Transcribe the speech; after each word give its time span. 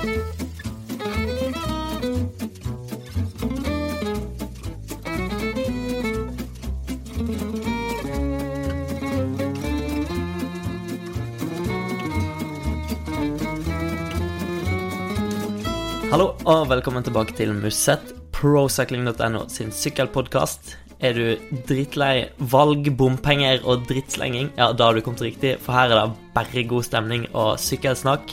Hallo 0.00 0.12
og 16.48 16.70
velkommen 16.70 17.04
tilbake 17.04 17.36
til 17.36 17.52
Musset, 17.52 18.00
procycling.no 18.32 19.44
sin 19.52 19.68
sykkelpodkast. 19.68 20.78
Er 21.04 21.12
du 21.12 21.36
drittlei 21.68 22.30
valg, 22.40 22.88
bompenger 22.96 23.60
og 23.68 23.84
drittslenging, 23.84 24.48
ja, 24.56 24.72
da 24.72 24.88
har 24.88 24.96
du 24.96 25.04
kommet 25.04 25.28
riktig, 25.28 25.58
for 25.60 25.76
her 25.76 25.92
er 25.92 26.06
det 26.06 26.32
bare 26.32 26.64
god 26.72 26.88
stemning 26.88 27.28
og 27.34 27.60
sykkelsnakk. 27.60 28.32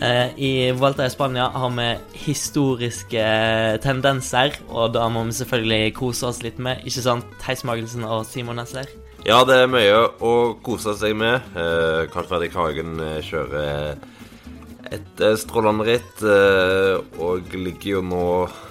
Eh, 0.00 0.38
I 0.40 0.50
Vuelta 0.72 1.04
i 1.04 1.12
Spania 1.12 1.50
har 1.52 1.72
vi 1.76 1.88
historiske 2.24 3.24
tendenser, 3.84 4.56
og 4.68 4.94
da 4.96 5.08
må 5.12 5.26
vi 5.28 5.36
selvfølgelig 5.36 5.94
kose 5.98 6.30
oss 6.30 6.40
litt 6.44 6.58
med, 6.62 6.80
ikke 6.88 7.04
sant, 7.04 7.34
Theis 7.42 7.66
Magelsen 7.68 8.06
og 8.08 8.24
Simon 8.28 8.56
Nesler? 8.56 8.88
Ja, 9.26 9.42
det 9.44 9.58
er 9.60 9.68
mye 9.68 9.98
å 10.24 10.32
kose 10.64 10.94
seg 10.96 11.12
med. 11.20 11.44
Eh, 11.52 12.06
Karl 12.12 12.28
Fredrik 12.30 12.56
Hagen 12.56 12.96
eh, 13.04 13.20
kjører 13.26 14.00
et 14.90 15.20
eh, 15.22 15.36
strålende 15.38 15.84
ritt, 15.86 16.22
eh, 16.24 16.96
og 17.20 17.52
ligger 17.54 17.98
jo 17.98 18.04
nå, 18.06 18.28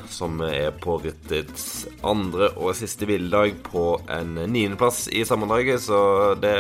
som 0.09 0.41
er 0.41 0.73
på 0.81 0.97
rittets 1.03 1.85
andre 2.01 2.49
og 2.57 2.73
siste 2.79 3.05
hviledag, 3.05 3.61
på 3.69 3.99
en 4.09 4.33
niendeplass 4.49 5.05
i 5.13 5.21
sammendraget. 5.27 5.85
Så 5.85 5.99
det, 6.41 6.55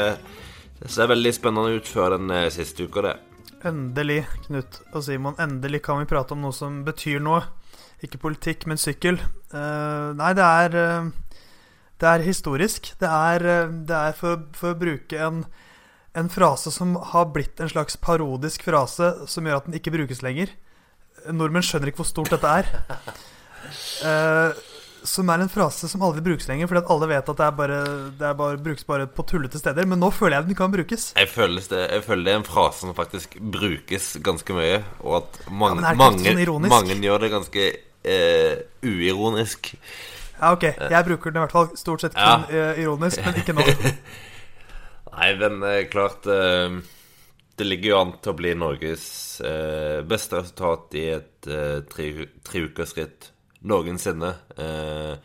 ser 0.85 1.09
veldig 1.11 1.33
spennende 1.35 1.81
ut 1.81 1.89
før 1.89 2.15
den 2.15 2.31
eh, 2.31 2.51
siste 2.53 2.85
uka, 2.85 3.07
det. 3.09 3.17
Endelig, 3.67 4.21
Knut 4.45 4.81
og 4.93 5.03
Simon, 5.03 5.35
endelig 5.41 5.81
kan 5.83 5.99
vi 5.99 6.07
prate 6.09 6.35
om 6.35 6.45
noe 6.45 6.55
som 6.55 6.83
betyr 6.87 7.19
noe. 7.23 7.41
Ikke 8.05 8.21
politikk, 8.21 8.63
men 8.69 8.79
sykkel. 8.79 9.19
Uh, 9.51 10.15
nei, 10.15 10.31
det 10.37 10.45
er 10.45 10.77
uh, 10.79 11.09
Det 11.99 12.07
er 12.07 12.23
historisk. 12.23 12.93
Det 13.01 13.09
er, 13.09 13.43
uh, 13.67 13.73
det 13.89 13.97
er 13.97 14.15
for, 14.15 14.45
for 14.55 14.71
å 14.71 14.79
bruke 14.79 15.19
en 15.19 15.43
en 16.17 16.29
frase 16.29 16.71
som 16.71 16.95
har 16.95 17.29
blitt 17.33 17.59
en 17.59 17.69
slags 17.69 17.97
parodisk 18.01 18.63
frase 18.65 19.11
som 19.29 19.45
gjør 19.45 19.61
at 19.61 19.69
den 19.69 19.77
ikke 19.77 19.93
brukes 19.93 20.23
lenger. 20.25 20.51
Nordmenn 21.29 21.65
skjønner 21.65 21.91
ikke 21.91 22.01
hvor 22.01 22.09
stort 22.09 22.33
dette 22.33 22.55
er. 22.61 22.71
Som 25.07 25.29
er 25.31 25.43
en 25.43 25.51
frase 25.51 25.87
som 25.91 26.01
aldri 26.03 26.23
brukes 26.25 26.47
lenger, 26.49 26.67
fordi 26.67 26.81
at 26.83 26.91
alle 26.93 27.09
vet 27.11 27.31
at 27.31 27.39
det, 27.39 27.45
er 27.45 27.55
bare, 27.55 27.79
det 28.19 28.25
er 28.27 28.37
bare, 28.39 28.59
brukes 28.63 28.87
bare 28.87 29.07
på 29.07 29.25
tullete 29.29 29.61
steder. 29.61 29.87
Men 29.87 30.01
nå 30.03 30.11
føler 30.15 30.39
jeg 30.39 30.49
den 30.49 30.59
kan 30.59 30.73
brukes. 30.73 31.11
Jeg 31.15 31.31
føler, 31.31 31.63
det, 31.71 31.83
jeg 31.93 32.05
føler 32.07 32.27
det 32.27 32.33
er 32.33 32.41
en 32.41 32.47
frase 32.47 32.83
som 32.83 32.95
faktisk 32.97 33.39
brukes 33.39 34.11
ganske 34.25 34.55
mye, 34.57 34.81
og 35.03 35.21
at 35.21 35.41
mange, 35.49 35.83
Ja, 35.85 35.95
mange, 35.99 36.35
sånn 36.35 36.69
mange 36.71 36.99
gjør 36.99 37.25
det 37.25 37.33
ganske 37.37 37.67
eh, 38.03 38.63
uironisk. 38.83 39.73
Ja, 40.39 40.53
ok. 40.53 40.63
Jeg 40.63 41.05
bruker 41.05 41.31
den 41.31 41.41
i 41.41 41.43
hvert 41.43 41.55
fall 41.55 41.71
stort 41.79 42.03
sett 42.03 42.15
kun 42.15 42.45
eh, 42.53 42.79
ironisk, 42.83 43.19
men 43.25 43.41
ikke 43.41 43.55
nå. 43.57 43.65
Nei, 45.19 45.33
men 45.39 45.59
eh, 45.67 45.81
klart 45.91 46.27
eh, 46.29 46.77
Det 47.59 47.67
ligger 47.67 47.91
jo 47.91 47.97
an 47.99 48.13
til 48.23 48.31
å 48.31 48.37
bli 48.39 48.53
Norges 48.55 49.07
beste 49.39 50.35
resultat 50.35 50.95
i 50.99 51.03
et 51.13 51.45
tre, 51.47 51.83
tre, 51.87 52.07
treukersritt 52.43 53.29
noensinne. 53.67 54.33
Eh, 54.57 55.15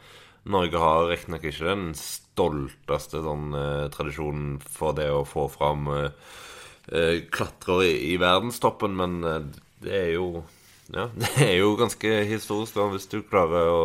Norge 0.51 0.81
har 0.81 1.09
riktignok 1.09 1.47
ikke 1.49 1.69
den 1.71 1.87
stolteste 1.99 3.23
sånn, 3.25 3.55
eh, 3.57 3.87
tradisjonen 3.95 4.59
for 4.61 4.97
det 4.97 5.09
å 5.13 5.25
få 5.29 5.47
fram 5.53 5.89
eh, 5.93 6.35
eh, 6.93 7.17
klatrere 7.33 7.89
i, 7.89 8.13
i 8.13 8.19
verdenstoppen, 8.21 8.97
men 8.99 9.25
eh, 9.25 9.41
det 9.85 9.97
er 10.03 10.13
jo 10.17 10.29
ja, 10.93 11.09
det 11.21 11.33
er 11.41 11.57
jo 11.63 11.75
ganske 11.81 12.13
historisk 12.29 12.77
da, 12.77 12.89
hvis 12.93 13.09
du 13.09 13.21
klarer 13.25 13.71
å, 13.73 13.85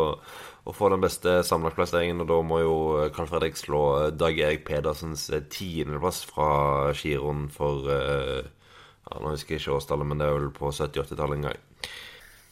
å 0.68 0.74
få 0.76 0.90
den 0.92 1.02
beste 1.04 1.38
sammenlagtplasseringen. 1.46 2.20
Og 2.24 2.28
da 2.28 2.40
må 2.44 2.60
jo 2.60 2.76
Carl 3.16 3.30
Fredrik 3.30 3.56
slå 3.58 3.84
eh, 4.02 4.10
Dag 4.12 4.38
Erik 4.38 4.66
Pedersens 4.68 5.28
eh, 5.32 5.44
tiendeplass 5.52 6.22
fra 6.28 6.92
giroen 6.96 7.48
for 7.54 7.88
eh, 7.94 8.42
ja, 8.44 9.16
Nå 9.16 9.32
husker 9.32 9.56
jeg 9.56 9.64
ikke 9.64 9.78
årstallet, 9.78 10.06
men 10.06 10.20
det 10.20 10.28
er 10.28 10.36
vel 10.36 10.52
på 10.54 10.70
70-80-tallet 10.70 11.38
en 11.38 11.48
gang. 11.48 11.64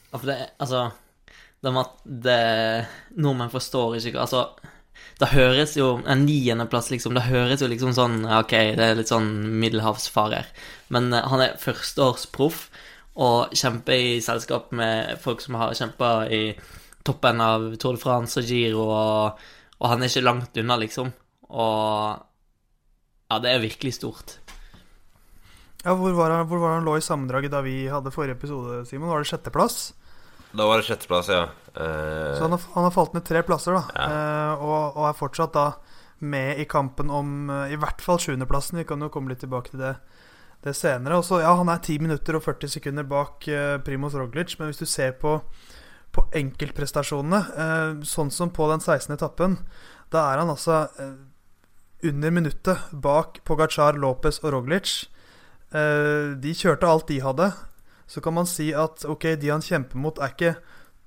Ja, 0.09 0.17
for 0.17 0.27
det 0.31 0.39
Altså, 0.57 0.89
det 1.65 1.73
med 1.75 1.87
at 1.87 1.95
det 2.27 2.43
Nordmenn 3.19 3.51
forstår 3.51 3.97
ikke 3.99 4.21
Altså, 4.23 4.45
det 5.19 5.31
høres 5.33 5.73
jo 5.79 5.89
En 6.07 6.25
niendeplass, 6.27 6.91
liksom, 6.93 7.17
det 7.19 7.27
høres 7.27 7.65
jo 7.65 7.71
liksom 7.71 7.95
sånn 7.97 8.21
Ok, 8.39 8.55
det 8.79 8.85
er 8.85 8.99
litt 8.99 9.11
sånn 9.11 9.31
middelhavsfarer. 9.59 10.47
Men 10.95 11.11
eh, 11.13 11.27
han 11.27 11.43
er 11.43 11.59
førsteårsproff 11.63 12.69
og 13.19 13.55
kjemper 13.59 13.99
i 13.99 14.19
selskap 14.23 14.71
med 14.79 15.17
folk 15.19 15.41
som 15.43 15.57
har 15.59 15.75
kjempa 15.75 16.29
i 16.31 16.43
toppen 17.03 17.41
av 17.43 17.65
Tour 17.83 17.97
de 17.97 18.03
France 18.03 18.39
og 18.39 18.47
Giro, 18.47 18.85
og, 18.95 19.41
og 19.81 19.91
han 19.91 20.05
er 20.05 20.13
ikke 20.13 20.23
langt 20.23 20.61
unna, 20.63 20.77
liksom. 20.79 21.11
Og 21.51 22.23
Ja, 23.29 23.41
det 23.43 23.51
er 23.51 23.65
virkelig 23.65 23.97
stort. 23.99 24.37
Ja, 25.83 25.97
hvor 25.99 26.15
var 26.15 26.31
han, 26.31 26.47
hvor 26.47 26.63
var 26.63 26.77
han 26.77 26.87
lå 26.87 26.95
i 26.99 27.03
sammendraget 27.03 27.51
da 27.53 27.65
vi 27.67 27.89
hadde 27.91 28.15
forrige 28.15 28.39
episode, 28.39 28.85
Simon? 28.87 29.11
Var 29.11 29.27
det 29.27 29.33
sjetteplass? 29.33 29.81
Da 30.53 30.67
var 30.67 30.81
det 30.81 30.89
sjetteplass, 30.89 31.29
ja. 31.29 31.49
Uh... 31.77 32.35
Så 32.37 32.43
han 32.43 32.55
har, 32.55 32.63
han 32.75 32.87
har 32.87 32.95
falt 32.95 33.15
ned 33.17 33.27
tre 33.29 33.43
plasser, 33.45 33.77
da. 33.77 34.05
Eh, 34.05 34.63
og, 34.65 34.97
og 34.97 35.09
er 35.11 35.19
fortsatt 35.19 35.53
da 35.57 35.67
med 36.19 36.59
i 36.59 36.67
kampen 36.67 37.13
om 37.15 37.51
uh, 37.53 37.67
i 37.71 37.77
hvert 37.79 38.01
fall 38.03 38.21
sjuendeplassen. 38.23 38.81
Vi 38.81 38.87
kan 38.89 39.05
jo 39.05 39.11
komme 39.13 39.31
litt 39.31 39.43
tilbake 39.45 39.75
til 39.75 39.83
det, 39.85 39.93
det 40.65 40.75
senere. 40.77 41.21
Og 41.21 41.27
så, 41.29 41.43
ja, 41.45 41.53
han 41.59 41.71
er 41.71 41.83
10 41.85 42.01
minutter 42.07 42.39
og 42.39 42.47
40 42.47 42.73
sekunder 42.79 43.07
bak 43.09 43.47
Primoz 43.87 44.17
Roglic, 44.19 44.57
men 44.59 44.73
hvis 44.73 44.81
du 44.81 44.89
ser 44.89 45.15
på, 45.21 45.37
på 46.17 46.25
enkeltprestasjonene, 46.41 48.03
sånn 48.09 48.33
som 48.35 48.51
på 48.55 48.67
den 48.73 48.83
16. 48.83 49.15
etappen, 49.15 49.61
da 50.11 50.25
er 50.33 50.43
han 50.43 50.51
altså 50.51 50.87
under 52.09 52.33
minuttet 52.35 52.91
bak 53.05 53.43
Pogacar, 53.47 54.01
Lopez 54.01 54.41
og 54.43 54.57
Roglic. 54.57 54.97
De 55.71 56.55
kjørte 56.57 56.89
alt 56.89 57.11
de 57.13 57.21
hadde. 57.23 57.53
Så 58.09 58.23
kan 58.25 58.37
man 58.37 58.49
si 58.49 58.71
at 58.73 59.05
ok, 59.09 59.35
de 59.41 59.53
han 59.53 59.65
kjemper 59.65 60.01
mot, 60.01 60.19
er 60.19 60.33
ikke 60.33 60.55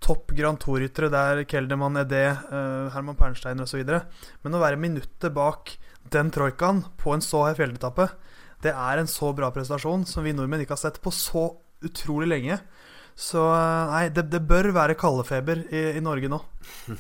topp 0.02 0.34
Grand 0.38 0.60
Tour-ryttere. 0.62 1.10
Det 1.14 1.22
er 1.22 1.44
Kelderman, 1.50 2.00
Edé, 2.02 2.28
uh, 2.52 2.90
Herman 2.94 3.18
Pernsteiner 3.18 3.66
osv. 3.66 3.82
Men 4.46 4.58
å 4.58 4.62
være 4.62 4.80
minuttet 4.82 5.34
bak 5.34 5.76
den 6.14 6.32
troikaen 6.34 6.84
på 7.02 7.16
en 7.16 7.24
så 7.26 7.46
hard 7.46 7.60
fjelletappe, 7.60 8.08
det 8.62 8.74
er 8.78 9.02
en 9.02 9.10
så 9.10 9.32
bra 9.34 9.50
prestasjon 9.54 10.06
som 10.10 10.26
vi 10.26 10.34
nordmenn 10.38 10.62
ikke 10.64 10.76
har 10.76 10.84
sett 10.84 11.02
på 11.02 11.14
så 11.14 11.48
utrolig 11.82 12.30
lenge. 12.30 12.60
Så 13.18 13.42
eh, 13.42 13.92
nei, 13.92 14.06
det, 14.14 14.28
det 14.32 14.44
bør 14.48 14.72
være 14.76 14.98
kaldefeber 15.00 15.66
i, 15.70 15.84
i 15.98 16.04
Norge 16.04 16.32
nå. 16.32 16.42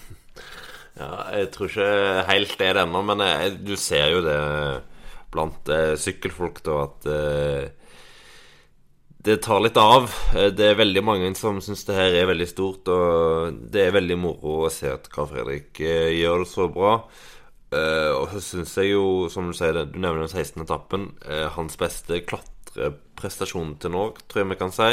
Ja, 0.91 1.07
jeg 1.31 1.47
tror 1.53 1.69
ikke 1.69 2.23
helt 2.27 2.57
det 2.59 2.65
er 2.67 2.75
det 2.75 2.81
ennå, 2.83 2.99
men 3.07 3.21
jeg, 3.23 3.53
du 3.63 3.77
ser 3.79 4.09
jo 4.11 4.17
det 4.25 4.33
blant 5.31 5.69
eh, 5.71 5.93
sykkelfolk, 5.95 6.59
da, 6.65 6.73
at 6.83 7.07
eh, 7.07 7.80
det 9.23 9.37
tar 9.45 9.59
litt 9.61 9.77
av. 9.77 10.09
Eh, 10.35 10.49
Det 10.57 10.65
er 10.71 10.79
veldig 10.79 11.03
mange 11.03 11.33
som 11.37 11.59
syns 11.61 11.83
det 11.87 11.97
her 11.97 12.15
er 12.21 12.29
veldig 12.31 12.47
stort, 12.49 12.87
og 12.89 13.59
det 13.71 13.87
er 13.87 13.97
veldig 13.97 14.17
moro 14.17 14.65
å 14.65 14.71
se 14.73 14.89
at 14.91 15.09
Carl 15.13 15.29
Fredrik 15.29 15.79
eh, 15.81 16.11
gjør 16.21 16.43
det 16.43 16.49
så 16.51 16.67
bra. 16.71 16.93
Eh, 17.71 18.11
og 18.17 18.29
så 18.33 18.41
syns 18.43 18.75
jeg 18.77 18.93
jo, 18.93 19.29
som 19.31 19.47
du 19.47 19.53
sier, 19.57 19.73
du 19.85 19.99
nevner 19.99 20.25
den 20.25 20.33
16. 20.33 20.63
etappen, 20.65 21.11
hans 21.55 21.77
beste 21.79 22.21
klatreprestasjon 22.27 23.77
til 23.79 23.93
nå, 23.93 24.07
tror 24.27 24.43
jeg 24.43 24.51
vi 24.51 24.59
kan 24.59 24.73
si. 24.75 24.89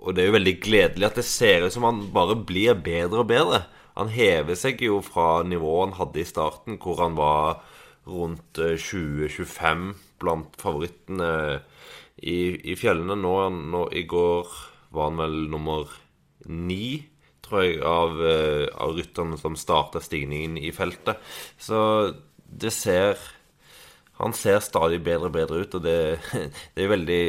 Og 0.00 0.14
det 0.16 0.22
er 0.22 0.30
jo 0.30 0.36
veldig 0.38 0.56
gledelig 0.64 1.06
at 1.10 1.18
det 1.20 1.26
ser 1.28 1.66
ut 1.66 1.74
som 1.74 1.84
han 1.84 2.00
bare 2.14 2.38
blir 2.48 2.78
bedre 2.80 3.22
og 3.22 3.28
bedre. 3.30 3.64
Han 3.98 4.08
hever 4.14 4.56
seg 4.56 4.80
jo 4.80 5.00
fra 5.04 5.42
nivået 5.44 5.90
han 5.90 5.98
hadde 5.98 6.22
i 6.22 6.28
starten, 6.28 6.78
hvor 6.80 7.02
han 7.02 7.18
var 7.18 7.60
rundt 8.08 8.58
eh, 8.58 8.78
20-25 8.80 9.90
blant 10.20 10.56
favorittene 10.60 11.60
i, 12.20 12.72
i 12.72 12.76
fjellene. 12.78 13.16
Nå, 13.18 13.34
nå 13.48 13.86
I 13.96 14.04
går 14.08 14.52
var 14.94 15.10
han 15.10 15.20
vel 15.20 15.36
nummer 15.52 15.90
ni, 16.50 17.00
tror 17.44 17.64
jeg, 17.64 17.80
av, 17.86 18.16
eh, 18.24 18.66
av 18.80 18.96
rytterne 18.96 19.38
som 19.40 19.58
starta 19.58 20.02
stigningen 20.02 20.58
i 20.60 20.72
feltet. 20.74 21.20
Så 21.58 21.80
det 22.50 22.72
ser 22.74 23.18
han 24.20 24.34
ser 24.36 24.58
stadig 24.60 24.98
bedre 25.00 25.30
og 25.30 25.32
bedre 25.32 25.62
ut, 25.62 25.74
og 25.78 25.84
det, 25.84 26.20
det 26.76 26.84
er 26.84 26.92
veldig 26.92 27.22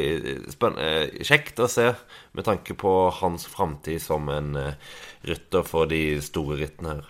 kjekt 1.24 1.62
å 1.64 1.70
se 1.70 1.86
med 2.36 2.44
tanke 2.44 2.76
på 2.76 2.92
hans 3.22 3.46
framtid 3.48 4.02
som 4.04 4.28
en 4.28 4.52
eh, 4.60 4.76
rytter 5.24 5.64
for 5.64 5.88
de 5.88 6.20
store 6.24 6.60
rittene 6.60 6.98
her. 6.98 7.08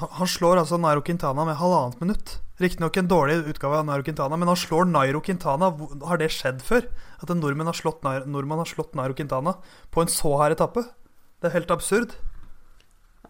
Han, 0.00 0.28
slår 0.28 0.62
altså 0.62 0.78
Nairo 0.80 1.02
Quintana 1.04 1.44
med 1.44 1.58
halvannet 1.60 2.00
minutt. 2.00 2.38
Riktignok 2.60 2.96
en 3.00 3.08
dårlig 3.08 3.36
utgave 3.52 3.80
av 3.80 3.86
Nairo 3.88 4.04
Quintana, 4.04 4.36
men 4.36 4.48
han 4.48 4.58
slår 4.58 4.88
Nairo 4.88 5.20
Quintana. 5.24 5.70
Har 6.08 6.20
det 6.20 6.30
skjedd 6.34 6.62
før? 6.64 6.86
At 7.20 7.32
en 7.32 7.40
nordmann 7.40 7.68
har 7.68 7.76
slått 7.76 8.04
nordmann 8.04 8.64
Nairo 8.64 9.16
Quintana 9.16 9.56
på 9.90 10.04
en 10.04 10.12
så 10.12 10.34
hard 10.40 10.56
etappe? 10.56 10.86
Det 11.40 11.48
er 11.48 11.56
helt 11.58 11.72
absurd. 11.72 12.16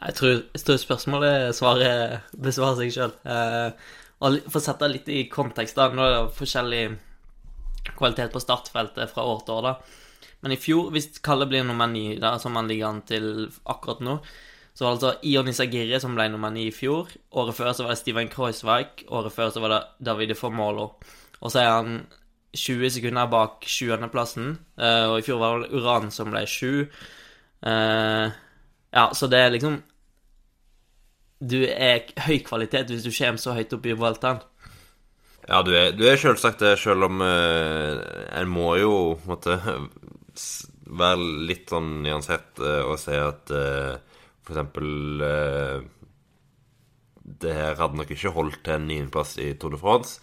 Jeg 0.01 0.17
tror, 0.17 0.37
jeg 0.57 0.65
tror 0.65 0.79
spørsmålet 0.81 1.57
svaret 1.57 2.31
besvarer 2.33 2.79
seg 2.81 2.95
sjøl. 2.95 3.17
Eh, 3.29 3.89
for 4.21 4.61
å 4.61 4.65
sette 4.65 4.89
litt 4.89 5.09
i 5.13 5.25
kontekst, 5.33 5.77
da. 5.77 5.91
Nå 5.93 6.05
er 6.05 6.15
det 6.15 6.37
forskjellig 6.39 6.85
kvalitet 7.97 8.33
på 8.33 8.43
startfeltet 8.43 9.13
fra 9.13 9.27
år 9.29 9.43
til 9.45 9.59
år, 9.59 9.69
da. 9.69 10.31
Men 10.41 10.55
i 10.55 10.61
fjor, 10.61 10.89
hvis 10.95 11.21
Kalle 11.25 11.49
blir 11.49 11.67
nummer 11.69 11.91
ni, 11.91 12.15
som 12.41 12.57
han 12.57 12.69
ligger 12.69 12.89
an 12.89 13.03
til 13.09 13.27
akkurat 13.69 14.01
nå, 14.05 14.17
så 14.75 14.85
var 14.85 14.95
det 14.95 14.97
altså 14.97 15.29
Ion 15.29 15.51
Isagirre 15.51 16.01
som 16.01 16.15
ble 16.17 16.29
nummer 16.33 16.53
ni 16.55 16.69
i 16.69 16.75
fjor. 16.75 17.11
Året 17.37 17.57
før 17.59 17.73
så 17.75 17.85
var 17.85 17.95
det 17.95 18.01
Steven 18.01 18.31
Kreuzweig. 18.33 19.05
Året 19.09 19.35
før 19.35 19.51
så 19.53 19.63
var 19.65 19.75
det 19.75 19.81
Davide 20.07 20.37
Formolo. 20.39 20.93
Og 21.41 21.53
så 21.53 21.63
er 21.63 21.71
han 21.71 22.01
20 22.57 22.91
sekunder 22.97 23.31
bak 23.31 23.67
sjuendeplassen. 23.69 24.55
Uh, 24.81 25.13
og 25.13 25.19
i 25.21 25.27
fjor 25.27 25.41
var 25.43 25.65
det 25.65 25.73
Uran 25.75 26.11
som 26.15 26.33
ble 26.33 26.45
7. 26.49 26.87
Uh, 27.67 28.31
ja, 28.91 29.07
så 29.15 29.29
det 29.31 29.39
er 29.39 29.53
liksom 29.53 29.83
Du 31.41 31.61
er 31.63 32.09
høy 32.25 32.41
kvalitet 32.45 32.89
hvis 32.91 33.05
du 33.05 33.13
kommer 33.13 33.41
så 33.41 33.55
høyt 33.57 33.73
opp 33.77 33.87
i 33.87 33.97
Vueltaen. 33.97 34.41
Ja, 35.49 35.63
du 35.65 35.73
er, 35.75 35.93
er 35.93 36.21
selvsagt 36.21 36.61
det, 36.61 36.77
selv 36.79 37.09
om 37.09 37.23
uh, 37.25 38.01
en 38.37 38.51
må 38.51 38.75
jo 38.81 38.95
måtte 39.29 39.57
være 41.01 41.33
litt 41.49 41.71
sånn 41.71 42.01
nyansert 42.05 42.61
og 42.61 42.97
si 42.99 43.15
at 43.15 43.53
for 44.51 44.59
eksempel 44.59 45.23
uh, 45.23 45.81
Det 47.41 47.55
her 47.55 47.79
hadde 47.79 48.01
nok 48.01 48.11
ikke 48.11 48.35
holdt 48.35 48.63
til 48.67 48.77
en 48.77 48.89
niendeplass 48.91 49.37
i 49.39 49.53
Tour 49.55 49.77
de 49.77 49.81
France, 49.81 50.19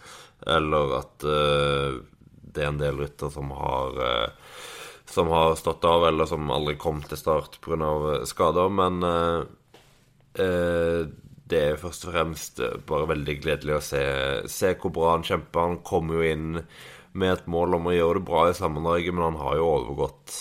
eller 0.46 0.98
at 1.00 1.24
det 1.24 2.62
er 2.62 2.68
en 2.70 2.82
del 2.82 3.00
rytter 3.00 3.32
som 3.34 3.50
har 3.56 3.96
som 5.08 5.32
har 5.32 5.56
stått 5.58 5.86
av, 5.88 6.04
eller 6.10 6.28
som 6.30 6.52
aldri 6.52 6.76
kom 6.78 7.00
til 7.02 7.18
start 7.18 7.58
pga. 7.64 8.26
skader. 8.28 8.70
Men 8.70 9.00
det 11.48 11.62
er 11.72 11.80
først 11.82 12.06
og 12.06 12.14
fremst 12.14 12.62
bare 12.90 13.10
veldig 13.14 13.38
gledelig 13.40 13.78
å 13.78 13.84
se, 13.88 14.04
se 14.52 14.74
hvor 14.76 14.94
bra 14.94 15.16
han 15.16 15.26
kjemper. 15.26 15.72
Han 15.72 15.80
kommer 15.88 16.20
jo 16.20 16.28
inn 16.34 16.60
med 17.18 17.34
et 17.34 17.50
mål 17.50 17.80
om 17.80 17.90
å 17.90 17.96
gjøre 17.96 18.20
det 18.20 18.28
bra 18.28 18.46
i 18.50 18.56
sammendraget, 18.58 19.16
men 19.16 19.30
han 19.32 19.42
har 19.42 19.58
jo 19.58 19.70
overgått 19.72 20.38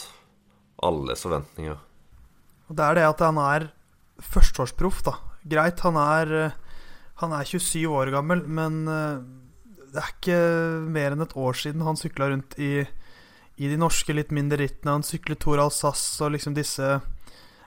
alles 0.84 1.24
forventninger. 1.24 1.78
Og 2.66 2.76
Det 2.76 2.84
er 2.84 2.98
det 2.98 3.06
at 3.08 3.22
han 3.24 3.40
er 3.40 3.68
førsteårsproff, 4.22 5.02
da. 5.06 5.16
Greit, 5.46 5.82
han 5.84 5.98
er, 6.00 6.36
han 7.22 7.34
er 7.36 7.48
27 7.48 7.84
år 7.90 8.12
gammel, 8.14 8.42
men 8.48 8.84
eh, 8.90 9.18
det 9.92 10.02
er 10.02 10.12
ikke 10.12 10.40
mer 10.92 11.14
enn 11.14 11.24
et 11.24 11.36
år 11.38 11.56
siden 11.56 11.84
han 11.86 11.98
sykla 11.98 12.30
rundt 12.32 12.56
i, 12.60 12.82
i, 13.56 13.68
de 13.68 13.78
norske 13.80 14.14
litt 14.16 14.34
mindre 14.34 14.60
rittene. 14.60 14.98
Han 14.98 15.06
syklet 15.06 15.40
Tour 15.42 15.62
Alsace 15.62 16.24
og 16.24 16.34
liksom 16.34 16.56
disse 16.56 16.98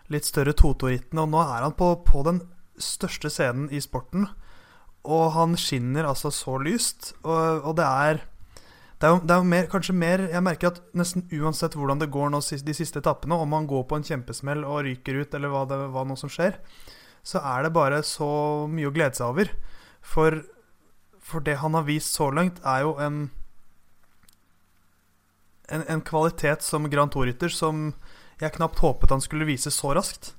litt 0.09 0.25
større 0.25 0.55
Toto-rittene, 0.57 1.23
og 1.23 1.33
nå 1.33 1.41
er 1.43 1.65
han 1.67 1.77
på, 1.77 1.93
på 2.05 2.25
den 2.25 2.43
største 2.81 3.31
scenen 3.33 3.69
i 3.73 3.81
sporten. 3.83 4.27
Og 5.09 5.31
han 5.35 5.55
skinner 5.57 6.09
altså 6.09 6.31
så 6.33 6.57
lyst, 6.61 7.13
og, 7.23 7.63
og 7.63 7.77
det 7.79 7.87
er 7.87 8.23
det 8.99 9.07
er 9.07 9.13
jo, 9.15 9.19
det 9.23 9.31
er 9.31 9.39
jo 9.39 9.47
mer, 9.47 9.67
kanskje 9.71 9.93
mer 9.95 10.21
Jeg 10.27 10.43
merker 10.43 10.73
at 10.73 10.79
nesten 10.97 11.23
uansett 11.31 11.75
hvordan 11.79 12.01
det 12.01 12.09
går 12.11 12.33
nå 12.33 12.41
de 12.43 12.75
siste 12.75 12.99
etappene, 12.99 13.37
om 13.37 13.49
man 13.49 13.67
går 13.67 13.85
på 13.87 13.95
en 13.99 14.03
kjempesmell 14.03 14.65
og 14.67 14.83
ryker 14.87 15.21
ut, 15.21 15.33
eller 15.33 15.53
hva, 15.53 15.65
det, 15.69 15.77
hva 15.93 16.03
nå 16.03 16.17
som 16.19 16.31
skjer, 16.31 16.59
så 17.23 17.39
er 17.39 17.63
det 17.63 17.75
bare 17.75 18.01
så 18.03 18.29
mye 18.67 18.89
å 18.89 18.95
glede 18.95 19.15
seg 19.15 19.31
over. 19.31 19.51
For, 20.03 20.41
for 21.23 21.45
det 21.45 21.61
han 21.63 21.77
har 21.79 21.87
vist 21.87 22.15
så 22.15 22.27
langt, 22.31 22.59
er 22.67 22.83
jo 22.87 22.97
en 22.99 23.29
en, 25.69 25.83
en 25.87 26.01
kvalitet 26.01 26.63
som 26.65 26.89
Grand 26.89 27.11
Tour-rytter 27.13 27.51
som 27.53 27.93
jeg 28.39 28.55
knapt 28.55 28.81
håpet 28.83 29.13
han 29.13 29.23
skulle 29.23 29.47
vise 29.49 29.71
så 29.73 29.93
raskt. 29.97 30.33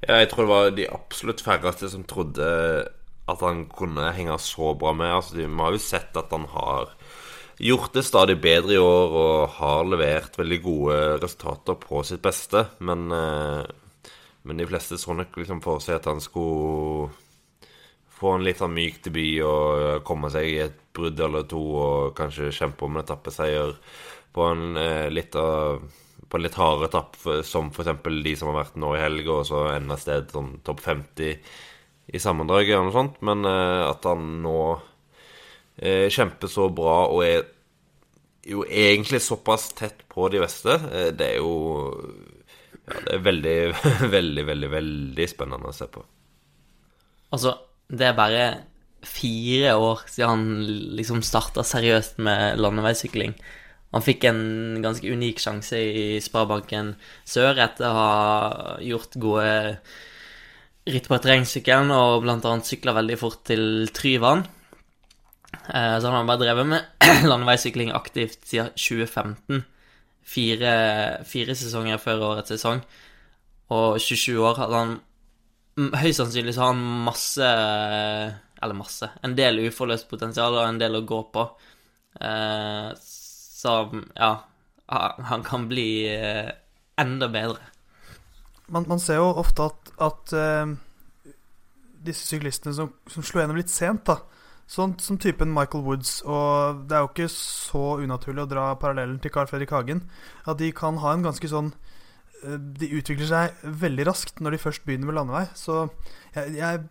Ja, 0.00 0.20
jeg 0.22 0.30
tror 0.30 0.46
det 0.46 0.52
var 0.52 0.70
de 0.76 0.88
absolutt 0.88 1.42
færreste 1.44 1.90
som 1.92 2.06
trodde 2.08 2.46
at 3.30 3.42
han 3.44 3.66
kunne 3.70 4.10
henge 4.16 4.38
så 4.42 4.72
bra 4.74 4.94
med. 4.96 5.12
Altså, 5.12 5.36
Vi 5.36 5.46
har 5.46 5.76
jo 5.76 5.82
sett 5.82 6.16
at 6.16 6.32
han 6.32 6.48
har 6.50 6.94
gjort 7.60 7.92
det 7.92 8.02
stadig 8.06 8.38
bedre 8.40 8.74
i 8.74 8.80
år 8.80 9.16
og 9.22 9.56
har 9.58 9.88
levert 9.88 10.38
veldig 10.40 10.60
gode 10.64 10.98
resultater 11.20 11.76
på 11.80 12.02
sitt 12.08 12.22
beste. 12.24 12.64
Men, 12.78 13.10
eh, 13.12 13.64
men 14.42 14.60
de 14.60 14.68
fleste 14.68 14.98
så 14.98 15.16
nok 15.16 15.36
liksom 15.36 15.60
for 15.64 15.82
seg 15.84 16.00
at 16.00 16.08
han 16.08 16.22
skulle 16.24 17.10
få 18.20 18.34
en 18.36 18.44
litt 18.44 18.60
sånn 18.60 18.76
myk 18.76 19.00
debut 19.04 19.42
og 19.44 20.04
komme 20.04 20.30
seg 20.32 20.48
i 20.48 20.60
et 20.66 20.78
brudd 20.96 21.20
eller 21.20 21.46
to 21.48 21.60
og 21.80 22.14
kanskje 22.18 22.52
kjempe 22.52 22.84
om 22.84 22.96
en 22.96 23.04
etappeseier 23.04 23.74
på 24.34 24.46
en 24.46 24.76
eh, 24.76 25.08
litt 25.12 25.36
av 25.36 25.82
på 26.30 26.38
en 26.38 26.44
litt 26.44 26.54
hardere 26.54 26.86
etapp, 26.86 27.16
som 27.42 27.72
f.eks. 27.74 28.04
de 28.22 28.36
som 28.38 28.52
har 28.52 28.60
vært 28.60 28.76
nå 28.78 28.92
i 28.94 29.00
helga, 29.02 29.40
og 29.40 29.48
så 29.48 29.64
enda 29.72 29.96
sted 29.98 30.28
sånn 30.30 30.60
topp 30.62 30.78
50 30.84 31.40
i 32.14 32.20
sammendraget 32.22 32.76
eller 32.76 32.86
noe 32.86 32.94
sånt. 32.94 33.16
Men 33.26 33.42
eh, 33.48 33.82
at 33.88 34.06
han 34.06 34.36
nå 34.44 34.60
kjemper 35.80 36.50
så 36.52 36.68
bra 36.74 36.96
og 37.08 37.24
er 37.24 37.44
jo 38.46 38.64
egentlig 38.64 39.20
såpass 39.22 39.70
tett 39.76 40.04
på 40.08 40.28
de 40.32 40.40
beste, 40.42 40.76
eh, 40.92 41.10
det 41.12 41.34
er 41.34 41.38
jo 41.40 41.52
ja, 42.90 42.96
Det 43.04 43.14
er 43.14 43.22
veldig, 43.22 43.58
veldig, 44.16 44.46
veldig, 44.46 44.70
veldig 44.72 45.28
spennende 45.30 45.70
å 45.70 45.76
se 45.76 45.86
på. 45.92 46.02
Altså, 47.30 47.54
det 47.86 48.08
er 48.08 48.18
bare 48.18 48.44
fire 49.06 49.76
år 49.78 50.02
siden 50.10 50.30
han 50.30 50.46
liksom 50.98 51.22
starta 51.24 51.62
seriøst 51.64 52.18
med 52.18 52.58
landeveissykling. 52.60 53.36
Han 53.94 54.04
fikk 54.06 54.26
en 54.28 54.42
ganske 54.82 55.06
unik 55.06 55.40
sjanse 55.42 55.78
i 55.78 56.04
Sparebanken 56.22 56.92
Sør 57.26 57.58
etter 57.58 57.88
å 57.88 57.94
ha 57.96 58.74
gjort 58.86 59.16
gode 59.18 59.48
ritt 60.90 61.08
på 61.10 61.18
terrengsykkelen 61.18 61.90
og 61.94 62.22
bl.a. 62.24 62.52
sykla 62.66 62.94
veldig 62.98 63.18
fort 63.18 63.42
til 63.50 63.90
Tryvann. 63.94 64.44
Eh, 65.74 66.00
så 66.00 66.06
han 66.06 66.16
har 66.16 66.24
bare 66.26 66.42
drevet 66.42 66.66
med 66.66 66.82
landeveissykling 67.30 67.92
aktivt 67.94 68.42
siden 68.48 68.72
2015. 68.74 69.62
Fire, 70.30 70.72
fire, 71.26 71.54
sesonger 71.58 72.00
før 72.02 72.26
årets 72.32 72.54
sesong. 72.54 72.82
Og 73.70 74.00
27 74.02 74.34
år 74.42 74.60
hadde 74.64 74.82
han 74.82 74.98
Høyst 75.80 76.18
sannsynlig 76.18 76.52
så 76.52 76.64
har 76.64 76.72
han 76.74 77.04
masse 77.06 77.46
Eller 78.60 78.76
masse. 78.76 79.06
En 79.24 79.36
del 79.38 79.62
uforløst 79.62 80.10
potensial 80.10 80.58
og 80.58 80.66
en 80.66 80.80
del 80.80 80.98
å 80.98 81.04
gå 81.08 81.20
på. 81.32 81.44
Eh, 82.20 82.90
så 83.00 83.76
ja 84.18 84.32
Han 85.30 85.46
kan 85.46 85.68
bli 85.70 86.04
eh, 86.10 86.50
enda 86.98 87.30
bedre. 87.32 87.62
Man, 88.66 88.84
man 88.90 89.00
ser 89.00 89.22
jo 89.22 89.30
ofte 89.40 89.70
at, 89.70 89.94
at 90.02 90.34
disse 92.06 92.26
syklistene 92.26 92.74
som, 92.74 92.92
som 93.10 93.24
slo 93.24 93.40
gjennom 93.40 93.58
litt 93.58 93.72
sent, 93.72 94.04
da 94.10 94.18
Sånn 94.70 94.92
som 95.02 95.18
typen 95.18 95.50
Michael 95.50 95.82
Woods, 95.82 96.20
og 96.22 96.84
det 96.86 96.94
er 96.94 97.02
jo 97.02 97.08
ikke 97.10 97.32
så 97.32 97.96
unaturlig 98.04 98.44
å 98.44 98.50
dra 98.52 98.68
parallellen 98.78 99.18
til 99.22 99.32
Carl 99.34 99.48
Fredrik 99.50 99.72
Hagen, 99.74 100.04
at 100.46 100.60
de 100.60 100.68
kan 100.76 101.00
ha 101.02 101.14
en 101.16 101.24
ganske 101.26 101.50
sånn 101.50 101.72
eh, 102.44 102.54
De 102.54 102.90
utvikler 103.00 103.26
seg 103.26 103.64
veldig 103.82 104.06
raskt 104.06 104.38
når 104.38 104.54
de 104.54 104.62
først 104.62 104.86
begynner 104.86 105.10
med 105.10 105.18
landevei. 105.18 105.48
Så 105.58 105.88
jeg, 106.36 106.54
jeg 106.60 106.84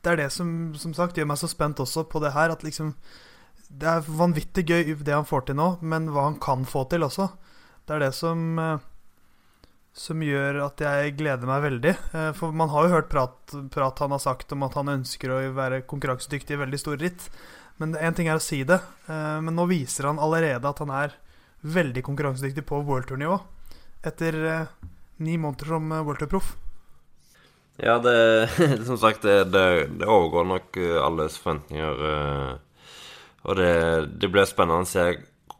Det 0.00 0.12
er 0.12 0.20
det 0.22 0.30
som 0.32 0.48
som 0.80 0.96
sagt 0.96 1.20
gjør 1.20 1.28
meg 1.28 1.40
så 1.40 1.48
spent 1.48 1.80
også 1.80 2.06
på 2.08 2.24
det 2.24 2.32
her, 2.32 2.50
at 2.50 2.64
liksom 2.64 2.94
Det 3.68 3.88
er 3.90 4.08
vanvittig 4.08 4.64
gøy 4.64 4.96
det 5.04 5.14
han 5.14 5.28
får 5.28 5.50
til 5.50 5.60
nå, 5.60 5.68
men 5.82 6.08
hva 6.08 6.30
han 6.30 6.40
kan 6.40 6.64
få 6.64 6.88
til 6.88 7.04
også. 7.04 7.28
Det 7.84 7.98
er 7.98 8.06
det 8.06 8.14
som 8.16 8.58
eh, 8.58 8.80
som 9.94 10.22
gjør 10.26 10.58
at 10.64 10.82
jeg 10.82 11.14
gleder 11.20 11.48
meg 11.48 11.62
veldig. 11.68 11.92
Eh, 12.18 12.30
for 12.36 12.54
man 12.56 12.70
har 12.72 12.86
jo 12.86 12.94
hørt 12.96 13.10
prat, 13.12 13.36
prat, 13.70 14.00
han 14.02 14.14
har 14.14 14.22
sagt 14.22 14.52
om 14.52 14.66
at 14.66 14.74
han 14.78 14.90
ønsker 14.90 15.30
å 15.30 15.42
være 15.54 15.84
konkurransedyktig 15.90 16.56
i 16.56 16.62
veldig 16.64 16.80
stor 16.82 16.98
ritt. 17.00 17.28
Men 17.78 17.94
én 17.98 18.14
ting 18.14 18.28
er 18.30 18.38
å 18.38 18.42
si 18.42 18.62
det, 18.66 18.80
eh, 19.06 19.38
men 19.42 19.54
nå 19.54 19.68
viser 19.70 20.10
han 20.10 20.18
allerede 20.22 20.66
at 20.66 20.82
han 20.82 20.90
er 20.94 21.14
veldig 21.62 22.02
konkurransedyktig 22.06 22.66
på 22.66 22.82
worldtour-nivå. 22.86 23.38
Etter 24.04 24.40
eh, 24.50 24.72
ni 25.22 25.38
måneder 25.38 25.76
som 25.76 25.94
worldtour-proff. 25.94 26.56
Ja, 27.78 27.98
det 27.98 28.50
Som 28.88 28.98
sagt, 28.98 29.22
det, 29.22 29.46
det 29.50 30.06
overgår 30.06 30.46
nok 30.46 30.76
alles 31.02 31.38
forventninger. 31.42 32.02
Og 33.44 33.56
det, 33.58 33.72
det 34.22 34.30
blir 34.30 34.46
spennende 34.46 34.86
å 34.86 34.90
se 34.90 35.06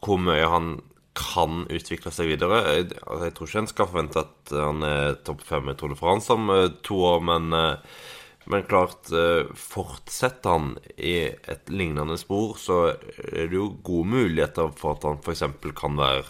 hvor 0.05 0.21
mye 0.21 0.47
han 0.50 0.76
kan 1.14 1.64
utvikle 1.71 2.11
seg 2.14 2.33
videre. 2.33 2.61
Jeg, 2.75 2.90
altså, 3.04 3.23
jeg 3.28 3.37
tror 3.37 3.50
ikke 3.50 3.62
en 3.62 3.71
skal 3.71 3.90
forvente 3.90 4.25
at 4.25 4.54
han 4.59 4.85
er 4.87 5.16
topp 5.26 5.44
fem 5.47 5.71
i 5.71 5.76
Tour 5.78 5.94
de 5.94 5.99
France 5.99 6.35
om 6.35 6.50
uh, 6.50 6.66
to 6.87 6.99
år, 7.06 7.23
men, 7.25 7.54
uh, 7.54 8.06
men 8.50 8.66
klart 8.68 9.12
uh, 9.14 9.47
Fortsetter 9.59 10.56
han 10.56 10.73
i 10.99 11.16
et 11.30 11.71
lignende 11.71 12.18
spor, 12.21 12.56
så 12.61 12.80
er 12.90 13.47
det 13.47 13.61
jo 13.61 13.71
gode 13.87 14.11
muligheter 14.16 14.75
for 14.78 14.99
at 14.99 15.06
han 15.06 15.23
f.eks. 15.23 15.47
kan 15.78 16.00
være 16.00 16.26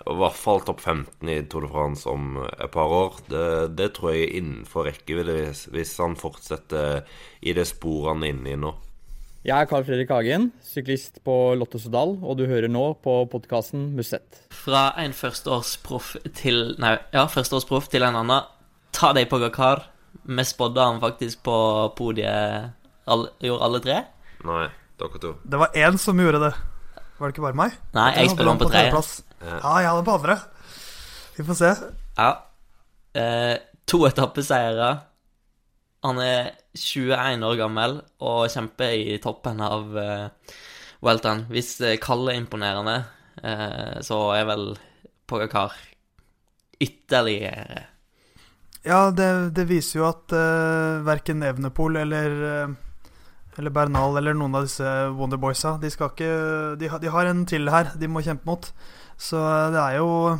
i 0.00 0.14
hvert 0.16 0.36
fall 0.36 0.62
topp 0.64 0.80
15 0.80 1.28
i 1.28 1.42
Tour 1.44 1.66
de 1.66 1.68
France 1.70 2.08
om 2.08 2.38
et 2.40 2.70
par 2.72 2.88
år. 2.88 3.18
Det, 3.28 3.46
det 3.76 3.90
tror 3.94 4.14
jeg 4.14 4.24
er 4.24 4.38
innenfor 4.40 4.88
rekkevidde 4.88 5.34
hvis, 5.36 5.66
hvis 5.74 5.92
han 6.00 6.16
fortsetter 6.18 7.04
i 7.44 7.52
det 7.56 7.68
sporet 7.68 8.14
han 8.14 8.24
er 8.24 8.32
inne 8.32 8.54
i 8.54 8.60
nå. 8.60 8.72
Jeg 9.40 9.56
er 9.56 9.68
Carl 9.70 9.86
Fredrik 9.88 10.10
Hagen, 10.12 10.50
syklist 10.60 11.22
på 11.24 11.34
Lottesodal, 11.56 12.10
og 12.20 12.34
du 12.36 12.42
hører 12.44 12.68
nå 12.68 12.82
på 13.00 13.14
podkasten 13.32 13.86
Musett. 13.96 14.42
Fra 14.52 14.90
en 15.00 15.14
førsteårsproff 15.16 16.10
til 16.36 16.74
Nei, 16.82 16.98
ja, 17.14 17.22
førsteårsproff 17.24 17.88
til 17.88 18.04
en 18.04 18.18
annen. 18.20 18.50
Ta 18.92 19.14
deg 19.16 19.30
på 19.30 19.38
Gakar. 19.40 19.86
Vi 20.28 20.44
spådde 20.44 20.84
han 20.84 21.00
faktisk 21.00 21.40
på 21.48 21.56
podiet. 21.96 22.76
Alle, 23.08 23.32
gjorde 23.40 23.64
alle 23.64 23.80
tre? 23.86 23.96
Nei, 24.44 24.66
dere 25.00 25.22
to. 25.24 25.32
Det 25.48 25.62
var 25.64 25.80
én 25.86 25.96
som 26.04 26.20
gjorde 26.20 26.42
det. 26.44 26.52
Var 27.16 27.24
det 27.24 27.32
ikke 27.32 27.46
bare 27.48 27.60
meg? 27.62 27.80
Nei, 27.96 28.08
jeg 28.18 28.34
spiller 28.34 28.52
han 28.52 28.60
på 28.60 28.68
tredje. 28.68 29.04
Ja. 29.40 29.56
Ja, 29.56 29.74
jeg 29.80 29.88
hadde 29.94 30.04
på 30.10 30.18
andre. 30.20 30.36
Vi 31.38 31.48
får 31.48 31.62
se. 31.62 31.72
Ja. 32.20 32.30
Eh, 33.16 33.56
to 33.88 34.04
etappeseiere. 34.04 34.98
Han 36.06 36.20
er 36.22 36.54
21 36.76 37.44
år 37.44 37.56
gammel 37.60 37.98
og 38.24 38.48
kjemper 38.52 38.94
i 38.96 39.18
toppen 39.20 39.60
av 39.60 39.96
uh, 39.96 40.54
Welton. 41.04 41.44
Hvis 41.52 41.74
eh, 41.84 41.98
Kalle 42.00 42.32
er 42.32 42.40
imponerende, 42.40 42.96
uh, 43.44 44.00
så 44.04 44.20
er 44.36 44.46
vel 44.48 44.64
Pogacar 45.30 45.76
ytterligere 46.80 47.84
Ja, 48.82 49.10
det, 49.12 49.52
det 49.56 49.66
viser 49.68 50.00
jo 50.00 50.06
at 50.08 50.32
uh, 50.32 51.04
verken 51.04 51.44
Evnepol 51.44 52.00
eller 52.00 52.38
uh, 52.40 52.78
eller 53.60 53.74
Bernal 53.74 54.16
eller 54.16 54.36
noen 54.38 54.56
av 54.56 54.64
disse 54.64 54.88
Wonderboysa 55.12 55.74
De 55.82 55.90
de, 56.80 56.88
de 56.88 57.12
har 57.12 57.28
en 57.28 57.44
til 57.44 57.68
her 57.68 57.92
de 57.98 58.08
må 58.08 58.22
kjempe 58.24 58.46
mot. 58.48 58.70
Så 59.20 59.36
det 59.74 59.80
er 59.82 59.98
jo 59.98 60.38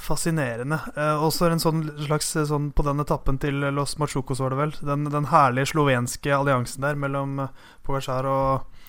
fascinerende. 0.00 0.80
Eh, 0.96 1.22
også 1.22 1.48
en 1.48 1.62
sånn 1.62 1.84
slags 2.06 2.32
uh, 2.36 2.44
sånn 2.48 2.70
på 2.74 2.84
den 2.86 3.02
etappen 3.02 3.38
til 3.42 3.62
Los 3.74 3.96
Machucos, 4.00 4.42
var 4.42 4.54
det 4.54 4.60
vel. 4.60 4.76
Den, 4.82 5.08
den 5.12 5.30
herlige 5.30 5.72
slovenske 5.74 6.34
alliansen 6.34 6.86
der 6.86 6.98
mellom 6.98 7.38
uh, 7.46 7.66
Pogacar 7.86 8.26
og, 8.28 8.86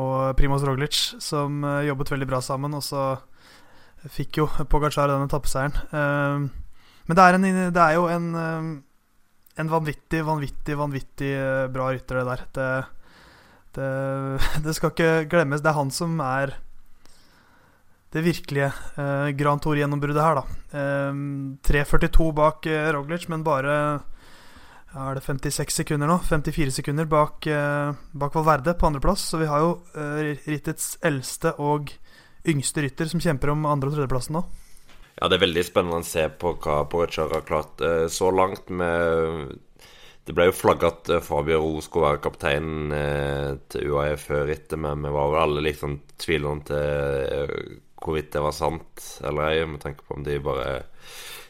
og 0.00 0.34
Primoz 0.38 0.64
Roglic, 0.66 0.98
som 1.22 1.62
eh, 1.64 1.84
jobbet 1.88 2.12
veldig 2.14 2.28
bra 2.28 2.40
sammen. 2.44 2.74
Og 2.74 2.82
så 2.84 3.04
fikk 4.12 4.42
jo 4.42 4.48
Pogacar 4.70 5.10
den 5.10 5.26
etappeseieren. 5.28 5.78
Eh, 5.90 6.64
men 7.04 7.18
det 7.18 7.24
er, 7.24 7.38
en, 7.38 7.46
det 7.76 7.84
er 7.84 7.96
jo 7.98 8.08
en, 8.10 8.28
eh, 8.40 8.68
en 9.60 9.72
vanvittig, 9.72 10.24
vanvittig, 10.26 10.76
vanvittig 10.80 11.32
eh, 11.36 11.66
bra 11.72 11.90
rytter, 11.92 12.20
det 12.20 12.26
der. 12.30 12.44
Det, 12.58 12.68
det, 13.78 13.90
det 14.66 14.76
skal 14.76 14.94
ikke 14.94 15.12
glemmes. 15.30 15.64
Det 15.64 15.72
er 15.72 15.78
han 15.78 15.92
som 15.94 16.18
er 16.24 16.56
det 18.14 18.22
virkelige 18.22 18.70
eh, 18.70 19.28
Grand 19.34 19.62
Tour-gjennombruddet 19.62 20.22
her, 20.22 20.40
da. 20.40 20.58
Eh, 20.78 21.20
3.42 21.66 22.30
bak 22.36 22.68
eh, 22.70 22.90
Roglic, 22.94 23.26
men 23.32 23.44
bare 23.46 23.76
ja, 24.94 25.08
er 25.10 25.18
det 25.18 25.24
56 25.26 25.80
sekunder 25.82 26.06
nå? 26.06 26.20
54 26.22 26.76
sekunder 26.78 27.08
bak, 27.10 27.46
eh, 27.50 27.90
bak 28.14 28.36
Valverde 28.38 28.76
på 28.78 28.86
andreplass. 28.86 29.26
Så 29.32 29.42
vi 29.42 29.50
har 29.50 29.64
jo 29.64 29.72
eh, 29.98 30.36
rittets 30.46 30.94
eldste 31.02 31.56
og 31.58 31.90
yngste 32.46 32.84
rytter 32.84 33.10
som 33.10 33.22
kjemper 33.22 33.50
om 33.50 33.66
andre- 33.66 33.90
og 33.90 33.96
tredjeplassen 33.98 34.38
nå. 34.38 34.44
Ja, 35.14 35.28
det 35.28 35.38
er 35.38 35.44
veldig 35.46 35.64
spennende 35.66 36.02
å 36.02 36.06
se 36.06 36.26
på 36.28 36.56
hva 36.62 36.82
Pogacar 36.90 37.34
har 37.34 37.46
klart 37.46 37.82
eh, 37.82 38.06
så 38.10 38.30
langt 38.34 38.70
med 38.70 39.54
Det 40.24 40.32
ble 40.32 40.48
jo 40.48 40.56
flagga 40.56 40.90
at 40.90 41.10
eh, 41.10 41.22
Fabio 41.22 41.60
Ro 41.62 41.82
skulle 41.84 42.12
være 42.12 42.22
kaptein 42.24 42.94
eh, 42.94 43.50
til 43.70 43.90
UAE 43.92 44.16
før 44.18 44.46
rittet, 44.48 44.78
men 44.80 45.02
vi 45.02 45.12
var 45.14 45.30
vel 45.32 45.42
alle 45.42 45.66
litt 45.66 45.82
sånn 45.82 46.00
tvilende 46.18 46.70
til 46.70 47.80
hvorvidt 48.04 48.32
det 48.34 48.44
var 48.44 48.54
sant 48.56 49.08
eller 49.24 49.48
ei, 49.50 49.64
med 49.68 49.82
tanke 49.82 50.04
på 50.04 50.18
om 50.18 50.24
de 50.26 50.38
bare 50.44 50.84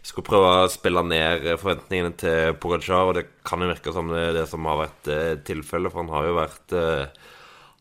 skulle 0.04 0.28
prøve 0.28 0.48
å 0.64 0.72
spille 0.72 1.00
ned 1.08 1.46
forventningene 1.60 2.12
til 2.20 2.56
Pogacar, 2.60 3.08
og 3.08 3.16
det 3.18 3.28
kan 3.46 3.62
jo 3.64 3.70
virke 3.70 3.94
som 3.96 4.10
det 4.12 4.34
det 4.36 4.48
som 4.50 4.66
har 4.68 4.82
vært 4.82 5.08
eh, 5.12 5.30
tilfellet, 5.48 5.92
for 5.92 6.04
han 6.04 6.12
har 6.12 6.28
jo 6.28 6.36
vært 6.36 6.76
eh, 6.76 7.22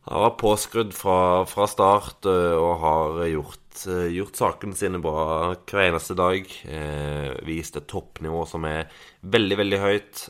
han 0.03 0.19
var 0.19 0.33
påskrudd 0.39 0.91
fra, 0.95 1.17
fra 1.47 1.67
start 1.69 2.27
eh, 2.27 2.55
og 2.59 2.73
har 2.81 3.21
gjort, 3.31 3.83
gjort 4.11 4.39
sakene 4.39 4.75
sine 4.75 4.99
bra 5.03 5.53
hver 5.55 5.85
eneste 5.85 6.17
dag. 6.19 6.49
Eh, 6.67 7.29
vist 7.47 7.79
et 7.79 7.87
toppnivå 7.87 8.43
som 8.49 8.67
er 8.67 8.91
veldig, 9.23 9.59
veldig 9.61 9.79
høyt. 9.79 10.25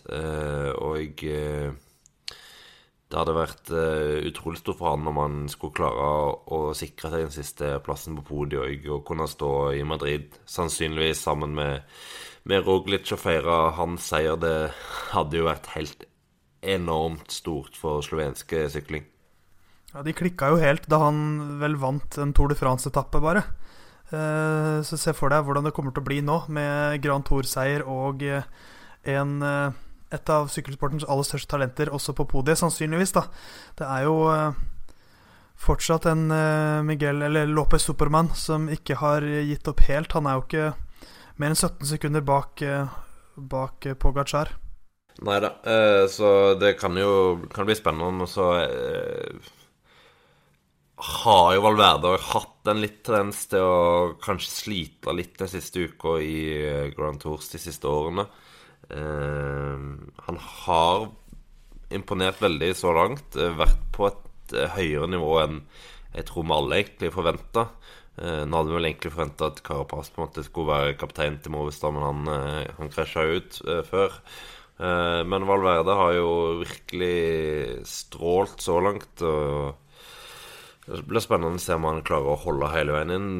Og 0.77 1.25
eh, 1.25 1.73
det 3.13 3.19
hadde 3.19 3.35
vært 3.37 3.69
uh, 3.69 4.25
utrolig 4.25 4.57
stort 4.57 4.79
for 4.79 4.95
han 4.95 5.09
om 5.11 5.19
han 5.21 5.35
skulle 5.51 5.77
klare 5.77 6.05
å, 6.09 6.31
å 6.49 6.59
sikre 6.73 7.11
seg 7.13 7.27
den 7.27 7.35
siste 7.35 7.75
plassen 7.85 8.17
på 8.17 8.25
podiet 8.31 8.63
og, 8.63 8.87
og 8.95 9.03
kunne 9.05 9.29
stå 9.29 9.51
i 9.77 9.83
Madrid, 9.85 10.33
sannsynligvis 10.49 11.21
sammen 11.27 11.53
med, 11.53 11.85
med 12.49 12.65
Roglic 12.65 13.13
og 13.13 13.21
feire 13.21 13.59
hans 13.77 14.09
seier. 14.09 14.39
Det 14.41 14.55
hadde 15.13 15.37
jo 15.37 15.45
vært 15.45 15.69
helt 15.75 16.07
enormt 16.63 17.29
stort 17.35 17.77
for 17.77 18.01
slovenske 18.01 18.65
sykling. 18.73 19.05
Ja, 19.93 20.01
De 20.01 20.17
klikka 20.17 20.49
jo 20.49 20.61
helt 20.61 20.89
da 20.89 21.03
han 21.05 21.59
vel 21.61 21.77
vant 21.77 22.17
en 22.17 22.33
Tour 22.33 22.49
de 22.49 22.57
France-etappe, 22.57 23.21
bare. 23.21 23.45
Uh, 24.09 24.81
så 24.85 24.97
se 24.97 25.13
for 25.17 25.29
deg 25.33 25.45
hvordan 25.45 25.69
det 25.69 25.73
kommer 25.77 25.93
til 25.93 26.01
å 26.01 26.09
bli 26.09 26.21
nå, 26.25 26.43
med 26.53 26.97
Grand 27.05 27.25
Tour-seier 27.29 27.85
og 27.85 28.25
eh, 28.25 28.45
en, 29.13 29.31
eh, 29.41 29.79
et 30.13 30.29
av 30.33 30.49
sykkelsportens 30.51 31.05
aller 31.09 31.25
største 31.27 31.49
talenter 31.53 31.91
også 31.93 32.15
på 32.17 32.27
podiet, 32.29 32.59
sannsynligvis. 32.61 33.15
da 33.15 33.25
Det 33.79 33.87
er 33.87 34.05
jo 34.07 34.17
eh, 34.33 34.59
fortsatt 35.65 36.07
en 36.11 36.27
eh, 36.31 36.81
Miguel, 36.85 37.23
eller 37.25 37.49
Lopez 37.49 37.87
Supermann, 37.87 38.33
som 38.37 38.69
ikke 38.71 38.99
har 39.01 39.25
gitt 39.25 39.67
opp 39.69 39.85
helt. 39.89 40.13
Han 40.17 40.29
er 40.29 40.37
jo 40.37 40.45
ikke 40.45 40.67
mer 41.41 41.53
enn 41.53 41.59
17 41.59 41.89
sekunder 41.95 42.25
bak, 42.25 42.61
eh, 42.61 42.99
bak 43.35 43.89
Pogacar. 43.99 44.59
Nei 45.23 45.35
da, 45.37 45.51
så 46.09 46.55
det 46.57 46.71
kan 46.79 46.95
jo 46.97 47.37
kan 47.53 47.67
bli 47.67 47.75
spennende. 47.77 48.25
Og 48.25 48.29
så 48.33 48.47
har 51.21 51.51
jo 51.53 51.61
Valverde 51.61 52.15
hatt 52.31 52.71
en 52.71 52.81
litt 52.81 53.03
tendens 53.05 53.43
til 53.51 53.61
å 53.61 54.15
kanskje 54.23 54.49
slite 54.49 55.13
litt 55.13 55.37
den 55.37 55.51
siste 55.51 55.85
uka 55.85 56.15
i 56.17 56.89
Grand 56.97 57.21
Tours 57.21 57.51
de 57.53 57.61
siste 57.61 57.85
årene. 57.85 58.25
Eh, 58.93 59.77
han 60.27 60.39
har 60.65 61.07
imponert 61.93 62.41
veldig 62.41 62.71
så 62.77 62.93
langt. 62.95 63.35
eh, 63.35 63.55
Vært 63.57 63.81
på 63.95 64.07
et 64.09 64.55
eh, 64.57 64.69
høyere 64.77 65.09
nivå 65.09 65.33
enn 65.43 65.61
jeg 66.13 66.27
tror 66.29 66.45
vi 66.45 66.53
alle 66.53 66.77
egentlig 66.77 67.09
forventa. 67.13 67.67
Nå 68.13 68.53
hadde 68.53 68.69
vi 68.69 68.75
vel 68.77 68.85
egentlig 68.85 69.09
forventa 69.15 69.47
at 69.49 69.63
Carapaz 69.65 70.11
på 70.13 70.21
en 70.21 70.27
måte 70.27 70.43
skulle 70.45 70.69
være 70.69 70.97
kaptein 71.01 71.39
til 71.41 71.55
Movistar, 71.55 71.89
men 71.95 72.03
han, 72.05 72.67
han 72.77 72.91
krasja 72.93 73.23
ut 73.25 73.57
før. 73.89 74.19
Men 74.77 75.47
Valverde 75.49 75.95
har 75.97 76.13
jo 76.19 76.27
virkelig 76.59 77.81
strålt 77.89 78.61
så 78.61 78.77
langt. 78.85 79.25
Og 79.25 79.73
det 80.85 81.01
blir 81.09 81.25
spennende 81.25 81.57
å 81.57 81.65
se 81.65 81.73
om 81.73 81.89
han 81.89 82.05
klarer 82.05 82.35
å 82.35 82.41
holde 82.45 82.69
hele 82.75 82.93
veien 82.99 83.17
inn. 83.17 83.33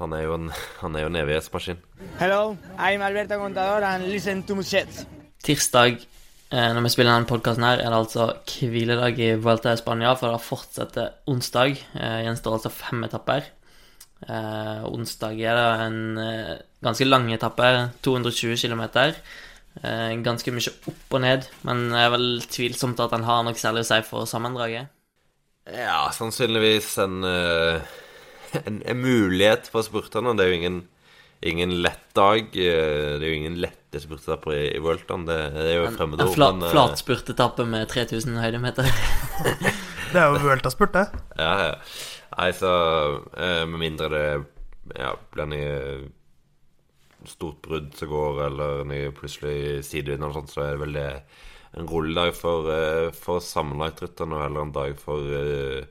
Han 0.00 0.14
er 0.16 0.24
jo 0.24 0.36
en, 0.38 0.48
han 0.80 0.96
er 0.96 1.04
jo 1.04 1.10
en 1.10 1.18
evighetsmaskin. 1.20 1.80
Hello, 2.20 2.56
I'm 2.78 3.02
Alberto 3.04 3.36
Contador 3.36 3.84
and 3.84 4.08
listen 4.08 4.42
to 4.48 4.56
Muschets. 4.56 5.02
Tirsdag, 5.44 5.98
eh, 6.50 6.70
når 6.72 6.86
vi 6.86 6.92
spiller 6.94 7.12
denne 7.12 7.28
podkasten 7.28 7.66
er 7.68 7.82
det 7.82 7.92
altså 7.92 8.30
hviledag 8.48 9.20
i 9.20 9.34
Vuelta 9.36 9.74
i 9.74 9.80
Spania, 9.80 10.14
for 10.16 10.32
det 10.32 10.40
fortsetter 10.46 11.12
onsdag. 11.28 11.76
Eh, 12.00 12.20
gjenstår 12.24 12.56
altså 12.56 12.72
fem 12.72 13.04
etapper. 13.04 13.52
Eh, 14.24 14.82
onsdag 14.88 15.36
er 15.40 15.60
det 15.60 15.68
en 15.84 16.00
eh, 16.24 16.56
ganske 16.84 17.08
lang 17.08 17.28
etappe, 17.36 17.68
220 18.00 18.56
km. 18.56 18.82
Eh, 19.84 20.16
ganske 20.24 20.52
mye 20.52 20.76
opp 20.90 21.16
og 21.16 21.24
ned, 21.28 21.48
men 21.68 21.88
det 21.92 22.00
er 22.06 22.14
vel 22.16 22.30
tvilsomt 22.48 23.00
at 23.04 23.12
han 23.16 23.28
har 23.28 23.44
noe 23.44 23.56
særlig 23.60 23.84
å 23.84 23.90
si 23.92 24.00
for 24.08 24.28
sammendraget. 24.28 24.88
Ja, 25.70 26.06
sannsynligvis 26.16 26.96
en, 27.04 27.20
eh, 27.24 27.80
en, 28.66 28.80
en 28.86 29.00
mulighet 29.00 29.68
for 29.72 29.82
spurterne. 29.86 30.34
Det 30.38 30.44
er 30.46 30.50
jo 30.52 30.58
ingen, 30.60 30.78
ingen 31.42 31.74
lett 31.84 32.06
dag. 32.18 32.48
eh, 32.56 33.18
Det 33.18 33.24
er 33.24 33.28
jo 33.28 33.38
ingen 33.40 33.58
lette 33.62 34.00
spurtetapper 34.02 34.54
i, 34.56 34.62
i 34.76 34.82
Vueltaen. 34.82 35.26
Det, 35.28 35.38
det 35.56 35.66
er 35.72 35.78
jo 35.80 35.88
En, 35.88 35.96
fremmede 35.98 36.22
en 36.26 36.30
ord. 36.30 36.34
fla, 36.38 36.50
men, 36.54 36.66
eh, 36.68 36.72
flatspurtetappe 36.74 37.66
med 37.66 37.88
3000 37.90 38.38
høydemeter. 38.42 38.90
Det 40.10 40.18
er 40.18 40.26
jo 40.32 40.40
Vuelta-spurt, 40.42 40.96
det. 40.96 41.04
Ja, 41.38 41.52
ja. 41.68 41.74
Nei, 42.34 42.48
så 42.56 42.70
eh, 43.38 43.62
Med 43.70 43.78
mindre 43.78 44.08
det 44.10 44.24
ja, 44.98 45.12
blir 45.30 45.46
noe 45.46 46.08
stort 47.30 47.60
brudd 47.62 47.92
som 47.98 48.08
går, 48.10 48.40
eller 48.48 48.80
noe 48.88 49.10
plutselig 49.14 49.84
sidevind 49.86 50.24
eller 50.24 50.34
sånt, 50.38 50.50
så 50.50 50.64
er 50.64 50.72
det 50.74 50.80
vel 50.82 50.96
det 50.96 51.04
en 51.78 51.86
rolig 51.86 52.16
dag 52.16 52.32
for, 52.34 52.66
uh, 52.66 53.10
for 53.14 53.38
sammenlagtrytterne, 53.44 54.34
og 54.34 54.42
heller 54.42 54.64
en 54.66 54.72
dag 54.74 54.96
for 54.98 55.28
eh, 55.36 55.84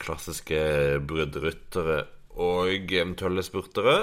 klassiske 0.00 0.60
bruddryttere 1.06 2.04
og 2.36 2.92
eventuelle 2.92 3.42
spurtere. 3.46 3.96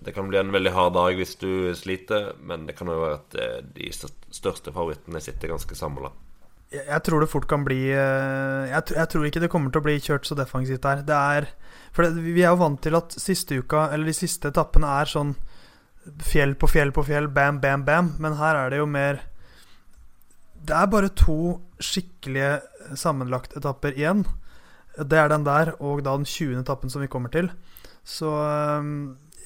det 0.00 0.14
kan 0.16 0.28
bli 0.28 0.40
en 0.40 0.52
veldig 0.52 0.72
hard 0.76 0.94
dag 0.96 1.16
hvis 1.16 1.36
du 1.40 1.72
sliter, 1.76 2.34
men 2.40 2.66
det 2.68 2.76
kan 2.78 2.88
jo 2.88 3.00
være 3.00 3.20
at 3.20 3.38
eh, 3.40 3.60
de 3.76 3.90
største 3.92 4.72
favorittene 4.72 5.22
sitter 5.24 5.54
ganske 5.54 5.76
samla. 5.78 6.12
Jeg, 6.70 7.02
tror 7.02 7.18
det 7.22 7.30
fort 7.32 7.48
kan 7.50 7.64
bli 7.66 7.80
eh, 7.90 8.68
jeg, 8.70 8.92
jeg, 8.94 9.06
tror 9.10 9.24
ikke 9.26 9.40
det 9.42 9.48
kommer 9.50 9.72
til 9.74 9.82
å 9.82 9.86
bli 9.88 9.96
kjørt 9.98 10.28
så 10.28 10.36
defensivt 10.38 10.84
der. 10.84 11.00
Det 11.06 11.16
er 11.16 11.48
For 11.90 12.06
det, 12.06 12.22
vi 12.22 12.44
er 12.44 12.52
jo 12.52 12.60
vant 12.60 12.78
til 12.84 12.94
at 12.94 13.16
siste 13.18 13.58
uka, 13.58 13.88
eller 13.90 14.06
de 14.06 14.14
siste 14.14 14.52
etappene, 14.52 14.92
er 15.00 15.10
sånn 15.10 15.34
fjell 16.24 16.54
på 16.54 16.70
fjell 16.70 16.94
på 16.94 17.04
fjell, 17.08 17.26
bam, 17.34 17.58
bam, 17.62 17.82
bam. 17.86 18.12
Men 18.22 18.38
her 18.38 18.60
er 18.60 18.70
det 18.70 18.78
jo 18.78 18.86
mer 18.86 19.24
Det 20.60 20.76
er 20.76 20.92
bare 20.92 21.10
to 21.16 21.58
skikkelige 21.80 22.60
sammenlagtetapper 22.94 23.98
igjen. 23.98 24.22
Det 24.94 25.18
er 25.18 25.30
den 25.32 25.46
der, 25.46 25.72
og 25.80 26.04
da 26.04 26.14
den 26.18 26.28
20. 26.28 26.60
etappen 26.60 26.92
som 26.92 27.02
vi 27.02 27.10
kommer 27.10 27.32
til. 27.34 27.50
Så 28.06 28.30
eh, 28.46 28.94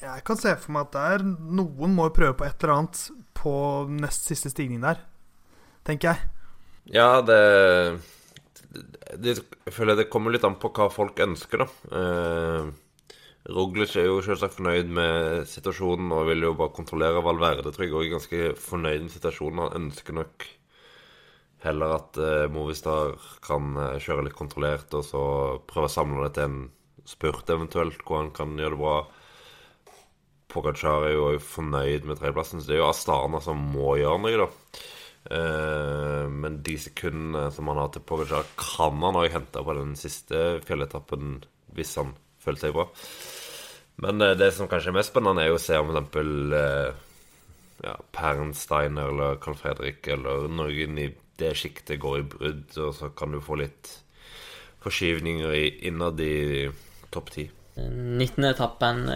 jeg 0.05 0.25
kan 0.29 0.41
se 0.41 0.53
for 0.61 0.77
meg 0.77 0.89
at 0.89 0.95
det 0.95 1.09
er 1.15 1.29
noen 1.57 1.97
må 1.97 2.11
prøve 2.13 2.37
på 2.37 2.45
et 2.45 2.61
eller 2.61 2.77
annet 2.77 3.05
på 3.33 3.57
nest 3.97 4.29
siste 4.29 4.53
stigning 4.53 4.85
der, 4.85 5.01
tenker 5.89 6.13
jeg. 6.13 6.34
Ja, 6.93 7.21
det, 7.23 7.99
det 9.23 9.35
Jeg 9.39 9.75
føler 9.75 9.99
det 9.99 10.09
kommer 10.13 10.35
litt 10.35 10.45
an 10.47 10.59
på 10.61 10.71
hva 10.77 10.89
folk 10.93 11.21
ønsker, 11.25 11.65
da. 11.65 11.69
Eh, 12.01 12.73
Roglic 13.55 13.95
er 14.01 14.09
jo 14.09 14.21
selvsagt 14.25 14.57
fornøyd 14.57 14.91
med 14.99 15.49
situasjonen 15.51 16.13
og 16.17 16.29
vil 16.31 16.47
jo 16.47 16.55
bare 16.59 16.75
kontrollere 16.77 17.23
Valverde. 17.25 17.73
Tror 17.75 17.87
jeg 17.87 17.95
òg 17.97 18.07
er 18.07 18.15
ganske 18.17 18.43
fornøyd 18.61 19.05
med 19.07 19.13
situasjonen. 19.15 19.65
Han 19.67 19.83
ønsker 19.83 20.17
nok 20.17 20.47
heller 21.65 21.97
at 21.99 22.19
eh, 22.21 22.47
Movistar 22.53 23.15
kan 23.45 23.75
eh, 23.81 23.99
kjøre 24.05 24.27
litt 24.29 24.39
kontrollert, 24.39 24.93
og 24.97 25.05
så 25.07 25.25
prøve 25.71 25.89
å 25.91 25.95
samle 25.95 26.27
det 26.27 26.35
til 26.39 26.49
en 26.51 26.59
spurt 27.09 27.51
eventuelt, 27.53 28.01
hvor 28.05 28.23
han 28.23 28.33
kan 28.37 28.57
gjøre 28.61 28.77
det 28.77 28.83
bra. 28.83 28.97
Pogacar 30.53 31.05
er 31.09 31.15
jo 31.17 31.25
fornøyd 31.43 32.07
med 32.09 32.21
tredjeplassen, 32.21 32.61
så 32.63 32.71
det 32.71 32.77
er 32.77 32.83
jo 32.83 32.91
Astana 32.91 33.41
som 33.45 33.61
må 33.75 33.97
gjøre 34.01 34.21
noe, 34.23 34.45
da. 34.45 34.83
Eh, 35.31 36.29
men 36.29 36.61
de 36.63 36.77
sekundene 36.79 37.49
som 37.53 37.69
han 37.71 37.81
har 37.81 37.91
til 37.95 38.05
Pogacar, 38.05 38.45
kan 38.61 39.01
han 39.01 39.17
òg 39.17 39.33
hente 39.33 39.65
på 39.65 39.77
den 39.79 39.95
siste 39.97 40.61
fjelletappen 40.67 41.39
hvis 41.75 41.97
han 42.01 42.13
føler 42.45 42.61
seg 42.61 42.77
bra. 42.77 42.87
Men 44.05 44.21
eh, 44.21 44.37
det 44.37 44.53
som 44.57 44.69
kanskje 44.69 44.93
er 44.93 44.99
mest 44.99 45.15
spennende, 45.15 45.45
er 45.45 45.53
jo 45.53 45.59
å 45.59 45.65
se 45.65 45.81
om 45.81 45.95
f.eks. 45.95 46.23
Eh, 46.61 47.03
ja, 47.85 47.97
Pernsteiner 48.15 49.11
eller 49.11 49.41
Carl 49.43 49.57
Fredrik 49.59 50.07
eller 50.13 50.47
noen 50.49 51.01
i 51.01 51.09
det 51.41 51.51
sjiktet 51.59 51.99
går 52.01 52.21
i 52.21 52.29
brudd, 52.37 52.77
og 52.79 52.93
så 52.95 53.11
kan 53.17 53.35
du 53.35 53.41
få 53.43 53.59
litt 53.59 53.91
forskyvninger 54.85 55.57
innad 55.89 56.21
i 56.23 56.69
topp 57.13 57.33
ti. 57.35 57.49
19. 57.75 58.45
etappen 58.47 59.09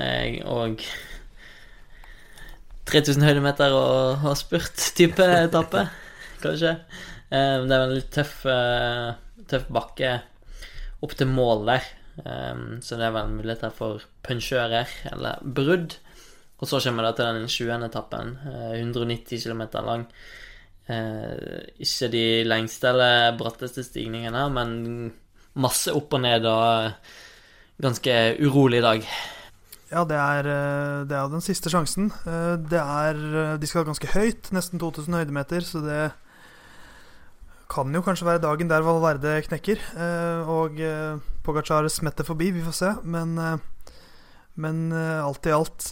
og 0.50 0.82
3000 2.88 3.26
høydemeter 3.26 3.74
og, 3.76 4.24
og 4.24 4.36
spurt-type 4.38 5.24
etappe, 5.44 5.84
kanskje. 6.42 6.74
Um, 7.28 7.68
det 7.68 7.76
er 7.76 7.84
en 7.84 7.94
litt 7.94 8.10
tøff, 8.14 8.40
uh, 8.48 9.12
tøff 9.50 9.68
bakke 9.74 10.14
opp 11.04 11.14
til 11.18 11.30
mål 11.30 11.66
der. 11.68 11.88
Um, 12.24 12.80
så 12.82 12.98
det 12.98 13.06
er 13.06 13.14
vel 13.14 13.30
muligheter 13.36 13.74
for 13.74 14.02
punsjører 14.26 14.90
eller 15.12 15.44
brudd. 15.44 15.98
Og 16.58 16.66
så 16.66 16.80
kommer 16.82 17.06
det 17.06 17.14
til 17.18 17.28
den 17.28 17.46
20. 17.46 17.86
etappen, 17.86 18.34
uh, 18.48 18.74
190 18.74 19.44
km 19.44 19.64
lang. 19.86 20.08
Uh, 20.88 21.68
ikke 21.84 22.08
de 22.14 22.26
lengste 22.48 22.90
eller 22.90 23.36
bratteste 23.38 23.84
stigningene, 23.84 24.48
men 24.54 24.78
masse 25.58 25.92
opp 25.92 26.16
og 26.16 26.24
ned 26.24 26.48
og 26.48 26.94
ganske 27.82 28.14
urolig 28.40 28.80
dag. 28.82 29.04
Ja, 29.88 30.02
det 30.04 30.16
er, 30.20 30.44
eh, 30.44 31.04
det 31.08 31.16
er 31.16 31.28
den 31.32 31.40
siste 31.44 31.70
sjansen. 31.72 32.10
Eh, 32.28 32.56
det 32.60 32.80
er 32.80 33.16
eh, 33.16 33.56
De 33.56 33.66
skal 33.66 33.86
ganske 33.88 34.10
høyt, 34.12 34.50
nesten 34.52 34.80
2000 34.80 35.16
høydemeter, 35.16 35.64
så 35.64 35.80
det 35.80 36.12
kan 37.72 37.92
jo 37.92 38.02
kanskje 38.04 38.26
være 38.28 38.42
dagen 38.44 38.68
der 38.68 38.84
Valverde 38.84 39.42
knekker. 39.44 39.80
Og 40.48 40.78
Pogacar 41.44 41.84
smetter 41.92 42.24
forbi, 42.24 42.48
vi 42.50 42.62
får 42.64 42.72
se. 42.72 42.92
Men, 43.04 43.34
men 44.56 44.78
alt 44.96 45.44
i 45.44 45.52
alt 45.52 45.90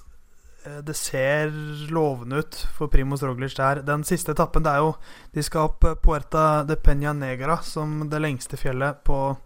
det 0.64 0.97
ser 0.97 1.53
lovende 1.92 2.40
ut 2.40 2.57
for 2.79 2.88
Primoz 2.88 3.20
Roglic 3.23 3.59
der. 3.59 3.83
Den 3.85 4.07
siste 4.09 4.33
etappen, 4.33 4.64
det 4.64 4.73
er 4.73 4.87
jo 4.87 4.94
De 5.35 5.44
skal 5.44 5.68
opp 5.68 5.85
Puerta 6.01 6.64
de 6.64 6.81
Peña 6.81 7.12
Negra, 7.12 7.61
som 7.61 8.09
det 8.09 8.25
lengste 8.25 8.57
fjellet 8.57 9.05
på 9.05 9.37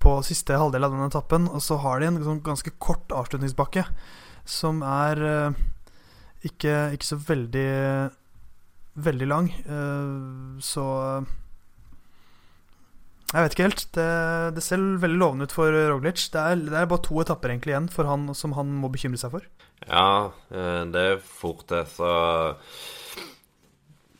på 0.00 0.14
siste 0.26 0.56
halvdel 0.58 0.86
av 0.86 0.94
den 0.94 1.06
etappen. 1.06 1.48
Og 1.50 1.62
så 1.64 1.78
har 1.82 2.00
de 2.00 2.10
en 2.10 2.22
sånn 2.24 2.44
ganske 2.44 2.72
kort 2.82 3.12
avslutningsbakke 3.14 3.84
som 4.48 4.80
er 4.86 5.20
uh, 5.20 5.58
ikke, 6.46 6.94
ikke, 6.96 7.06
så 7.06 7.20
veldig 7.20 7.68
veldig 9.00 9.28
lang. 9.28 9.52
Uh, 9.68 10.56
så 10.64 10.86
jeg 13.30 13.44
vet 13.44 13.54
ikke 13.54 13.66
helt. 13.68 13.84
Det, 13.94 14.06
det, 14.56 14.64
ser 14.66 14.86
veldig 15.04 15.20
lovende 15.20 15.46
ut 15.46 15.54
for 15.54 15.70
Roglic. 15.70 16.24
Det 16.34 16.40
er, 16.40 16.64
det 16.64 16.74
er, 16.80 16.88
bare 16.90 17.06
to 17.06 17.20
etapper 17.22 17.52
egentlig 17.52 17.76
igjen 17.76 17.90
han 18.08 18.32
som 18.34 18.56
han 18.56 18.72
må 18.82 18.90
bekymre 18.90 19.20
seg 19.20 19.36
for. 19.36 19.44
Ja, 19.86 20.32
eh, 20.50 20.80
det 20.90 21.04
er 21.12 21.22
fort 21.22 21.62
det. 21.70 21.84
Så 21.94 22.08
Eh, 22.10 22.56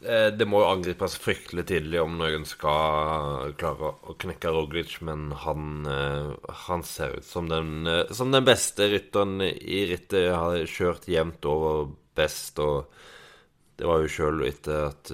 det 0.00 0.46
må 0.48 0.62
jo 0.62 0.70
angripes 0.70 1.16
fryktelig 1.20 1.66
tidlig 1.68 2.00
om 2.00 2.16
noen 2.20 2.46
skal 2.48 3.52
klare 3.60 3.92
å 4.08 4.14
knekke 4.20 4.52
Roglic, 4.54 4.94
men 5.04 5.30
han, 5.44 5.86
eh, 5.86 6.30
han 6.66 6.84
ser 6.86 7.18
ut 7.18 7.26
som 7.26 7.50
den, 7.50 7.86
eh, 7.86 8.08
som 8.12 8.30
den 8.32 8.44
beste 8.44 8.88
rytteren 8.88 9.40
i 9.44 9.84
rittet. 9.90 10.32
Har 10.32 10.56
kjørt 10.64 11.08
jevnt 11.08 11.44
over 11.44 11.92
best, 12.16 12.58
og 12.58 12.88
det 13.76 13.88
var 13.88 14.00
jo 14.00 14.12
sjøl 14.12 14.44
etter 14.48 14.90
at 14.90 15.12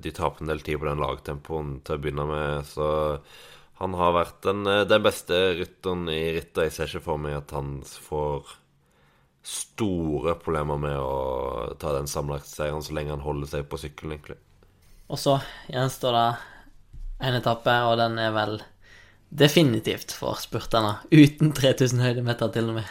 de 0.00 0.12
tapte 0.12 0.40
en 0.40 0.48
del 0.48 0.60
tid 0.64 0.80
på 0.80 0.88
den 0.88 1.02
lagtempoen 1.02 1.82
til 1.84 1.96
å 1.96 2.00
begynne 2.00 2.24
med, 2.28 2.64
så 2.64 3.20
han 3.76 3.92
har 3.92 4.14
vært 4.16 4.38
den, 4.46 4.64
den 4.64 5.02
beste 5.04 5.36
rytteren 5.58 6.08
i 6.08 6.32
rittet. 6.38 6.64
Jeg 6.64 6.72
ser 6.72 6.88
ikke 6.88 7.08
for 7.10 7.20
meg 7.20 7.36
at 7.36 7.52
han 7.52 7.82
får 7.84 8.56
store 9.46 10.34
problemer 10.42 10.78
med 10.82 10.96
å 10.98 11.74
ta 11.78 11.92
den 11.94 12.08
sammenlagtseieren 12.10 12.82
så 12.82 12.96
lenge 12.96 13.14
han 13.14 13.22
holder 13.22 13.50
seg 13.52 13.68
på 13.70 13.78
sykkelen, 13.78 14.16
egentlig. 14.16 14.40
Og 15.06 15.20
så 15.22 15.36
gjenstår 15.70 16.16
det 16.16 16.28
en 17.28 17.38
etappe, 17.38 17.74
og 17.86 17.94
den 18.00 18.18
er 18.18 18.34
vel 18.34 18.58
definitivt 19.30 20.14
for 20.16 20.38
spurterne. 20.42 20.96
Uten 21.14 21.54
3000 21.54 22.02
høydemeter, 22.02 22.50
til 22.54 22.72
og 22.72 22.80
med. 22.80 22.90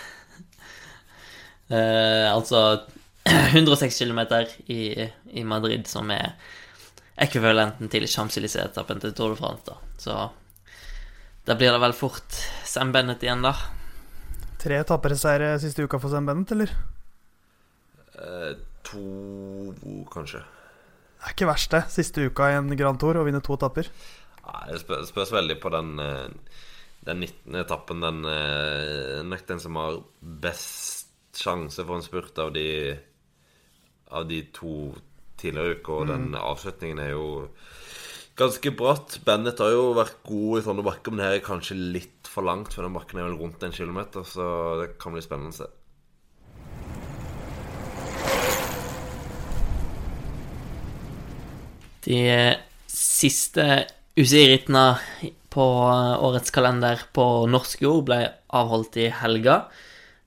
eh, 1.76 2.32
altså 2.32 2.86
106 3.26 4.00
km 4.00 4.22
i, 4.72 5.10
i, 5.34 5.44
Madrid, 5.44 5.88
som 5.92 6.12
er 6.14 6.38
ekvivalenten 7.20 7.92
til 7.92 8.08
Champs-Élysées-etappen 8.08 9.04
til 9.04 9.16
Tour 9.16 9.36
de 9.36 9.40
France. 9.40 9.68
Da. 9.68 9.80
Så 10.00 10.18
da 11.46 11.56
blir 11.60 11.76
det 11.76 11.84
vel 11.84 11.96
fort 11.96 12.44
Sam 12.64 12.96
Bennett 12.96 13.24
igjen, 13.24 13.44
da. 13.44 13.56
Tre 14.66 14.80
tappereseiere 14.90 15.56
siste 15.62 15.86
uka 15.86 16.00
for 16.02 16.10
Sam 16.10 16.26
Bennett, 16.26 16.52
eller? 16.56 16.72
Eh, 18.18 18.54
to, 18.88 19.02
kanskje. 20.10 20.42
Det 20.42 21.28
er 21.28 21.36
ikke 21.36 21.50
verst, 21.52 21.74
det. 21.76 21.84
Siste 21.94 22.26
uka 22.26 22.50
i 22.50 22.56
en 22.58 22.72
Grand 22.78 22.98
Tour 23.02 23.20
å 23.22 23.26
vinne 23.28 23.44
to 23.46 23.54
etapper. 23.54 23.92
Nei, 24.46 24.64
det 24.72 24.80
spørs, 24.82 25.12
spørs, 25.12 25.34
veldig 25.36 25.60
på 25.62 25.70
den, 25.74 25.92
eh, 26.02 26.58
den 27.06 27.22
19. 27.22 27.60
etappen. 27.62 28.02
Den 28.02 28.26
eh, 28.32 29.22
nok 29.26 29.46
den 29.52 29.62
som 29.62 29.78
har 29.82 30.00
best 30.22 31.14
sjanse 31.38 31.86
for 31.86 32.00
en 32.00 32.06
spurt 32.06 32.40
av 32.42 32.54
de, 32.56 32.96
av 34.10 34.26
de 34.30 34.42
to 34.56 34.96
tidligere 35.38 35.78
uker. 35.78 35.94
Og 35.94 36.10
mm. 36.10 36.14
den 36.16 36.42
avslutningen 36.42 37.04
er 37.06 37.14
jo 37.14 37.28
ganske 38.40 38.74
bratt. 38.78 39.20
Bennett 39.28 39.62
har 39.62 39.76
jo 39.76 39.92
vært 39.98 40.22
god 40.26 40.60
i 40.60 40.66
sånne 40.66 40.86
bakker, 40.90 41.14
men 41.14 41.28
her 41.28 41.38
er 41.38 41.46
kanskje 41.46 41.78
litt 41.78 42.15
for 42.36 42.46
langt, 42.46 42.76
for 42.76 42.84
den 42.86 42.96
bakken 42.96 43.22
er 43.22 43.30
vel 43.30 43.40
rundt 43.40 43.64
en 43.64 43.76
kilometer, 43.76 44.28
så 44.28 44.46
det 44.82 44.94
kan 45.00 45.16
bli 45.16 45.24
spennende 45.24 45.56
å 45.56 45.60
se. 45.64 45.72
De 52.06 52.20
siste 52.92 53.66
UCI-rittene 54.16 54.86
på 55.56 55.66
årets 56.28 56.52
kalender 56.54 57.02
på 57.16 57.26
norsk 57.50 57.82
jord 57.86 58.04
ble 58.10 58.20
avholdt 58.56 59.00
i 59.02 59.08
helga. 59.24 59.64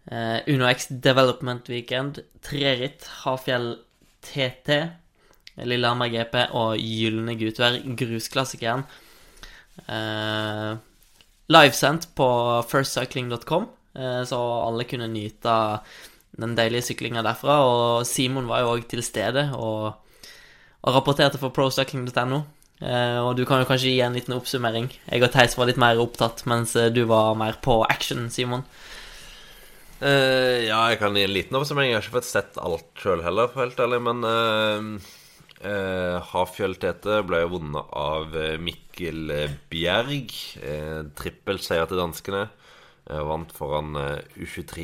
Uh, 0.08 0.40
Uno 0.48 0.66
X 0.70 0.88
Development 1.04 1.68
Weekend, 1.68 2.22
tre 2.42 2.72
ritt, 2.80 3.04
Hafjell 3.22 3.74
TT, 4.24 4.78
Lillehammer 5.68 6.08
GP 6.10 6.36
og 6.56 6.80
Gylne 6.80 7.36
Gutvær, 7.38 7.76
grusklassikeren. 8.00 8.86
Uh, 9.84 10.80
livesendt 11.52 12.10
på 12.18 12.28
firstcycling.com, 12.68 13.66
uh, 13.98 14.22
så 14.28 14.42
alle 14.66 14.86
kunne 14.88 15.10
nyte 15.12 15.56
den 16.38 16.54
deilige 16.58 16.90
syklinga 16.90 17.24
derfra. 17.26 17.58
Og 17.64 18.06
Simon 18.08 18.48
var 18.50 18.62
jo 18.62 18.76
òg 18.76 18.86
til 18.90 19.02
stede 19.04 19.48
og, 19.56 19.90
og 20.82 20.96
rapporterte 20.98 21.40
for 21.40 21.54
procycling.no. 21.54 22.44
Eh, 22.78 23.18
og 23.18 23.32
du 23.34 23.42
kan 23.46 23.58
jo 23.58 23.66
kanskje 23.66 23.90
gi 23.90 24.02
en 24.06 24.14
liten 24.14 24.36
oppsummering. 24.36 24.86
Jeg 25.08 25.24
og 25.26 25.32
Theis 25.34 25.56
var 25.58 25.66
litt 25.70 25.80
mer 25.82 25.98
opptatt, 25.98 26.44
mens 26.50 26.76
eh, 26.78 26.92
du 26.94 27.02
var 27.10 27.34
mer 27.38 27.58
på 27.64 27.80
action, 27.90 28.28
Simon. 28.30 28.64
Uh, 29.98 30.62
ja, 30.62 30.78
jeg 30.92 31.00
kan 31.00 31.16
gi 31.18 31.24
en 31.26 31.34
liten 31.34 31.58
oppsummering. 31.58 31.90
Jeg 31.90 31.98
har 31.98 32.04
ikke 32.06 32.20
fått 32.20 32.28
sett 32.28 32.58
alt 32.62 33.02
sjøl 33.02 33.24
heller, 33.24 33.50
helt 33.58 33.80
ærlig. 33.82 33.98
Men 34.06 34.22
uh, 34.22 35.08
uh, 35.64 36.18
Hafjell-Tete 36.30 37.22
ble 37.26 37.42
vunnet 37.50 37.92
av 37.96 38.34
eh, 38.36 38.56
Mikkel 38.60 39.32
Bjerg. 39.70 40.34
Eh, 40.62 41.00
Trippelseier 41.18 41.88
til 41.90 42.02
danskene. 42.02 42.48
vant 43.08 43.52
foran 43.56 43.96
U23 44.36 44.82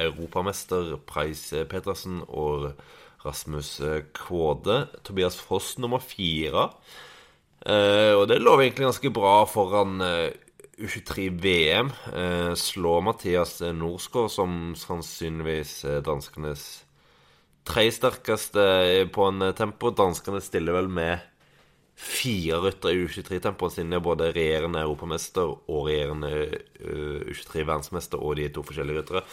europamester 0.00 0.94
Preis 1.04 1.50
Petersen 1.68 2.22
og 2.28 2.70
Rasmus 3.26 3.74
Kvåde. 4.16 4.86
Tobias 5.04 5.36
Foss 5.36 5.76
nummer 5.78 6.00
fire. 6.00 6.70
og 8.16 8.24
det 8.28 8.40
lå 8.40 8.56
egentlig 8.60 8.86
ganske 8.86 9.10
bra 9.12 9.44
foran 9.44 10.00
U23-VM 10.78 11.92
eh, 12.14 12.54
slår 12.54 13.00
Mathias 13.02 13.60
Norsgaard, 13.60 14.30
som 14.30 14.74
sannsynligvis 14.78 15.82
danskenes 16.06 16.87
tre 17.68 17.88
sterkeste 17.92 18.64
på 19.14 19.28
en 19.28 19.50
tempo. 19.56 19.92
Danskene 19.94 20.40
stiller 20.44 20.76
vel 20.78 20.88
med 20.92 21.26
fire 21.98 22.60
ryttere 22.62 22.94
i 22.94 23.06
U23-tempoet, 23.08 23.74
siden 23.74 23.90
de 23.90 23.98
er 23.98 24.04
både 24.04 24.28
regjerende 24.30 24.84
europamester 24.86 25.50
og 25.50 25.88
regjerende 25.88 26.30
uh, 26.54 27.24
U23-verdensmester 27.26 28.22
og 28.22 28.36
de 28.38 28.46
to 28.54 28.62
forskjellige 28.66 29.00
ryttere. 29.00 29.24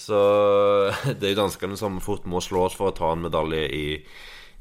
Så 0.00 0.20
det 1.18 1.28
er 1.28 1.34
jo 1.34 1.42
danskene 1.42 1.76
som 1.80 2.00
fort 2.04 2.24
må 2.24 2.40
slås 2.44 2.78
for 2.78 2.90
å 2.90 2.96
ta 2.96 3.12
en 3.12 3.26
medalje 3.28 3.66
i 3.68 3.84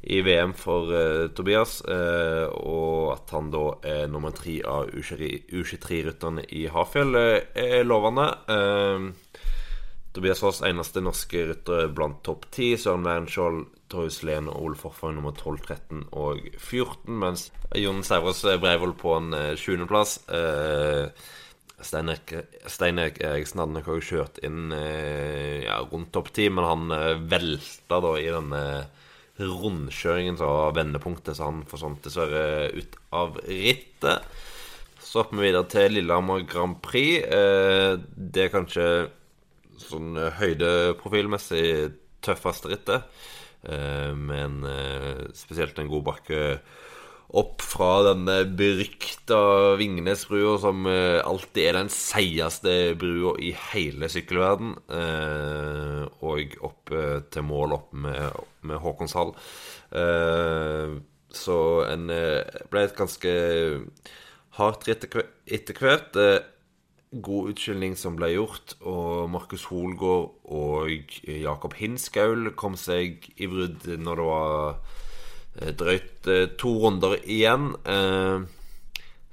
i 0.03 0.19
VM 0.19 0.51
for 0.53 0.89
uh, 0.91 1.29
Tobias. 1.31 1.77
Uh, 1.87 2.51
og 2.59 3.13
at 3.13 3.31
han 3.31 3.51
da 3.53 3.63
er 3.87 4.09
nummer 4.11 4.33
tre 4.35 4.57
av 4.67 4.91
U23-rytterne 4.91 6.43
i 6.51 6.65
Hafjell, 6.71 7.15
uh, 7.15 7.37
er 7.55 7.87
lovende. 7.87 8.27
Tobias 10.13 10.41
Foss 10.43 10.61
eneste 10.61 11.01
norske 11.01 11.45
rytter 11.49 11.87
blant 11.93 12.19
topp 12.25 12.45
ti. 12.53 12.73
Søren 12.77 13.05
Wernskjold, 13.07 13.63
Torjus 13.89 14.21
Lehn 14.27 14.49
og 14.51 14.59
Ole 14.61 14.77
Forfang 14.77 15.15
nummer 15.17 15.33
12, 15.33 15.61
13 15.65 16.03
og 16.11 16.43
14. 16.59 17.13
Mens 17.23 17.47
Jon 17.77 18.03
Sævres 18.05 18.43
Breivoll 18.61 18.93
på 18.97 19.15
en 19.17 19.33
sjuendeplass. 19.57 20.19
Stein 21.83 22.13
Erik 23.01 23.19
Eriksen 23.25 23.63
hadde 23.63 23.75
nok 23.75 23.89
også 23.95 24.13
kjørt 24.13 24.37
inn 24.45 24.69
ja, 24.71 25.81
rundt 25.89 26.13
topp 26.15 26.29
ti, 26.37 26.45
men 26.53 26.69
han 26.69 27.25
velta 27.31 27.99
da 28.05 28.13
i 28.21 28.29
denne 28.29 28.63
rundkjøringen 29.41 30.37
som 30.37 30.51
var 30.51 30.75
vendepunktet, 30.77 31.35
så 31.37 31.49
han 31.49 31.63
forsvant 31.69 32.03
dessverre 32.05 32.69
ut 32.77 32.97
av 33.17 33.39
rittet. 33.47 34.29
Så 35.03 35.21
hopper 35.21 35.37
vi 35.39 35.49
videre 35.49 35.69
til 35.69 35.97
Lillehammer 35.97 36.45
Grand 36.49 36.79
Prix. 36.81 37.25
Eh, 37.25 37.97
det 38.15 38.47
er 38.47 38.53
kanskje 38.53 38.85
sånn 39.89 40.17
høydeprofilmessig 40.39 41.65
tøffeste 42.23 42.71
rittet. 42.71 43.09
Eh, 43.63 44.11
men 44.15 44.63
eh, 44.67 45.27
spesielt 45.37 45.79
en 45.79 45.91
god 45.91 46.07
bakke 46.11 46.41
opp 47.33 47.63
fra 47.65 48.03
denne 48.05 48.43
berykta 48.57 49.39
Vingnesbrua, 49.79 50.57
som 50.61 50.85
eh, 50.89 51.17
alltid 51.25 51.63
er 51.65 51.77
den 51.79 51.89
seigeste 51.93 52.75
brua 52.99 53.33
i 53.41 53.53
hele 53.71 54.09
sykkelverden, 54.11 54.75
eh, 54.99 56.03
og 56.21 56.57
opp 56.67 56.93
eh, 56.93 57.23
til 57.33 57.47
mål 57.47 57.77
opp 57.79 57.95
med, 58.05 58.43
med 58.61 58.81
Håkonshall. 58.83 59.33
så 61.33 61.57
en 61.89 62.07
ble 62.09 62.81
et 62.81 62.95
ganske 62.97 63.33
hardt 64.57 64.87
ritt 64.87 65.05
etter 65.45 65.77
hvert. 65.79 66.17
God 67.13 67.53
utskilling 67.53 67.93
som 67.99 68.15
ble 68.17 68.31
gjort, 68.33 68.75
og 68.81 69.29
Markus 69.29 69.67
Holgaard 69.69 70.33
og 70.49 71.09
Jakob 71.29 71.77
Hinskaul 71.77 72.53
kom 72.57 72.77
seg 72.79 73.27
i 73.37 73.49
brudd 73.51 73.85
når 74.01 74.21
det 74.21 74.27
var 74.31 74.77
Eh, 75.61 75.73
drøyt 75.77 76.27
eh, 76.31 76.49
to 76.57 76.73
runder 76.81 77.17
igjen. 77.29 77.73
Eh, 77.85 78.45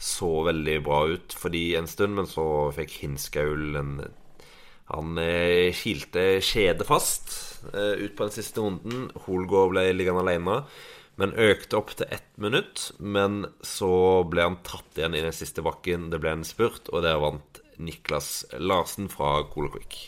så 0.01 0.31
veldig 0.47 0.79
bra 0.85 1.03
ut 1.12 1.37
fordi 1.37 1.75
en 1.77 1.88
stund, 1.88 2.16
men 2.16 2.29
så 2.29 2.45
fikk 2.77 3.03
Hinskaul 3.03 3.77
en 3.77 3.95
Han 4.90 5.14
kilte 5.71 6.40
kjedet 6.43 6.83
fast 6.83 7.29
ut 7.71 8.16
på 8.16 8.25
den 8.25 8.33
siste 8.35 8.59
runden. 8.59 9.05
Holgaard 9.23 9.71
ble 9.71 9.85
liggende 9.95 10.25
alene, 10.25 10.57
men 11.14 11.37
økte 11.38 11.79
opp 11.79 11.93
til 11.95 12.11
ett 12.11 12.33
minutt. 12.43 12.88
Men 12.99 13.45
så 13.62 14.25
ble 14.27 14.49
han 14.49 14.59
tatt 14.66 14.99
igjen 14.99 15.14
i 15.14 15.23
den 15.23 15.37
siste 15.37 15.62
bakken. 15.62 16.09
Det 16.11 16.19
ble 16.19 16.33
en 16.40 16.49
spurt, 16.49 16.90
og 16.90 17.05
der 17.07 17.23
vant 17.23 17.60
Niklas 17.81 18.45
Larsen 18.61 19.09
fra 19.12 19.40
Colquick. 19.51 19.99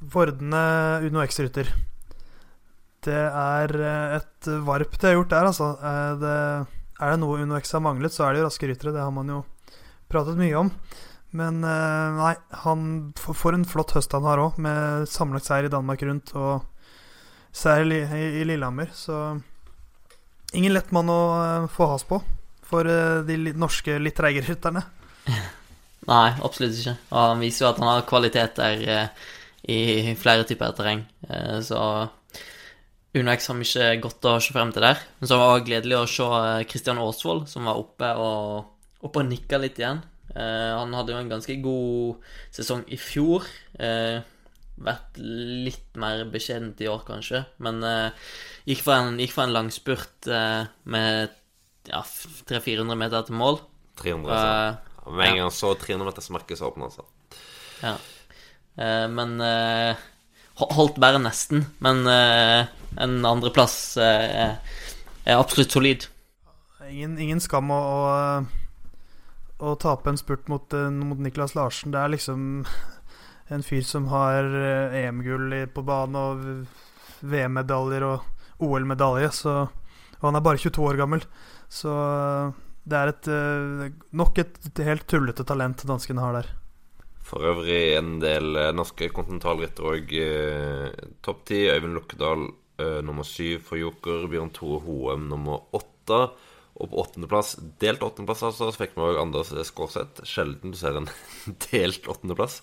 Vordene 0.00 0.64
Uno 1.04 1.20
X-rytter. 1.26 1.68
Det 3.04 3.16
er 3.16 3.74
eh, 3.80 4.16
et 4.18 4.48
varp 4.66 4.96
de 4.96 5.08
har 5.08 5.16
gjort 5.16 5.32
der, 5.32 5.48
altså. 5.48 5.70
Eh, 5.76 6.14
det, 6.20 6.34
er 7.00 7.12
det 7.12 7.20
noe 7.22 7.44
Uno 7.44 7.56
X 7.60 7.72
har 7.76 7.84
manglet, 7.84 8.12
så 8.12 8.26
er 8.26 8.34
det 8.34 8.42
jo 8.42 8.48
raske 8.48 8.68
ryttere. 8.68 8.94
Det 8.96 9.04
har 9.04 9.12
man 9.14 9.32
jo 9.32 9.42
pratet 10.12 10.40
mye 10.40 10.56
om. 10.60 10.72
Men 11.36 11.62
eh, 11.64 12.18
nei, 12.18 12.34
han 12.64 12.82
får 13.16 13.56
en 13.56 13.68
flott 13.68 13.94
høst 13.96 14.16
han 14.16 14.26
har 14.28 14.42
òg, 14.42 14.60
med 14.60 15.08
sammenlagt 15.08 15.48
seier 15.48 15.68
i 15.68 15.72
Danmark 15.72 16.04
rundt 16.04 16.34
og 16.36 16.66
seier 17.56 17.88
i, 17.88 18.44
Lillehammer. 18.44 18.92
Så 18.96 19.16
ingen 20.56 20.74
lett 20.74 20.92
mann 20.96 21.12
å 21.12 21.68
få 21.72 21.92
has 21.92 22.04
på 22.08 22.20
for 22.70 22.86
de 23.26 23.36
norske 23.58 23.96
litt 23.98 24.14
treige 24.14 24.44
rytterne. 24.46 24.84
Nei, 26.08 26.30
absolutt 26.40 26.78
ikke. 26.78 26.96
Og 27.10 27.18
han 27.18 27.42
viser 27.42 27.64
jo 27.66 27.70
at 27.70 27.82
han 27.82 27.90
har 27.90 28.06
kvaliteter 28.08 28.86
i 29.68 30.14
flere 30.18 30.46
typer 30.48 30.72
terreng. 30.78 31.02
Så 31.66 31.80
Unex 33.10 33.48
har 33.50 33.56
mye 33.58 33.86
godt 34.02 34.26
å 34.30 34.36
se 34.42 34.54
frem 34.54 34.70
til 34.74 34.84
der. 34.86 35.00
Men 35.18 35.30
så 35.30 35.38
var 35.40 35.56
det 35.56 35.66
gledelig 35.66 35.96
å 35.98 36.10
se 36.10 36.26
Kristian 36.70 37.00
eh, 37.00 37.06
Aasvold, 37.06 37.48
som 37.50 37.66
var 37.66 37.80
oppe 37.80 38.10
og, 38.22 38.68
oppe 39.02 39.22
og 39.24 39.30
nikka 39.30 39.58
litt 39.58 39.80
igjen. 39.80 40.02
Eh, 40.30 40.70
han 40.76 40.94
hadde 40.94 41.16
jo 41.16 41.18
en 41.18 41.32
ganske 41.32 41.56
god 41.64 42.28
sesong 42.54 42.84
i 42.86 42.98
fjor. 43.00 43.48
Eh, 43.82 44.22
vært 44.80 45.18
litt 45.18 45.98
mer 46.00 46.22
beskjedent 46.30 46.78
i 46.84 46.90
år, 46.90 47.02
kanskje. 47.08 47.42
Men 47.66 47.82
eh, 47.86 48.30
gikk, 48.70 48.84
for 48.86 48.94
en, 48.94 49.18
gikk 49.18 49.34
for 49.34 49.48
en 49.48 49.56
langspurt 49.58 50.30
eh, 50.30 50.70
med 50.94 51.34
ja, 51.90 52.04
300-400 52.06 53.00
meter 53.02 53.26
til 53.26 53.40
mål. 53.42 53.58
300, 54.04 54.30
altså. 54.30 54.89
Med 55.10 55.32
en 55.32 55.42
gang 55.42 55.52
så 55.54 55.74
300-metersmerket, 55.74 56.58
så 56.58 56.70
åpna 56.70 56.88
han 56.88 56.94
seg. 56.94 57.38
Ja. 57.80 57.96
Eh, 58.80 59.06
men 59.10 59.36
Holdt 60.60 60.98
bare 61.00 61.20
nesten, 61.22 61.64
men 61.80 62.04
eh, 62.10 62.68
en 63.00 63.14
andreplass 63.24 63.96
eh, 63.96 64.56
er 65.24 65.38
absolutt 65.38 65.72
solid. 65.72 66.04
Ingen, 66.90 67.14
ingen 67.22 67.40
skam 67.40 67.70
å, 67.72 67.78
å, 67.80 68.10
å, 69.62 69.74
tape 69.80 70.10
en 70.10 70.20
spurt 70.20 70.50
mot, 70.52 70.74
mot 70.92 71.22
Niklas 71.22 71.54
Larsen. 71.56 71.94
Det 71.94 72.02
er 72.02 72.12
liksom 72.12 72.66
en 73.50 73.64
fyr 73.64 73.86
som 73.86 74.10
har 74.12 74.44
EM-gull 75.00 75.54
på 75.72 75.84
banen 75.86 76.18
og 76.18 77.24
VM-medaljer 77.24 78.04
og 78.10 78.66
OL-medalje, 78.66 79.30
og 79.48 80.26
han 80.26 80.36
er 80.36 80.44
bare 80.44 80.60
22 80.60 80.84
år 80.90 81.00
gammel. 81.00 81.24
Så 81.72 81.94
det 82.88 82.96
er 82.96 83.12
et, 83.12 83.28
nok 84.16 84.38
et 84.40 84.82
helt 84.86 85.04
tullete 85.10 85.44
talent 85.46 85.84
danskene 85.86 86.24
har 86.24 86.38
der. 86.40 86.48
For 87.30 87.46
øvrig 87.46 87.94
en 87.94 88.16
del 88.22 88.56
eh, 88.58 88.72
norske 88.74 89.10
kontinentalryttere 89.14 89.94
òg. 89.94 90.14
Eh, 90.18 91.10
topp 91.22 91.44
ti. 91.50 91.62
Øyvind 91.70 91.94
Lukkedal 91.94 92.46
eh, 92.82 93.00
nummer 93.06 93.26
syv 93.26 93.62
for 93.68 93.78
Joker. 93.78 94.26
Bjørn 94.30 94.50
Tore 94.56 94.80
Hoem 94.86 95.28
nummer 95.30 95.62
åtte. 95.76 96.22
Og 96.80 96.88
på 96.88 97.00
åttendeplass, 97.02 97.58
delt 97.82 98.02
åttendeplass, 98.02 98.42
altså, 98.46 98.70
så 98.70 98.80
fikk 98.80 98.94
vi 98.96 99.04
òg 99.04 99.18
Anders 99.20 99.50
Skårseth. 99.68 100.24
Sjelden 100.24 100.72
du 100.72 100.78
ser 100.80 100.96
en 100.96 101.10
delt 101.68 102.08
åttendeplass. 102.08 102.62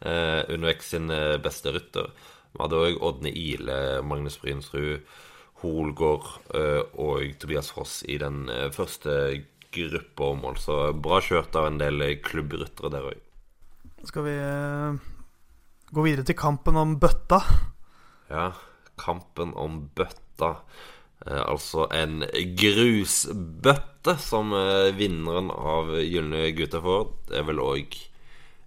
Eh, 0.00 0.40
Unox 0.54 0.94
sin 0.94 1.12
eh, 1.14 1.36
beste 1.44 1.74
rytter. 1.76 2.08
Vi 2.54 2.62
hadde 2.64 2.80
òg 2.88 3.02
Ådne 3.04 3.34
Ile, 3.36 3.78
Magnus 4.08 4.40
Brynsrud, 4.40 5.04
Holgård 5.60 6.26
eh, 6.56 6.80
og 6.96 7.38
Tobias 7.42 7.70
Foss 7.74 8.00
i 8.08 8.16
den 8.22 8.46
eh, 8.50 8.70
første 9.74 10.24
og 10.24 10.38
mål. 10.42 10.58
Så 10.58 10.76
bra 10.94 11.20
kjørt 11.20 11.56
av 11.56 11.68
en 11.68 11.78
del 11.80 12.04
klubbryttere 12.24 12.90
der 12.90 13.08
òg. 13.10 13.24
Skal 14.06 14.24
vi 14.24 14.34
uh, 14.38 14.94
gå 15.90 16.04
videre 16.06 16.24
til 16.24 16.38
kampen 16.38 16.76
om 16.76 16.98
bøtta? 16.98 17.40
Ja, 18.30 18.52
kampen 18.96 19.54
om 19.54 19.88
bøtta. 19.94 20.62
Uh, 21.26 21.42
altså 21.44 21.88
en 21.92 22.22
grusbøtte 22.56 24.18
som 24.22 24.52
uh, 24.54 24.94
vinneren 24.94 25.50
av 25.50 25.96
Gylne 25.98 26.52
gutter 26.56 26.84
får. 26.84 27.10
Det 27.28 27.40
er 27.40 27.50
vel 27.50 27.64
òg 27.64 27.98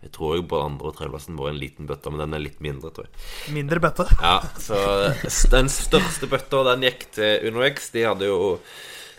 jeg 0.02 0.16
tror 0.16 0.40
òg 0.40 0.48
på 0.50 0.58
andre- 0.58 0.90
og 0.90 0.96
tredjeplassen 0.98 1.38
var 1.38 1.52
en 1.52 1.60
liten 1.62 1.86
bøtte, 1.86 2.10
men 2.10 2.24
den 2.24 2.34
er 2.34 2.42
litt 2.42 2.58
mindre, 2.58 2.90
tror 2.90 3.06
jeg. 3.06 3.20
Mindre 3.54 3.78
bøtte? 3.84 4.08
Ja, 4.18 4.40
så 4.58 4.80
den 5.54 5.70
største 5.70 6.26
bøtta, 6.26 6.64
den 6.72 6.88
gikk 6.88 7.06
til 7.14 7.52
UnoX. 7.52 7.92
De 7.94 8.08
hadde 8.08 8.26
jo 8.26 8.40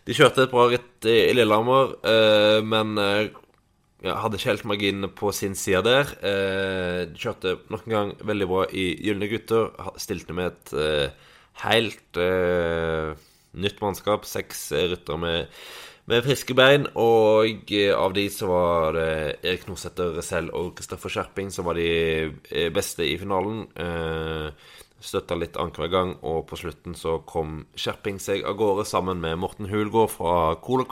De 0.02 0.14
kjørte 0.16 0.46
et 0.46 0.50
bra 0.50 0.66
ritt 0.70 1.06
i 1.06 1.30
Lillehammer, 1.36 1.92
eh, 2.10 2.58
men 2.66 2.96
eh, 2.98 3.28
ja, 4.02 4.16
hadde 4.18 4.38
ikke 4.38 4.50
helt 4.50 4.66
marginene 4.66 5.10
på 5.14 5.30
sin 5.34 5.54
side 5.58 5.84
der. 5.86 6.10
Eh, 6.26 7.02
de 7.12 7.22
kjørte 7.22 7.54
nok 7.70 7.86
en 7.86 7.94
gang 7.94 8.10
veldig 8.26 8.48
bra 8.50 8.64
i 8.74 8.88
Gylne 8.98 9.28
gutter. 9.30 9.70
Stilte 10.02 10.34
med 10.34 10.50
et 10.50 10.74
eh, 10.74 11.30
helt 11.62 12.18
eh, 12.18 13.14
nytt 13.62 13.78
mannskap. 13.84 14.26
Seks 14.26 14.72
ryttere 14.74 15.22
med, 15.22 15.62
med, 16.10 16.26
friske 16.26 16.58
bein. 16.58 16.88
Og 16.98 17.70
av 17.94 18.18
de 18.18 18.26
så 18.34 18.50
var 18.50 18.98
det 18.98 19.10
Erik 19.38 19.68
Norsæter 19.70 20.18
selv 20.26 20.50
og 20.58 20.74
Kristoffer 20.80 21.14
Skjerping 21.14 21.54
som 21.54 21.70
var 21.70 21.78
de 21.78 22.70
beste 22.74 23.06
i 23.06 23.14
finalen. 23.22 23.68
Eh, 23.78 24.81
støtta 25.02 25.36
litt 25.38 25.58
annenhver 25.58 25.90
gang, 25.92 26.16
og 26.22 26.46
på 26.50 26.58
slutten 26.60 26.96
så 26.98 27.18
kom 27.28 27.64
Skjerping 27.78 28.20
seg 28.22 28.46
av 28.48 28.56
gårde 28.60 28.86
sammen 28.88 29.22
med 29.22 29.40
Morten 29.42 29.68
Hulgaard 29.70 30.12
fra 30.14 30.34
Color 30.62 30.86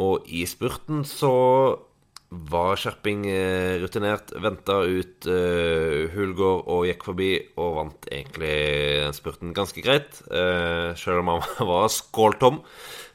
Og 0.00 0.28
i 0.28 0.44
spurten 0.48 1.04
så 1.04 1.32
var 2.32 2.78
Skjerping 2.80 3.26
eh, 3.28 3.76
rutinert, 3.82 4.32
venta 4.40 4.78
ut 4.88 5.26
uh, 5.28 6.08
Hulgaard 6.14 6.62
og 6.72 6.86
gikk 6.88 7.04
forbi 7.04 7.32
og 7.60 7.74
vant 7.76 8.08
egentlig 8.08 9.12
spurten 9.12 9.52
ganske 9.52 9.84
greit, 9.84 10.22
uh, 10.32 10.96
selv 10.96 11.20
om 11.20 11.34
han 11.34 11.44
var 11.72 11.92
skåltom. 11.92 12.62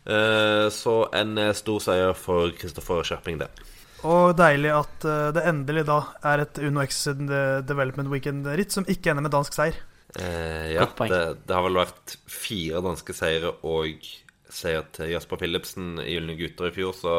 Uh, 0.06 0.70
så 0.70 1.08
en 1.18 1.34
stor 1.58 1.82
seier 1.84 2.14
for 2.14 2.54
Kristoffer 2.62 3.02
Skjerping, 3.10 3.42
det. 3.42 3.50
Og 4.08 4.38
deilig 4.40 4.72
at 4.72 5.06
uh, 5.08 5.30
det 5.36 5.44
endelig 5.50 5.84
da 5.90 6.00
er 6.32 6.46
et 6.46 6.60
Uno 6.64 6.84
X 6.86 7.04
Development 7.68 8.12
Weekend-ritt 8.14 8.76
som 8.76 8.88
ikke 8.88 9.12
ender 9.12 9.28
med 9.28 9.36
dansk 9.36 9.58
seier. 9.58 9.78
Eh, 10.16 10.72
ja, 10.74 10.88
det, 10.98 11.20
det, 11.46 11.54
har 11.54 11.66
vel 11.66 11.82
vært 11.82 12.16
fire 12.32 12.82
danske 12.86 13.14
seire 13.14 13.52
og 13.68 14.06
seier 14.48 14.86
til 14.96 15.12
Jasper 15.12 15.42
Philipsen 15.42 15.98
i 16.02 16.16
Gylne 16.16 16.38
gutter 16.40 16.70
i 16.70 16.74
fjor, 16.76 16.96
så 16.96 17.16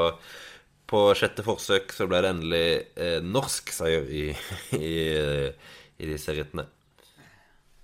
på 0.88 1.03
sjette 1.18 1.44
forsøk 1.44 1.92
så 1.92 2.09
ble 2.09 2.22
det 2.24 2.33
endelig 2.33 2.64
eh, 2.96 3.18
norsk 3.22 3.70
seier 3.77 4.09
i, 4.09 4.24
i, 4.81 4.92
i 6.01 6.11
disse 6.11 6.35
rittene. 6.35 6.64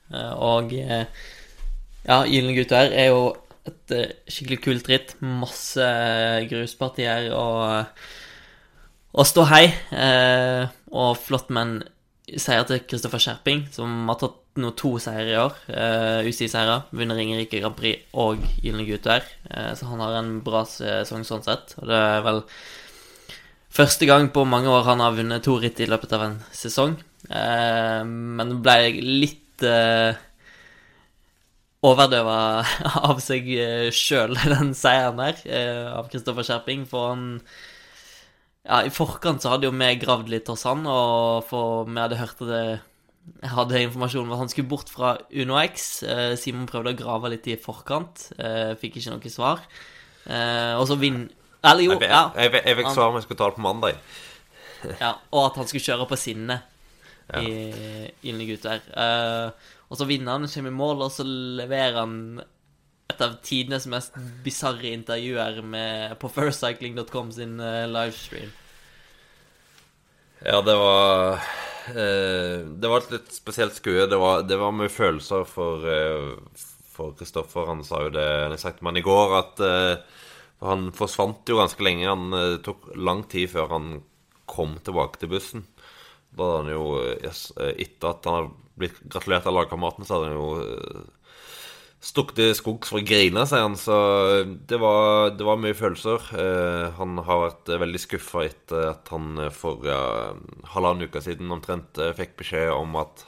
Eh, 0.09 0.33
og 0.33 0.73
eh, 0.79 1.07
ja, 2.09 2.23
Gylne 2.25 2.57
gutter 2.57 2.91
er 2.91 3.13
jo 3.13 3.29
et 3.69 3.97
skikkelig 4.29 4.61
kult 4.65 4.91
ritt. 4.91 5.17
Masse 5.25 5.87
gruspartier 6.51 7.31
og 7.37 7.85
og 9.15 9.29
stå 9.29 9.45
hei. 9.51 9.67
Eh, 9.95 10.65
og 10.95 11.31
en 11.55 11.77
seier 12.41 12.65
til 12.67 12.83
Kristoffer 12.89 13.23
Skjerping, 13.23 13.67
som 13.75 14.09
har 14.11 14.19
tatt 14.21 14.41
nå 14.59 14.71
to 14.79 14.95
seier 15.03 15.31
i 15.31 15.39
år. 15.39 15.55
Eh, 15.71 16.29
UCI-seire. 16.29 16.81
Vunnet 16.95 17.19
Ringerike 17.19 17.61
Grand 17.63 17.77
Prix 17.79 18.07
og 18.13 18.43
Gylne 18.63 18.87
gutter. 18.89 19.27
Eh, 19.51 19.73
så 19.79 19.91
han 19.91 20.03
har 20.03 20.19
en 20.19 20.39
bra 20.47 20.65
sesong 20.69 21.27
sånn 21.27 21.45
sett. 21.47 21.77
Og 21.81 21.91
det 21.91 21.99
er 21.99 22.25
vel 22.27 22.43
første 23.75 24.07
gang 24.07 24.31
på 24.35 24.47
mange 24.47 24.71
år 24.71 24.87
han 24.87 25.03
har 25.03 25.17
vunnet 25.17 25.43
to 25.47 25.59
ritt 25.63 25.83
i 25.83 25.91
løpet 25.91 26.15
av 26.17 26.29
en 26.29 26.39
sesong. 26.55 26.97
Eh, 27.31 28.03
men 28.07 28.57
ble 28.65 28.79
litt 29.03 29.67
eh, 29.67 30.15
overdøva 31.85 32.39
av 33.11 33.23
seg 33.23 33.51
eh, 33.59 33.91
sjøl, 33.95 34.39
den 34.55 34.75
seieren 34.79 35.23
der, 35.23 35.47
eh, 35.47 35.87
av 35.93 36.11
Kristoffer 36.11 36.47
Skjerping. 36.47 36.87
For 36.91 37.13
han 37.13 37.29
ja, 38.65 38.81
I 38.85 38.93
forkant 38.93 39.45
så 39.45 39.53
hadde 39.53 39.69
jo 39.69 39.77
vi 39.77 39.93
gravd 40.01 40.33
litt 40.33 40.49
hos 40.49 40.65
han, 40.69 40.87
og 40.89 41.45
for 41.51 41.85
vi 41.89 42.01
hadde 42.01 42.21
hørt 42.21 42.45
det 42.49 42.65
jeg 43.25 43.53
hadde 43.55 43.81
informasjon 43.87 44.27
om 44.27 44.35
at 44.37 44.43
han 44.43 44.51
skulle 44.53 44.69
bort 44.69 44.91
fra 44.93 45.15
UnoX. 45.33 46.03
Eh, 46.05 46.35
Simon 46.41 46.67
prøvde 46.69 46.93
å 46.93 46.99
grave 46.99 47.31
litt 47.33 47.47
i 47.49 47.57
forkant, 47.61 48.27
eh, 48.37 48.75
fikk 48.81 48.99
ikke 49.01 49.15
noe 49.15 49.33
svar. 49.33 49.63
Eh, 50.29 50.75
og 50.77 50.85
så 50.91 50.99
vinn... 51.01 51.27
Eller 51.65 51.87
jo, 51.87 51.97
ja. 51.97 52.27
Jeg, 52.37 52.53
jeg, 52.53 52.65
jeg 52.69 52.79
fikk 52.83 52.91
svar 52.93 53.09
om 53.09 53.17
jeg 53.17 53.25
skulle 53.25 53.41
ta 53.41 53.49
det 53.49 53.57
på 53.57 53.65
mandag. 53.65 54.01
ja, 55.05 55.15
Og 55.33 55.47
at 55.47 55.57
han 55.61 55.71
skulle 55.71 55.87
kjøre 55.87 56.09
på 56.11 56.19
sinne 56.21 56.59
ja. 56.61 57.41
i 57.41 58.11
Gylne 58.21 58.49
gutter. 58.51 58.85
og 59.89 59.97
så 59.97 60.09
vinner 60.09 60.37
han, 60.37 60.51
kommer 60.53 60.75
i 60.75 60.77
mål, 60.83 61.07
og 61.07 61.15
så 61.15 61.25
leverer 61.25 62.03
han 62.03 62.19
et 63.13 63.21
av 63.21 63.37
tidenes 63.45 63.87
mest 63.91 64.17
bisarre 64.45 64.93
intervjuer 64.97 65.61
med, 65.63 66.17
på 66.21 66.31
firstcycling.com 66.33 67.33
sin 67.37 67.59
uh, 67.61 67.85
livestream. 67.91 68.53
Ja, 70.45 70.61
det 70.65 70.75
var 70.77 71.37
uh, 71.37 72.57
Det 72.65 72.91
var 72.91 73.03
et 73.03 73.13
litt 73.15 73.35
spesielt 73.37 73.77
skue. 73.77 74.09
Det 74.11 74.21
var, 74.21 74.45
det 74.49 74.59
var 74.61 74.75
mye 74.77 74.93
følelser 74.93 75.45
for 75.49 75.85
uh, 75.85 76.65
For 76.95 77.15
Kristoffer. 77.19 77.69
Han 77.71 77.85
sa 77.87 78.05
jo 78.07 78.15
det 78.15 78.25
jeg 78.25 78.63
snakket 78.63 78.85
med 78.87 79.01
i 79.01 79.05
går, 79.05 79.33
at 79.41 79.63
han 80.63 80.85
forsvant 80.95 81.51
jo 81.51 81.57
ganske 81.59 81.83
lenge. 81.83 82.07
Han 82.07 82.61
tok 82.63 82.93
lang 82.95 83.25
tid 83.27 83.51
før 83.51 83.73
han 83.73 83.89
kom 84.47 84.77
tilbake 84.87 85.19
til 85.19 85.33
bussen. 85.33 85.65
Da 86.31 86.47
hadde 86.47 86.61
han 86.61 86.71
jo 86.71 86.85
yes, 87.19 87.41
Etter 87.59 88.13
at 88.13 88.29
han 88.31 88.37
hadde 88.39 88.79
blitt 88.79 89.03
gratulert 89.11 89.51
av 89.51 89.57
lagkameraten, 89.59 90.07
så 90.07 90.21
hadde 90.21 90.31
han 90.31 90.39
jo 90.39 91.03
stukket 92.05 92.59
skogs 92.59 92.91
for 92.93 93.01
å 93.01 93.07
grine, 93.07 93.47
sier 93.49 93.65
han. 93.65 93.77
Så 93.81 93.97
det 94.69 94.79
var, 94.83 95.33
det 95.39 95.47
var 95.49 95.61
mye 95.61 95.77
følelser. 95.77 96.27
Eh, 96.37 96.87
han 96.99 97.21
har 97.25 97.45
vært 97.47 97.75
veldig 97.85 98.03
skuffa 98.03 98.45
etter 98.49 98.91
at 98.93 99.09
han 99.15 99.47
for 99.55 99.87
uh, 99.89 100.35
halvannen 100.75 101.09
uke 101.09 101.23
siden 101.25 101.53
omtrent 101.55 102.01
eh, 102.03 102.13
fikk 102.17 102.37
beskjed 102.43 102.75
om 102.75 102.99
at 103.01 103.25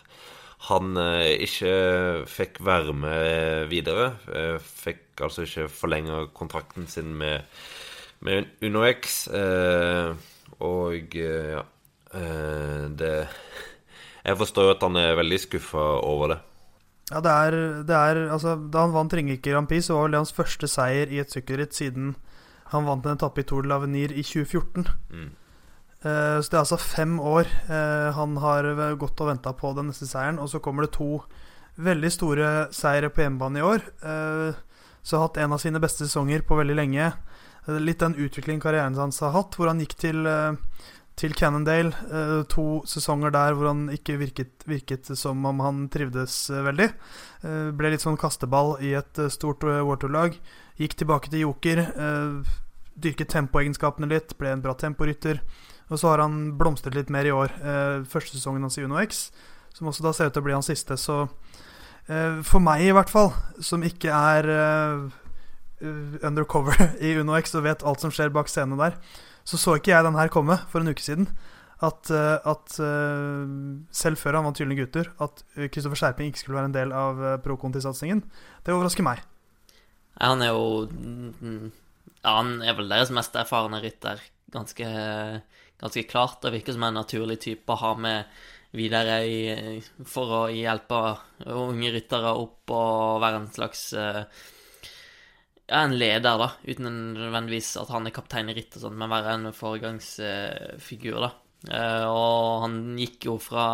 han 0.67 0.97
eh, 0.99 1.37
ikke 1.45 1.73
fikk 2.31 2.61
være 2.65 2.95
med 2.97 3.69
videre. 3.71 4.13
Eh, 4.33 4.57
fikk 4.59 5.23
altså 5.23 5.45
ikke 5.47 5.69
forlenga 5.71 6.25
kontrakten 6.37 6.89
sin 6.91 7.15
med, 7.19 7.45
med 8.25 8.51
UnoX. 8.65 9.27
Eh, 9.29 10.17
og 10.65 11.17
eh, 11.21 11.53
ja 11.53 11.65
Det 12.97 13.29
Jeg 14.25 14.37
forstår 14.41 14.65
jo 14.65 14.73
at 14.73 14.85
han 14.87 14.97
er 14.97 15.19
veldig 15.19 15.39
skuffa 15.43 15.85
over 16.07 16.33
det. 16.33 16.39
Ja, 17.13 17.21
det 17.23 17.33
er, 17.33 17.57
det 17.87 17.95
er 17.95 18.21
altså, 18.35 18.57
Da 18.59 18.83
han 18.83 18.95
vant 18.95 19.13
Ringerike 19.15 19.53
Grand 19.53 19.69
Prix, 19.71 19.87
så 19.87 19.95
var 19.95 20.09
vel 20.09 20.17
det 20.17 20.23
hans 20.25 20.35
første 20.35 20.69
seier 20.71 21.13
i 21.13 21.21
et 21.23 21.31
sykkelritt 21.31 21.77
siden 21.77 22.17
han 22.73 22.87
vant 22.87 23.05
en 23.07 23.15
etappe 23.15 23.45
i 23.45 23.47
Tour 23.47 23.63
de 23.63 23.71
l'Avenir 23.71 24.11
i 24.11 24.25
2014. 24.27 24.89
Mm. 25.15 25.29
Uh, 26.03 26.39
så 26.43 26.51
det 26.51 26.57
er 26.57 26.65
altså 26.65 26.79
fem 26.83 27.15
år 27.23 27.47
uh, 27.71 28.11
han 28.17 28.35
har 28.43 28.67
gått 28.99 29.23
og 29.23 29.31
venta 29.31 29.53
på 29.55 29.71
den 29.77 29.93
neste 29.93 30.09
seieren. 30.11 30.41
Og 30.43 30.51
så 30.51 30.59
kommer 30.63 30.87
det 30.87 30.97
to 30.97 31.21
veldig 31.77 32.11
store 32.11 32.51
seire 32.75 33.13
på 33.15 33.23
hjemmebane 33.23 33.63
i 33.63 33.67
år. 33.67 33.87
Uh, 34.03 34.59
så 35.07 35.21
har 35.21 35.29
hatt 35.29 35.39
en 35.45 35.55
av 35.55 35.63
sine 35.63 35.79
beste 35.83 36.09
sesonger 36.09 36.43
på 36.43 36.59
veldig 36.59 36.75
lenge. 36.75 37.13
litt 37.67 37.99
den 38.03 38.15
utviklingen 38.15 38.61
karrieren 38.63 38.95
hans 38.95 39.21
har 39.21 39.31
hatt, 39.35 39.55
hvor 39.55 39.71
han 39.71 39.81
gikk 39.83 39.95
til 39.99 40.27
til 41.17 41.33
Cannondale. 41.37 41.95
Eh, 42.13 42.43
to 42.53 42.83
sesonger 42.89 43.33
der 43.33 43.57
hvor 43.57 43.71
han 43.71 43.89
ikke 43.93 44.19
virket, 44.21 44.67
virket 44.69 45.09
som 45.17 45.45
om 45.49 45.63
han 45.65 45.87
trivdes 45.93 46.51
eh, 46.53 46.65
veldig. 46.67 46.91
Eh, 47.43 47.71
ble 47.77 47.93
litt 47.93 48.05
sånn 48.05 48.21
kasteball 48.21 48.77
i 48.85 48.93
et 48.99 49.23
stort 49.33 49.65
Wartour-lag. 49.65 50.37
Gikk 50.77 50.99
tilbake 51.01 51.33
til 51.33 51.47
Joker. 51.47 51.87
Dyrket 52.97 53.31
tempoegenskapene 53.33 54.09
litt, 54.11 54.37
ble 54.37 54.53
en 54.53 54.65
bra 54.65 54.75
temporytter. 54.77 55.41
Og 55.89 56.01
så 56.01 56.11
har 56.11 56.21
han 56.21 56.57
blomstret 56.59 56.97
litt 56.97 57.13
mer 57.13 57.29
i 57.29 57.33
år. 57.33 57.53
Første 58.11 58.37
sesongen 58.37 58.65
hans 58.67 58.77
i 58.77 58.85
Uno 58.85 58.99
X, 59.01 59.31
som 59.73 59.89
også 59.89 60.05
da 60.05 60.13
ser 60.17 60.29
ut 60.29 60.37
til 60.37 60.45
å 60.45 60.47
bli 60.49 60.57
hans 60.57 60.69
siste. 60.69 60.99
Så 61.01 61.23
for 62.45 62.61
meg, 62.61 62.85
i 62.85 62.93
hvert 62.93 63.13
fall, 63.13 63.31
som 63.65 63.85
ikke 63.87 64.13
er 64.13 64.51
undercover 66.25 66.77
i 67.05 67.15
Uno 67.17 67.39
X 67.41 67.57
og 67.57 67.65
vet 67.69 67.85
alt 67.89 68.05
som 68.05 68.13
skjer 68.13 68.35
bak 68.35 68.53
scenen 68.53 68.81
der, 68.81 69.01
så 69.47 69.59
så 69.61 69.77
ikke 69.79 69.93
jeg 69.93 70.07
den 70.07 70.19
her 70.19 70.33
komme 70.33 70.59
for 70.71 70.83
en 70.83 70.91
uke 70.91 71.05
siden. 71.05 71.29
At, 71.85 72.09
eh, 72.09 72.39
at 72.41 72.79
eh, 72.81 73.49
selv 73.93 74.19
før 74.19 74.39
han 74.39 74.47
vant 74.49 74.59
Gylne 74.59 74.79
gutter, 74.79 75.11
at 75.21 75.43
Kristoffer 75.69 76.01
Skjerping 76.01 76.31
ikke 76.31 76.41
skulle 76.41 76.57
være 76.57 76.71
en 76.71 76.77
del 76.77 76.95
av 76.97 77.21
eh, 77.21 77.37
pro 77.45 77.59
conti-satsingen, 77.61 78.23
det 78.65 78.73
overrasker 78.73 79.05
meg. 79.07 79.21
Han 80.23 80.41
er 80.41 80.55
jo 80.57 80.89
Ja, 82.25 82.39
han 82.41 82.57
er 82.65 82.79
vel 82.79 82.89
deres 82.91 83.13
mest 83.15 83.37
erfarne 83.37 83.83
rytter, 83.85 84.23
ganske, 84.55 84.89
ganske 85.83 86.07
klart. 86.09 86.41
Det 86.43 86.55
virker 86.57 86.75
som 86.75 86.89
en 86.89 86.97
naturlig 86.97 87.37
type 87.45 87.71
å 87.71 87.79
ha 87.83 87.93
med 88.01 88.41
videre 88.77 89.21
i, 89.29 89.39
for 90.09 90.33
å 90.33 90.43
hjelpe 90.51 91.03
unge 91.53 91.93
ryttere 91.95 92.33
opp 92.35 92.73
og 92.75 93.21
være 93.23 93.45
en 93.45 93.53
slags 93.53 93.85
ja, 95.67 95.81
en 95.83 95.97
leder, 95.99 96.39
da, 96.39 96.53
uten 96.63 96.87
nødvendigvis 97.17 97.73
at 97.81 97.91
han 97.91 98.07
er 98.07 98.15
kaptein 98.15 98.53
i 98.53 98.55
ritt 98.55 98.77
og 98.79 98.87
sånt, 98.87 98.99
men 99.01 99.11
være 99.11 99.35
en 99.35 99.51
foregangsfigur, 99.57 101.19
da. 101.25 101.33
Eh, 101.67 102.05
og 102.07 102.63
han 102.67 102.77
gikk 103.01 103.27
jo 103.31 103.41
fra 103.43 103.67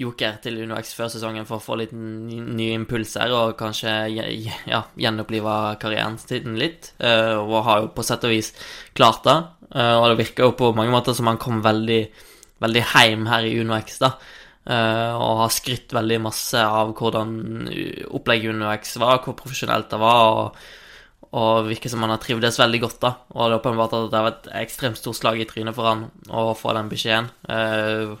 Joker 0.00 0.38
til 0.42 0.62
UnoX 0.64 0.94
før 0.96 1.10
sesongen 1.12 1.46
for 1.48 1.58
å 1.58 1.64
få 1.64 1.76
litt 1.80 1.92
nye 1.92 2.76
impulser 2.78 3.32
og 3.34 3.56
kanskje 3.58 3.92
ja, 4.10 4.80
gjenopplive 4.96 5.56
karrieren 5.82 6.16
sin 6.22 6.56
litt. 6.58 6.92
Eh, 6.98 7.36
og 7.36 7.62
har 7.66 7.84
jo 7.84 7.92
på 7.94 8.06
sett 8.06 8.26
og 8.26 8.34
vis 8.34 8.52
klart 8.96 9.22
det. 9.26 9.38
Eh, 9.74 9.94
og 9.98 10.08
det 10.10 10.20
virker 10.24 10.48
jo 10.48 10.58
på 10.58 10.72
mange 10.74 10.94
måter 10.94 11.16
som 11.16 11.30
han 11.30 11.40
kom 11.42 11.62
veldig, 11.62 12.02
veldig 12.64 12.84
heim 12.94 13.26
her 13.30 13.46
i 13.46 13.56
UnoX, 13.60 14.00
da. 14.02 14.14
og 14.70 15.38
har 15.40 15.52
skrytt 15.54 15.94
veldig 15.96 16.18
masse 16.20 16.60
av 16.60 16.92
hvordan 16.94 17.30
opplegget 18.14 18.54
UnoX 18.54 18.98
var, 19.00 19.22
hvor 19.24 19.38
profesjonelt 19.38 19.90
det 19.90 20.00
var. 20.00 20.30
og 20.30 20.89
og 21.30 21.68
virker 21.68 21.92
som 21.92 22.02
han 22.02 22.10
har 22.10 22.22
trivdes 22.22 22.58
veldig 22.58 22.80
godt, 22.82 23.00
da. 23.04 23.10
Og 23.36 23.42
det 23.44 23.50
er 23.54 23.58
åpenbart 23.60 23.92
at 23.94 24.06
det 24.10 24.18
har 24.18 24.26
vært 24.26 24.46
et 24.48 24.54
ekstremt 24.64 24.98
stort 24.98 25.18
slag 25.20 25.38
i 25.38 25.46
trynet 25.46 25.76
for 25.76 25.86
han 25.86 26.08
å 26.26 26.50
få 26.58 26.74
den 26.74 26.88
beskjeden. 26.90 27.28
Uh, 27.46 28.16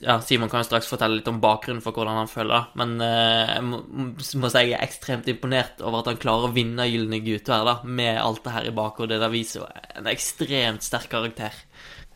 ja, 0.00 0.16
Simon 0.24 0.48
kan 0.50 0.64
jo 0.64 0.66
straks 0.70 0.88
fortelle 0.90 1.18
litt 1.18 1.28
om 1.30 1.42
bakgrunnen 1.42 1.82
for 1.84 1.94
hvordan 1.94 2.22
han 2.22 2.30
føler 2.30 2.54
det. 2.54 2.62
Men 2.80 2.94
uh, 3.04 3.52
jeg 3.52 3.66
må, 3.68 3.82
må, 3.92 4.22
si 4.24 4.62
jeg 4.64 4.72
er 4.72 4.86
ekstremt 4.86 5.28
imponert 5.30 5.82
over 5.84 6.00
at 6.00 6.08
han 6.10 6.22
klarer 6.22 6.48
å 6.48 6.54
vinne 6.54 6.88
Gylne 6.88 7.20
gutter 7.26 7.66
da, 7.68 7.76
med 7.84 8.16
alt 8.22 8.40
det 8.46 8.54
her 8.54 8.70
i 8.70 8.76
bakhodet. 8.80 9.20
Det 9.20 9.32
viser 9.34 9.60
jo 9.60 9.68
en 10.00 10.08
ekstremt 10.10 10.86
sterk 10.86 11.10
karakter. 11.12 11.58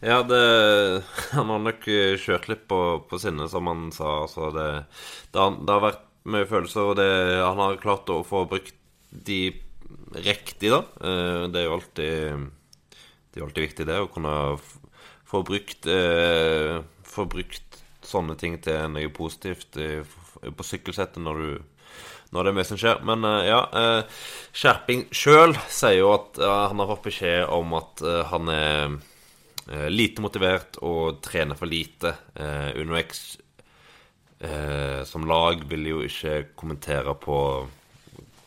Ja, 0.04 0.22
det, 0.24 0.40
han 1.36 1.52
har 1.52 1.60
nok 1.60 1.84
kjørt 2.24 2.48
litt 2.48 2.64
på, 2.72 2.80
på 3.10 3.20
sinnet, 3.20 3.52
som 3.52 3.68
han 3.68 3.90
sa. 3.92 4.22
Altså 4.24 4.48
det, 4.56 4.70
det, 5.28 5.38
har, 5.38 5.60
det, 5.60 5.76
har, 5.76 5.84
vært 5.90 6.08
mye 6.32 6.48
følelser, 6.48 6.88
og 6.88 6.96
det, 6.96 7.10
han 7.44 7.60
har 7.60 7.78
klart 7.84 8.08
å 8.12 8.22
få 8.24 8.46
brukt 8.48 8.80
de 9.28 9.52
riktig, 10.14 10.70
da. 10.70 10.82
Eh, 11.00 11.44
det 11.50 11.60
er 11.60 11.68
jo 11.68 11.76
alltid 11.78 12.50
Det 13.34 13.40
er 13.40 13.46
alltid 13.46 13.66
viktig, 13.66 13.86
det, 13.86 13.98
å 13.98 14.10
kunne 14.12 14.34
få 15.26 15.42
brukt 15.46 15.86
eh, 15.90 16.80
Få 17.08 17.26
brukt 17.30 17.80
sånne 18.04 18.36
ting 18.36 18.58
til 18.60 18.90
noe 18.92 19.08
positivt 19.16 19.78
på 20.44 20.66
sykkelsettet 20.66 21.22
når 21.24 21.62
når 22.34 22.42
det 22.42 22.50
er 22.50 22.56
mye 22.58 22.66
som 22.66 22.78
skjer. 22.80 22.98
Men 23.06 23.22
uh, 23.22 23.44
ja, 23.46 23.60
uh, 23.70 24.24
Skjerping 24.52 25.04
sjøl 25.14 25.54
sier 25.70 26.00
jo 26.00 26.08
at 26.16 26.40
han 26.42 26.82
har 26.82 26.88
fått 26.90 27.04
beskjed 27.06 27.46
om 27.54 27.76
at 27.78 28.02
han 28.32 28.50
er 28.50 28.96
lite 29.94 30.20
motivert 30.20 30.76
og 30.82 31.22
trener 31.24 31.56
for 31.56 31.70
lite. 31.70 32.10
UnoX 32.74 33.22
som 35.08 35.24
lag 35.30 35.62
vil 35.70 35.86
jo 35.88 36.02
ikke 36.04 36.50
kommentere 36.58 37.14
på 37.22 37.38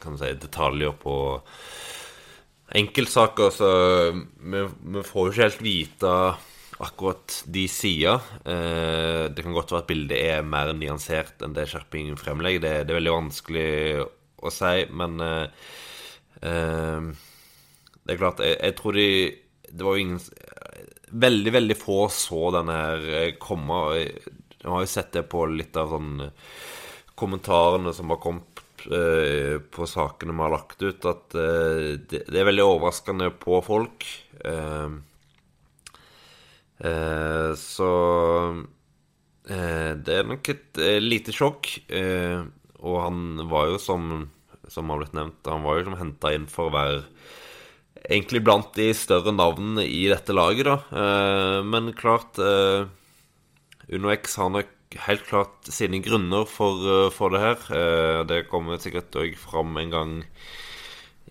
kan 0.07 0.19
si, 0.19 0.33
detaljer 0.41 0.95
på 1.01 1.15
enkeltsaker, 2.75 3.49
så 3.53 3.71
vi, 4.11 4.67
vi, 4.67 5.03
får 5.05 5.27
jo 5.27 5.33
ikke 5.33 5.45
helt 5.45 5.63
vite 5.63 6.13
akkurat 6.83 7.39
de 7.49 7.63
sider. 7.71 8.21
Eh, 8.45 9.23
det 9.33 9.43
kan 9.43 9.55
godt 9.55 9.71
være 9.73 9.85
at 9.85 9.89
bildet 9.89 10.19
er 10.19 10.45
mer 10.45 10.73
nyansert 10.77 11.41
enn 11.45 11.55
det 11.55 11.67
Skjerping 11.71 12.13
fremlegger. 12.19 12.63
Det, 12.63 12.73
det, 12.85 12.93
er 12.93 12.99
veldig 12.99 13.15
vanskelig 13.15 13.69
å 14.37 14.53
si, 14.53 14.85
men 14.93 15.17
eh, 15.23 15.71
eh, 16.45 17.09
Det 18.03 18.13
er 18.13 18.21
klart, 18.21 18.43
jeg, 18.45 18.59
jeg, 18.61 18.75
tror 18.77 18.99
de 18.99 19.07
Det 19.71 19.87
var 19.87 19.97
jo 19.97 20.05
ingen 20.05 20.21
Veldig, 21.07 21.53
veldig 21.55 21.77
få 21.79 22.01
så 22.11 22.49
denne 22.51 22.75
her 22.75 23.09
eh, 23.15 23.33
komme. 23.39 23.79
Jeg 23.95 24.67
har 24.67 24.83
jo 24.83 24.91
sett 24.91 25.13
det 25.15 25.23
på 25.31 25.45
litt 25.47 25.77
av 25.79 25.95
sånn 25.95 26.27
kommentarene 27.17 27.93
som 27.95 28.11
har 28.11 28.19
kommet 28.21 28.56
eh, 28.93 29.57
på 29.73 29.87
sakene 29.89 30.35
vi 30.35 30.43
har 30.43 30.53
lagt 30.53 30.81
ut, 30.81 31.05
at 31.09 31.35
eh, 31.37 31.97
det, 31.97 32.23
det, 32.27 32.39
er 32.39 32.47
veldig 32.49 32.65
overraskende 32.65 33.29
på 33.41 33.61
folk. 33.65 34.07
Eh, 34.45 34.97
eh 36.91 37.51
så 37.57 37.91
det 39.47 40.11
er 40.11 40.25
nok 40.27 40.49
et 40.51 40.77
lite 40.99 41.31
sjokk. 41.31 41.69
og 42.83 42.95
han 42.99 43.47
var 43.47 43.69
jo, 43.69 43.77
som, 43.79 44.25
som 44.67 44.91
har 44.91 44.99
blitt 44.99 45.15
nevnt, 45.15 45.47
han 45.47 45.63
var 45.63 45.77
jo 45.77 45.85
som 45.85 45.95
henta 45.95 46.33
inn 46.35 46.49
for 46.51 46.67
å 46.67 46.73
være 46.75 46.97
egentlig 48.11 48.41
blant 48.43 48.75
de 48.75 48.89
større 48.91 49.31
navnene 49.31 49.85
i 49.87 50.03
dette 50.11 50.35
laget, 50.35 50.67
da. 50.67 51.63
men 51.63 51.93
klart 51.95 52.35
Uno 52.35 54.11
X 54.11 54.35
har 54.35 54.51
nok 54.51 54.76
helt 54.95 55.25
klart 55.27 55.67
sine 55.67 55.99
grunner 56.03 56.47
for, 56.49 56.79
eh, 56.87 57.09
for 57.11 57.29
det 57.29 57.41
her. 57.43 57.57
Eh, 57.75 58.23
det 58.27 58.47
kommer 58.49 58.79
sikkert 58.79 59.11
òg 59.15 59.35
fram 59.37 59.77
en 59.77 59.89
gang 59.91 60.13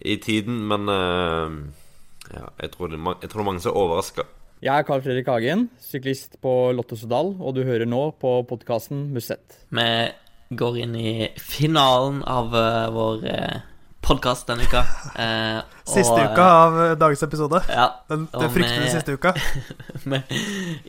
i 0.05 0.17
tiden, 0.17 0.67
men 0.69 0.89
eh, 0.89 1.57
ja, 2.35 2.49
jeg, 2.61 2.71
tror 2.73 2.89
det, 2.89 3.01
jeg 3.01 3.31
tror 3.31 3.41
det 3.41 3.45
er 3.45 3.51
mange 3.51 3.65
som 3.65 3.73
er 3.73 3.81
overraska. 3.81 4.27
Jeg 4.65 4.73
er 4.73 4.87
Carl 4.89 5.03
Fredrik 5.05 5.27
Hagen, 5.29 5.69
syklist 5.81 6.39
på 6.41 6.73
Lotto 6.73 6.97
Sodal, 6.97 7.35
og 7.41 7.55
du 7.55 7.63
hører 7.65 7.85
nå 7.85 8.11
på 8.21 8.39
podkasten 8.49 9.11
Musett. 9.13 9.59
Vi 9.69 9.89
går 10.57 10.79
inn 10.81 10.95
i 10.97 11.29
finalen 11.37 12.23
av 12.25 12.55
uh, 12.57 12.87
vår 12.95 13.27
uh, 13.27 13.59
podkast 14.07 14.47
denne 14.47 14.67
uka. 14.67 14.85
Uh, 15.19 15.63
siste 15.97 16.19
uka 16.31 16.45
av 16.47 16.77
dagens 17.01 17.23
episode. 17.27 17.63
Ja, 17.71 17.89
den, 18.11 18.29
den 18.31 18.53
fryktelig 18.55 18.93
siste 18.95 19.17
uka. 19.19 19.35
vi 20.05 20.21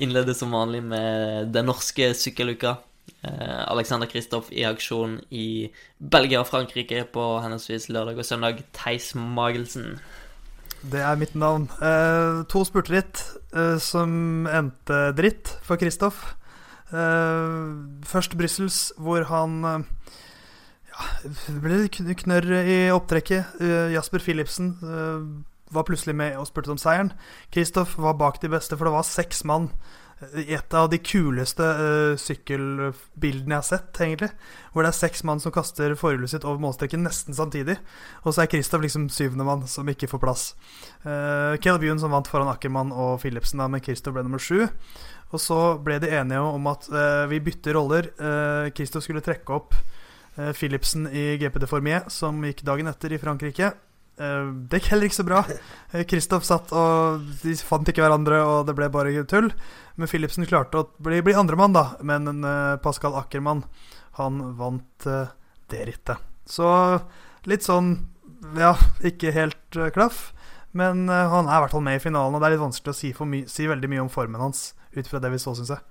innleder 0.06 0.38
som 0.38 0.54
vanlig 0.54 0.84
med 0.86 1.50
den 1.56 1.66
norske 1.70 2.14
sykkeluka. 2.18 2.78
Eh, 3.24 3.72
Alexander 3.72 4.08
Kristoff 4.08 4.52
i 4.52 4.66
aksjon 4.68 5.18
i 5.34 5.72
Belgia 5.98 6.42
og 6.44 6.50
Frankrike 6.50 7.06
på 7.14 7.26
henholdsvis 7.42 7.88
lørdag 7.90 8.20
og 8.20 8.28
søndag. 8.28 8.62
Theis 8.76 9.14
Magelsen. 9.16 9.98
Det 10.86 11.02
er 11.02 11.18
mitt 11.18 11.34
navn. 11.36 11.70
Eh, 11.82 12.44
to 12.52 12.62
spurteritt 12.68 13.24
eh, 13.56 13.78
som 13.82 14.46
endte 14.52 15.00
dritt 15.18 15.56
for 15.66 15.80
Kristoff. 15.82 16.36
Eh, 16.92 17.56
først 18.06 18.38
Brussels, 18.38 18.92
hvor 19.02 19.26
han 19.32 19.64
eh, 19.66 19.80
Det 21.24 21.60
ble 21.62 21.84
knørr 21.92 22.50
i 22.64 22.80
opptrekket. 22.94 23.60
Eh, 23.62 23.94
Jasper 23.94 24.24
Philipsen 24.24 24.76
var 25.74 25.86
plutselig 25.88 26.16
med 26.16 26.38
og 26.40 26.48
spurte 26.50 26.72
om 26.74 26.80
seieren. 26.80 27.14
Kristoff 27.54 27.98
var 28.00 28.18
bak 28.20 28.42
de 28.42 28.52
beste, 28.52 28.78
for 28.78 28.88
det 28.88 28.96
var 28.96 29.08
seks 29.08 29.44
mann. 29.48 29.72
Et 30.34 30.74
av 30.74 30.88
de 30.90 30.98
kuleste 30.98 31.62
uh, 31.62 32.16
sykkelbildene 32.18 33.54
jeg 33.54 33.60
har 33.60 33.68
sett, 33.68 34.00
egentlig. 34.02 34.32
Hvor 34.74 34.86
det 34.86 34.90
er 34.90 34.98
seks 34.98 35.22
mann 35.28 35.42
som 35.44 35.54
kaster 35.54 35.94
forhjulet 36.00 36.32
sitt 36.32 36.48
over 36.48 36.62
målstreken 36.64 37.04
nesten 37.06 37.38
samtidig. 37.38 37.78
Og 38.24 38.34
så 38.34 38.44
er 38.44 38.50
Kristoff 38.50 38.82
liksom 38.82 39.12
syvende 39.14 39.46
mann, 39.46 39.68
som 39.70 39.90
ikke 39.90 40.10
får 40.10 40.24
plass. 40.24 40.48
Uh, 41.06 41.54
Caleb 41.62 41.86
Ewan 41.86 42.02
som 42.02 42.16
vant 42.16 42.32
foran 42.32 42.50
Ackermann 42.50 42.96
og 42.96 43.20
Philipsen, 43.22 43.62
da, 43.62 43.70
men 43.70 43.84
Kristoff 43.84 44.18
ble 44.18 44.26
nummer 44.26 44.42
sju. 44.42 44.66
Og 45.28 45.44
så 45.44 45.60
ble 45.84 46.00
de 46.02 46.10
enige 46.16 46.42
om 46.42 46.72
at 46.72 46.90
uh, 46.90 47.28
vi 47.30 47.44
bytter 47.44 47.78
roller. 47.78 48.10
Kristoff 48.74 49.06
skulle 49.06 49.26
trekke 49.26 49.54
opp 49.54 49.78
Philipsen 50.38 51.08
i 51.10 51.36
GP 51.41 51.60
de 51.63 51.69
Formier, 51.69 52.08
som 52.13 52.39
gikk 52.45 52.63
dagen 52.67 52.89
etter 52.89 53.13
i 53.13 53.19
Frankrike. 53.21 53.71
Uh, 54.17 54.54
det 54.69 54.80
gikk 54.80 54.91
heller 54.93 55.10
ikke 55.10 55.19
så 55.19 55.26
bra. 55.28 55.41
Kristoff 56.10 56.45
uh, 56.45 56.47
satt 56.47 56.71
og 56.73 57.26
De 57.43 57.54
fant 57.62 57.89
ikke 57.89 58.04
hverandre, 58.06 58.41
og 58.45 58.69
det 58.69 58.76
ble 58.78 58.89
bare 58.93 59.26
tull. 59.30 59.50
Men 59.97 60.12
Philipsen 60.12 60.47
klarte 60.50 60.82
å 60.82 60.88
bli, 61.02 61.23
bli 61.26 61.36
andremann, 61.38 61.73
da. 61.73 61.97
Men 62.06 62.30
Pascal 62.84 63.17
Ackermann, 63.17 63.63
han 64.19 64.41
vant 64.58 65.08
det 65.08 65.84
rittet. 65.89 66.21
Så 66.45 66.69
litt 67.50 67.65
sånn 67.65 67.95
Ja, 68.58 68.76
ikke 69.06 69.34
helt 69.34 69.80
klaff. 69.95 70.32
Men 70.78 71.08
han 71.10 71.50
er 71.50 71.58
i 71.58 71.62
hvert 71.63 71.73
fall 71.73 71.86
med 71.86 71.97
i 71.97 72.04
finalen, 72.04 72.38
og 72.38 72.43
det 72.43 72.52
er 72.52 72.54
litt 72.54 72.62
vanskelig 72.62 72.93
å 72.93 72.97
si, 72.97 73.10
si 73.50 73.65
veldig 73.65 73.89
mye 73.89 74.04
om 74.06 74.13
formen 74.13 74.43
hans 74.43 74.76
ut 74.93 75.10
fra 75.10 75.21
det 75.23 75.32
vi 75.34 75.41
så, 75.41 75.56
syns 75.58 75.73
jeg. 75.73 75.82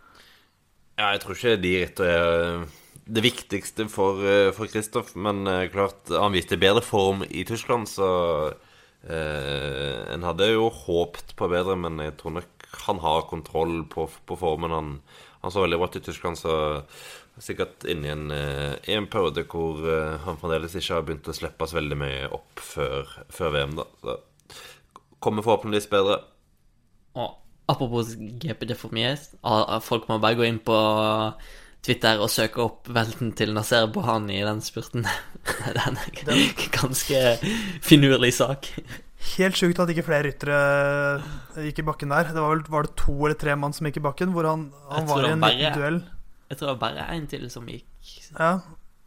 Ja, 0.97 1.11
jeg 1.13 1.25
tror 1.25 1.35
ikke 1.35 1.57
de 1.61 1.73
rittene 1.83 2.13
er 2.15 2.69
det 3.05 3.23
viktigste 3.25 3.89
for, 3.93 4.23
eh, 4.25 4.53
for 4.57 4.71
Kristoff. 4.71 5.15
Men 5.15 5.47
uh, 5.47 5.69
klart, 5.73 6.09
han 6.11 6.35
viste 6.35 6.59
bedre 6.61 6.83
form 6.85 7.25
i 7.29 7.45
Tyskland, 7.45 7.89
så 7.89 8.09
uh, 8.53 10.13
En 10.15 10.25
hadde 10.27 10.51
jo 10.51 10.71
håpt 10.73 11.37
på 11.37 11.49
bedre, 11.53 11.77
men 11.79 12.01
jeg 12.03 12.17
tror 12.21 12.39
nok 12.41 12.67
han 12.87 12.99
har 13.01 13.29
kontroll 13.31 13.85
på, 13.89 14.09
på 14.27 14.37
formen. 14.37 14.75
Han, 14.75 14.91
han, 15.43 15.53
så 15.53 15.63
veldig 15.63 15.79
bra 15.79 15.89
ut 15.89 15.99
i 16.01 16.05
Tyskland, 16.05 16.39
så 16.39 16.57
sikkert 17.39 17.85
inni 17.85 18.09
en, 18.09 18.31
i 18.33 18.95
en 18.97 19.07
periode 19.13 19.45
hvor 19.53 19.83
han 20.25 20.39
fremdeles 20.41 20.73
ikke 20.79 20.95
har 20.97 21.05
begynt 21.05 21.29
å 21.29 21.35
slippes 21.37 21.75
veldig 21.77 21.99
mye 22.01 22.31
opp 22.33 22.63
før, 22.65 23.13
før 23.29 23.53
VM, 23.53 23.75
da. 23.77 23.85
Så 24.01 24.17
kommer 25.21 25.45
forhåpentligvis 25.45 25.91
bedre. 25.93 26.19
Og 27.17 27.37
apropos 27.69 28.15
GP 28.17 28.65
for 28.73 28.89
Formies, 28.89 29.29
folk 29.85 30.09
må 30.09 30.19
bare 30.23 30.41
gå 30.41 30.49
inn 30.49 30.61
på 30.65 30.77
Twitter 31.85 32.21
og 32.23 32.31
søke 32.33 32.63
opp 32.65 32.89
velten 32.91 33.33
til 33.39 33.53
Nasser 33.55 33.87
Bohani 33.93 34.41
i 34.41 34.47
den 34.47 34.63
spurten. 34.65 35.07
det 35.75 35.83
er 35.83 35.99
en 36.33 36.55
ganske 36.75 37.21
finurlig 37.85 38.33
sak. 38.39 38.71
Helt 39.37 39.59
sjukt 39.59 39.81
at 39.83 39.91
ikke 39.91 40.07
flere 40.07 40.29
ryttere 40.29 40.59
gikk 41.67 41.83
i 41.83 41.87
bakken 41.87 42.13
der. 42.15 42.33
Det 42.35 42.43
var 42.43 42.55
vel 42.55 42.65
var 42.71 42.89
det 42.89 42.97
to 43.01 43.15
eller 43.19 43.39
tre 43.39 43.57
mann 43.59 43.75
som 43.77 43.89
gikk 43.89 44.01
i 44.01 44.07
bakken, 44.07 44.35
hvor 44.35 44.49
han, 44.49 44.69
han 44.93 45.09
var 45.09 45.27
i 45.27 45.33
en 45.35 45.45
bare, 45.45 45.59
liten 45.59 45.79
duell. 45.81 46.01
Jeg 46.51 46.59
tror 46.59 46.69
det 46.69 46.75
var 46.75 46.83
bare 46.85 47.07
én 47.17 47.29
til 47.31 47.47
som 47.51 47.71
gikk. 47.71 47.87
Ja. 48.37 48.53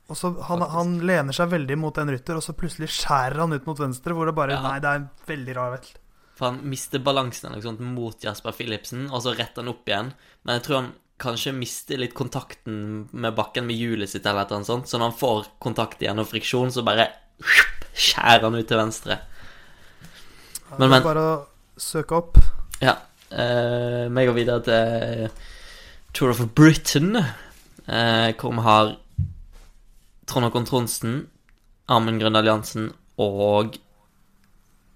Og 0.09 0.17
så 0.17 0.31
han, 0.47 0.63
han, 0.73 0.95
lener 1.05 1.35
seg 1.35 1.51
veldig 1.51 1.77
mot 1.77 1.97
en 2.01 2.09
rytter, 2.11 2.39
og 2.39 2.43
så 2.43 2.55
plutselig 2.57 2.89
skjærer 2.95 3.43
han 3.43 3.53
ut 3.53 3.67
mot 3.69 3.79
venstre, 3.79 4.15
hvor 4.17 4.29
det 4.29 4.35
bare 4.37 4.57
ja. 4.57 4.63
Nei, 4.65 4.79
det 4.81 4.89
er 4.91 5.03
en 5.03 5.09
veldig 5.29 5.55
rar 5.59 5.75
velt. 5.75 5.99
For 6.39 6.49
han 6.49 6.63
mister 6.71 7.03
balansen 7.03 7.49
eller 7.49 7.59
noe 7.59 7.67
sånt 7.67 7.83
mot 7.83 8.25
Jasper 8.25 8.55
Philipsen, 8.55 9.05
og 9.11 9.21
så 9.25 9.35
retter 9.37 9.61
han 9.61 9.71
opp 9.71 9.91
igjen. 9.91 10.11
Men 10.43 10.57
jeg 10.57 10.65
tror 10.65 10.79
han 10.79 10.89
kanskje 11.19 11.53
mister 11.55 11.99
litt 11.99 12.15
kontakten 12.17 13.07
med 13.11 13.35
bakken 13.37 13.67
med 13.67 13.77
hjulet 13.77 14.11
sitt, 14.11 14.25
eller 14.25 14.47
noe 14.49 14.67
sånt. 14.67 14.89
Så 14.89 14.97
når 14.97 15.11
han 15.11 15.19
får 15.19 15.49
kontakt 15.61 16.01
igjen 16.03 16.21
og 16.21 16.29
friksjon, 16.29 16.71
så 16.73 16.85
bare 16.87 17.09
skjærer 17.93 18.47
han 18.47 18.57
ut 18.57 18.69
til 18.69 18.79
venstre. 18.79 19.19
Men, 20.77 20.89
men 20.93 21.03
Bare 21.03 21.25
å 21.25 21.35
søke 21.79 22.17
opp. 22.19 22.39
Ja. 22.83 22.95
Uh, 23.29 24.07
vi 24.09 24.25
går 24.25 24.37
videre 24.37 24.63
til 24.65 25.27
Tour 26.17 26.33
of 26.33 26.41
Britain, 26.57 27.19
uh, 27.19 28.29
hvor 28.39 28.55
vi 28.55 28.65
har 28.65 28.95
Trond 30.29 30.47
Håkon 30.47 30.67
Tronsen, 30.69 31.21
Amund 31.89 32.21
Grønn 32.21 32.37
Alliansen 32.37 32.91
og 33.21 33.77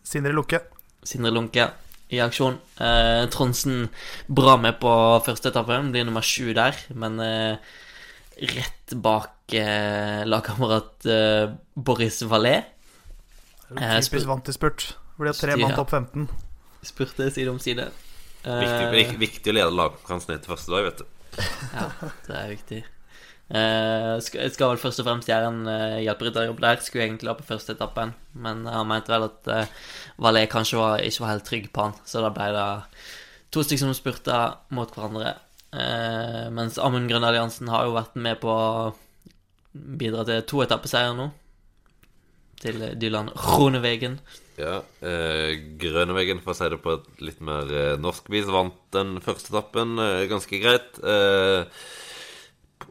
Sindre 0.05 0.34
Lunke. 0.36 0.61
Sindre 1.03 1.34
Lunke 1.34 1.71
i 2.14 2.20
aksjon. 2.24 2.59
Eh, 2.80 3.24
Tronsen 3.34 3.88
bra 4.30 4.55
med 4.61 4.78
på 4.82 4.91
første 5.26 5.49
etappe, 5.51 5.80
blir 5.93 6.05
nummer 6.07 6.26
sju 6.26 6.51
der, 6.57 6.78
men 6.93 7.18
eh, 7.24 7.57
rett 8.53 8.93
bak 9.03 9.53
eh, 9.57 10.22
lagkamerat 10.30 11.07
eh, 11.09 11.51
Boris 11.76 12.22
Valais. 12.30 12.64
Eh, 13.74 13.99
Typisk 14.05 14.30
vant 14.30 14.49
i 14.49 14.53
spurt. 14.55 14.91
Blir 15.18 15.32
det 15.34 15.39
tre 15.41 15.57
mann 15.61 15.76
topp 15.78 15.93
15. 15.93 16.28
Spurte 16.84 17.30
side 17.34 17.49
om 17.51 17.59
side. 17.64 17.89
Eh, 18.43 18.64
Viktig, 18.64 19.18
viktig 19.22 19.53
å 19.53 19.57
lede 19.59 19.74
lagkonkurransen 19.74 20.36
til 20.43 20.51
første 20.53 20.74
dag, 20.74 20.89
vet 20.89 21.03
du. 21.03 21.05
Ja, 21.74 21.86
det 22.28 22.36
er 22.38 22.49
viktig. 22.51 22.82
Eh, 23.53 24.15
skal, 24.25 24.71
vel 24.71 24.81
først 24.81 25.03
og 25.03 25.07
fremst 25.07 25.29
gjøre 25.29 25.49
en 25.51 25.59
uh, 25.69 26.01
hjelperytterjobb 26.01 26.61
der. 26.63 26.81
Skulle 26.81 27.05
egentlig 27.05 27.29
ha 27.29 27.37
på 27.37 27.47
første 27.47 27.75
etappen, 27.77 28.15
men 28.33 28.65
han 28.69 28.89
mente 28.89 29.13
vel 29.13 29.27
at 29.29 29.51
uh, 29.51 29.89
Valais 30.23 30.49
kanskje 30.51 30.81
var, 30.81 31.03
ikke 31.05 31.25
var 31.25 31.35
helt 31.35 31.47
trygg 31.49 31.69
på 31.73 31.87
han, 31.87 31.97
så 32.09 32.23
da 32.23 32.33
ble 32.33 32.49
det 32.55 32.67
to 33.53 33.61
stykker 33.61 33.85
som 33.85 33.97
spurte 33.97 34.39
mot 34.73 34.93
hverandre. 34.95 35.35
Eh, 35.73 36.49
mens 36.53 36.77
Amund 36.81 37.09
Grønn 37.09 37.25
Alliansen 37.25 37.69
har 37.73 37.87
jo 37.87 37.95
vært 37.95 38.17
med 38.17 38.39
på 38.41 38.49
å 38.49 38.93
bidra 39.73 40.25
til 40.27 40.43
to 40.49 40.61
etappeseier 40.65 41.15
nå. 41.17 41.31
Til 42.63 42.79
Dylan 43.01 43.31
Ronevegen. 43.33 44.19
Ja, 44.59 44.77
eh, 45.01 45.57
Grønneveggen, 45.81 46.43
for 46.45 46.53
å 46.53 46.57
si 46.57 46.69
det 46.69 46.79
på 46.83 46.93
et 46.99 47.23
litt 47.25 47.41
mer 47.43 47.69
eh, 47.73 47.97
norsk 47.99 48.29
vis, 48.31 48.45
vant 48.53 48.77
den 48.93 49.17
første 49.25 49.49
etappen 49.49 49.97
eh, 49.99 50.25
ganske 50.29 50.61
greit. 50.61 51.01
Eh, 51.01 51.65
eh, 51.65 52.02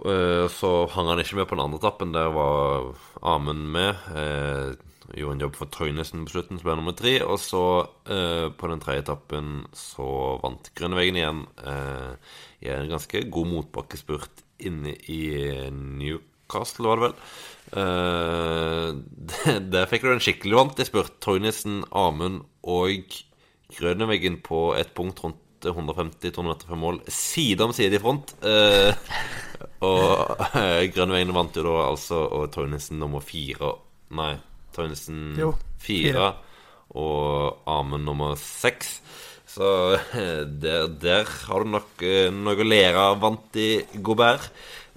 så 0.03 0.71
hang 0.91 1.07
han 1.13 1.21
ikke 1.23 1.37
med 1.39 1.47
på 1.51 1.55
den 1.57 1.63
andre 1.65 1.79
etappen. 1.79 2.13
Der 2.15 2.31
var 2.35 2.89
Amund 3.23 3.69
med. 3.75 3.95
Eh, 4.15 4.73
gjorde 5.19 5.35
en 5.37 5.43
jobb 5.45 5.57
for 5.59 5.69
Tøynesen 5.71 6.25
på 6.27 6.33
slutten, 6.35 6.59
som 6.59 6.67
ble 6.67 6.77
nummer 6.79 6.95
tre. 6.97 7.19
Og 7.23 7.39
så, 7.43 7.63
eh, 8.11 8.49
på 8.51 8.71
den 8.71 8.81
tredje 8.83 9.05
etappen, 9.05 9.67
så 9.77 10.41
vant 10.43 10.71
Grønneveggen 10.75 11.19
igjen 11.21 11.43
eh, 11.67 12.15
i 12.65 12.71
en 12.73 12.89
ganske 12.91 13.23
god 13.31 13.51
motbakkespurt 13.51 14.43
inne 14.63 14.95
i 15.11 15.21
Newcastle, 15.75 16.87
var 16.89 16.97
det 16.97 17.07
vel. 17.09 17.17
Eh, 17.83 18.89
der- 19.45 19.61
der 19.77 19.87
fikk 19.91 20.03
du 20.07 20.13
en 20.15 20.23
skikkelig 20.25 20.59
vant 20.59 20.81
i 20.83 20.89
spurt. 20.89 21.15
Tøynesen, 21.23 21.83
Amund 21.93 22.43
og 22.65 23.07
Grønneveggen 23.77 24.41
på 24.45 24.73
et 24.79 24.95
punkt 24.97 25.23
rundt 25.25 25.39
150-200 25.63 26.43
meter 26.43 26.67
fra 26.67 26.75
mål, 26.79 26.97
side 27.07 27.63
om 27.63 27.71
side 27.77 27.95
i 27.95 28.03
front. 28.03 28.33
Eh, 28.43 28.95
og 29.83 30.41
eh, 30.61 30.87
Grønneveggen 30.95 31.35
vant 31.37 31.59
jo 31.59 31.67
da 31.67 31.77
altså, 31.89 32.23
og 32.27 32.51
Toynesen 32.55 33.01
nummer 33.03 33.25
fire 33.25 33.75
Nei, 34.13 34.35
Toynesen 34.77 35.37
Jo, 35.41 35.55
fire 35.81 36.33
og 36.93 37.63
Amund 37.73 38.05
nummer 38.05 38.35
seks. 38.37 38.99
Så 39.49 39.97
der, 40.65 40.91
der 41.01 41.29
har 41.49 41.65
du 41.65 41.73
nok 41.73 42.05
eh, 42.05 42.29
noe 42.33 42.57
å 42.57 42.69
lære 42.69 43.09
av 43.13 43.21
vant 43.23 43.57
i 43.61 43.71
Gobert. 44.05 44.51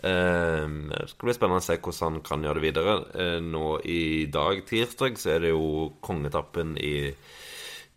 Eh, 0.04 0.66
det 0.92 1.08
skal 1.12 1.30
bli 1.30 1.36
spennende 1.36 1.64
å 1.64 1.66
se 1.66 1.80
hvordan 1.80 2.18
han 2.20 2.26
kan 2.26 2.44
gjøre 2.46 2.60
det 2.60 2.66
videre. 2.68 2.98
Eh, 3.16 3.40
nå 3.44 3.78
i 3.88 4.28
dag, 4.32 4.62
tirsdag, 4.68 5.20
så 5.20 5.36
er 5.36 5.46
det 5.46 5.56
jo 5.56 5.90
kongetappen 6.06 6.76
i 6.80 6.96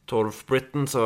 Torf 0.09 0.45
Britain, 0.49 0.87
så 0.89 1.03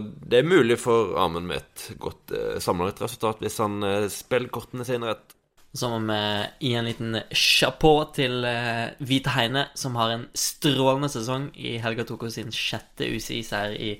det 0.00 0.40
er 0.40 0.48
mulig 0.48 0.78
for 0.80 1.16
Amund 1.20 1.48
med 1.50 1.60
et 1.60 1.88
godt 2.00 2.32
eh, 2.32 2.56
samlet 2.62 3.02
resultat 3.04 3.42
hvis 3.44 3.58
han 3.62 3.82
eh, 3.84 4.06
spiller 4.12 4.52
kortene 4.52 4.86
sine 4.88 5.12
rett. 5.12 5.36
Så 5.76 5.90
må 5.92 5.98
vi 6.08 6.68
gi 6.70 6.72
en 6.78 6.86
liten 6.88 7.18
chapeau 7.36 8.06
til 8.16 8.46
eh, 8.48 8.94
Hvite 9.04 9.34
Heine, 9.34 9.66
som 9.76 9.98
har 10.00 10.14
en 10.14 10.28
strålende 10.32 11.10
sesong. 11.12 11.50
I 11.52 11.76
helga 11.84 12.06
tok 12.08 12.24
hun 12.24 12.32
sin 12.32 12.54
sjette 12.54 13.08
UCI-seier 13.12 13.76
i 13.76 13.90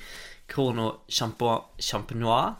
Krono 0.48 1.02
Champo- 1.11 1.74
Champenois 1.82 2.54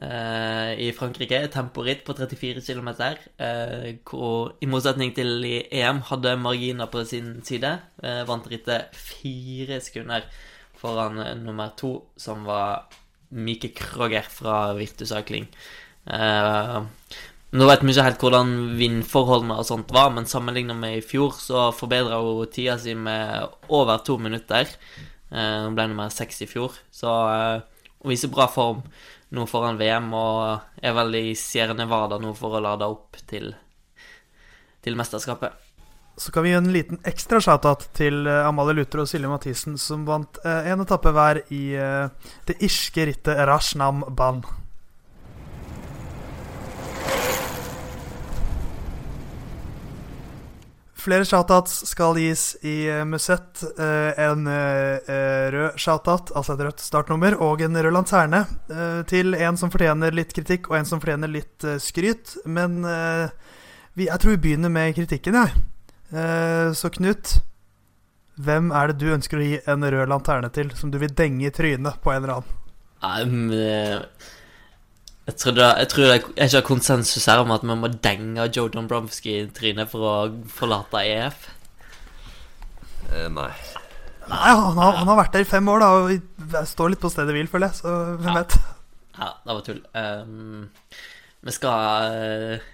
eh, 0.00 0.72
i 0.82 0.88
Frankrike. 0.96 1.44
Temporitt 1.54 2.02
på 2.06 2.16
34 2.18 2.64
km, 2.66 2.90
eh, 3.38 3.92
hvor 4.08 4.56
i 4.58 4.70
motsetning 4.70 5.14
til 5.14 5.46
i 5.46 5.60
EM 5.70 6.02
hadde 6.10 6.34
marginer 6.40 6.90
på 6.90 7.04
sin 7.06 7.36
side. 7.46 7.76
Eh, 8.02 8.24
vant 8.26 8.50
rittet 8.50 8.98
fire 8.98 9.78
sekunder 9.84 10.26
foran 10.84 11.18
eh, 11.24 11.32
nummer 11.40 11.72
to, 11.80 11.96
som 12.20 12.44
var 12.44 12.84
Mike 13.34 13.72
Kroger 13.78 14.28
fra 14.28 14.74
Virtus 14.76 15.10
Cycling. 15.10 15.48
Eh, 16.06 16.78
nå 17.54 17.66
vet 17.70 17.84
vi 17.84 17.92
ikke 17.94 18.04
helt 18.08 18.22
hvordan 18.24 18.52
vindforholdene 18.78 19.56
og 19.60 19.66
sånt 19.68 19.92
var, 19.94 20.10
men 20.14 20.28
sammenlignet 20.28 20.76
med 20.76 20.98
i 20.98 21.04
fjor, 21.06 21.36
så 21.38 21.68
forbedra 21.74 22.18
hun 22.20 22.50
tida 22.52 22.76
si 22.82 22.96
med 22.98 23.46
over 23.70 24.02
to 24.04 24.18
minutter. 24.18 24.68
Eh, 25.30 25.60
Hun 25.64 25.76
ble 25.76 25.88
nummer 25.90 26.10
seks 26.12 26.42
i 26.44 26.50
fjor, 26.50 26.76
så 26.94 27.10
uh, 27.10 27.86
hun 28.02 28.12
viser 28.12 28.30
bra 28.30 28.46
form 28.50 28.84
nå 29.34 29.46
foran 29.50 29.78
VM 29.80 30.12
og 30.14 30.82
er 30.84 30.94
vel 30.94 31.16
i 31.18 31.34
Sierra 31.38 31.74
Nevada 31.74 32.20
nå 32.22 32.34
for 32.38 32.54
å 32.54 32.62
lade 32.62 32.86
opp 32.86 33.18
til, 33.30 33.50
til 34.84 34.98
mesterskapet. 34.98 35.63
Så 36.16 36.32
kan 36.32 36.42
vi 36.42 36.48
gi 36.48 36.54
en 36.54 36.72
liten 36.72 36.98
ekstra 37.02 37.40
shout-out 37.42 37.88
til 37.98 38.26
eh, 38.30 38.46
Amalie 38.46 38.76
Luther 38.78 39.02
og 39.02 39.08
Silje 39.10 39.26
Mathisen, 39.26 39.74
som 39.82 40.04
vant 40.06 40.38
eh, 40.46 40.68
en 40.70 40.84
etappe 40.84 41.10
hver 41.10 41.40
i 41.50 41.64
eh, 41.74 42.28
det 42.46 42.54
irske 42.62 43.08
rittet 43.10 43.40
Rashnam 43.50 44.04
Ban. 44.14 44.44
Flere 51.04 51.26
shoutouts 51.26 51.82
skal 51.90 52.14
gis 52.22 52.46
i 52.62 52.76
eh, 52.94 53.02
Musett. 53.02 53.66
Eh, 53.74 54.22
en 54.28 54.46
rød 54.46 55.82
shoutout, 55.82 56.30
altså 56.30 56.54
et 56.54 56.64
rødt 56.70 56.86
startnummer, 56.86 57.40
og 57.42 57.66
en 57.66 57.82
rød 57.82 57.98
lanterne. 57.98 58.46
til 59.10 59.34
en 59.34 59.58
som 59.58 59.74
fortjener 59.74 60.14
litt 60.14 60.30
kritikk, 60.32 60.70
og 60.70 60.78
en 60.78 60.92
som 60.94 61.02
fortjener 61.02 61.34
litt 61.40 61.70
skryt. 61.82 62.38
Men 62.46 62.84
jeg 62.86 64.18
tror 64.20 64.36
vi 64.38 64.42
begynner 64.46 64.70
med 64.70 64.94
kritikken, 64.94 65.42
jeg. 65.42 65.64
Eh, 66.14 66.68
så 66.78 66.90
Knut, 66.94 67.36
hvem 68.38 68.70
er 68.74 68.90
det 68.92 68.98
du 69.02 69.08
ønsker 69.14 69.40
å 69.40 69.46
gi 69.46 69.58
en 69.70 69.82
rød 69.86 70.08
lanterne 70.10 70.50
til, 70.54 70.70
som 70.78 70.90
du 70.92 70.98
vil 71.02 71.12
denge 71.16 71.48
i 71.48 71.54
trynet 71.54 72.00
på 72.04 72.12
en 72.14 72.22
eller 72.22 72.36
annen? 72.38 72.60
Um, 73.04 73.50
jeg 75.24 75.34
tror, 75.40 75.54
det, 75.56 75.66
jeg 75.82 75.88
tror 75.92 76.04
det 76.04 76.14
er 76.14 76.48
ikke 76.48 76.62
konsensus 76.68 77.26
her 77.28 77.42
om 77.42 77.52
at 77.54 77.62
vi 77.64 77.76
må 77.76 77.88
denge 78.04 78.46
Joe 78.54 78.68
Bromsky 78.88 79.34
i 79.42 79.46
trynet 79.56 79.90
for 79.92 80.04
å 80.08 80.14
forlate 80.52 81.02
EF. 81.08 81.48
Eh, 83.12 83.28
nei. 83.32 83.50
Nei, 84.24 84.52
han 84.56 84.78
har, 84.80 84.94
han 85.02 85.10
har 85.10 85.18
vært 85.20 85.34
der 85.36 85.44
i 85.44 85.48
fem 85.48 85.66
år, 85.68 85.82
da, 85.84 85.88
og 86.00 86.12
jeg 86.14 86.68
står 86.70 86.94
litt 86.94 87.02
på 87.02 87.10
stedet 87.12 87.34
hvil, 87.36 87.48
føler 87.52 87.68
jeg. 87.72 87.80
Så 87.82 87.92
hvem 88.22 88.30
Ja. 88.30 88.36
vet? 88.40 88.56
Ja, 89.14 89.28
det 89.44 89.54
var 89.54 89.64
tull. 89.66 89.82
Um, 89.94 90.70
vi 91.44 91.52
skal 91.54 92.14
eh, 92.16 92.64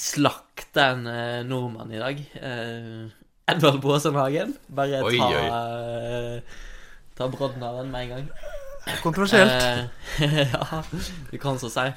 slakte 0.00 0.84
en 0.94 1.06
eh, 1.10 1.40
nordmann 1.46 1.92
i 1.92 2.00
dag. 2.00 2.20
Uh, 2.40 3.10
Edvard 3.50 3.80
Boasson-Hagen. 3.82 4.54
Bare 4.72 5.02
Oi, 5.04 5.16
ta, 5.18 5.26
oi. 5.28 5.46
eh, 5.46 6.60
ta 7.18 7.28
brodden 7.32 7.64
av 7.66 7.80
den 7.80 7.90
med 7.92 8.06
en 8.06 8.14
gang. 8.14 8.30
Kontroversielt. 9.02 9.50
Eh, 10.20 10.46
ja, 10.54 10.82
du 11.30 11.36
kan 11.42 11.58
så 11.60 11.68
si. 11.72 11.88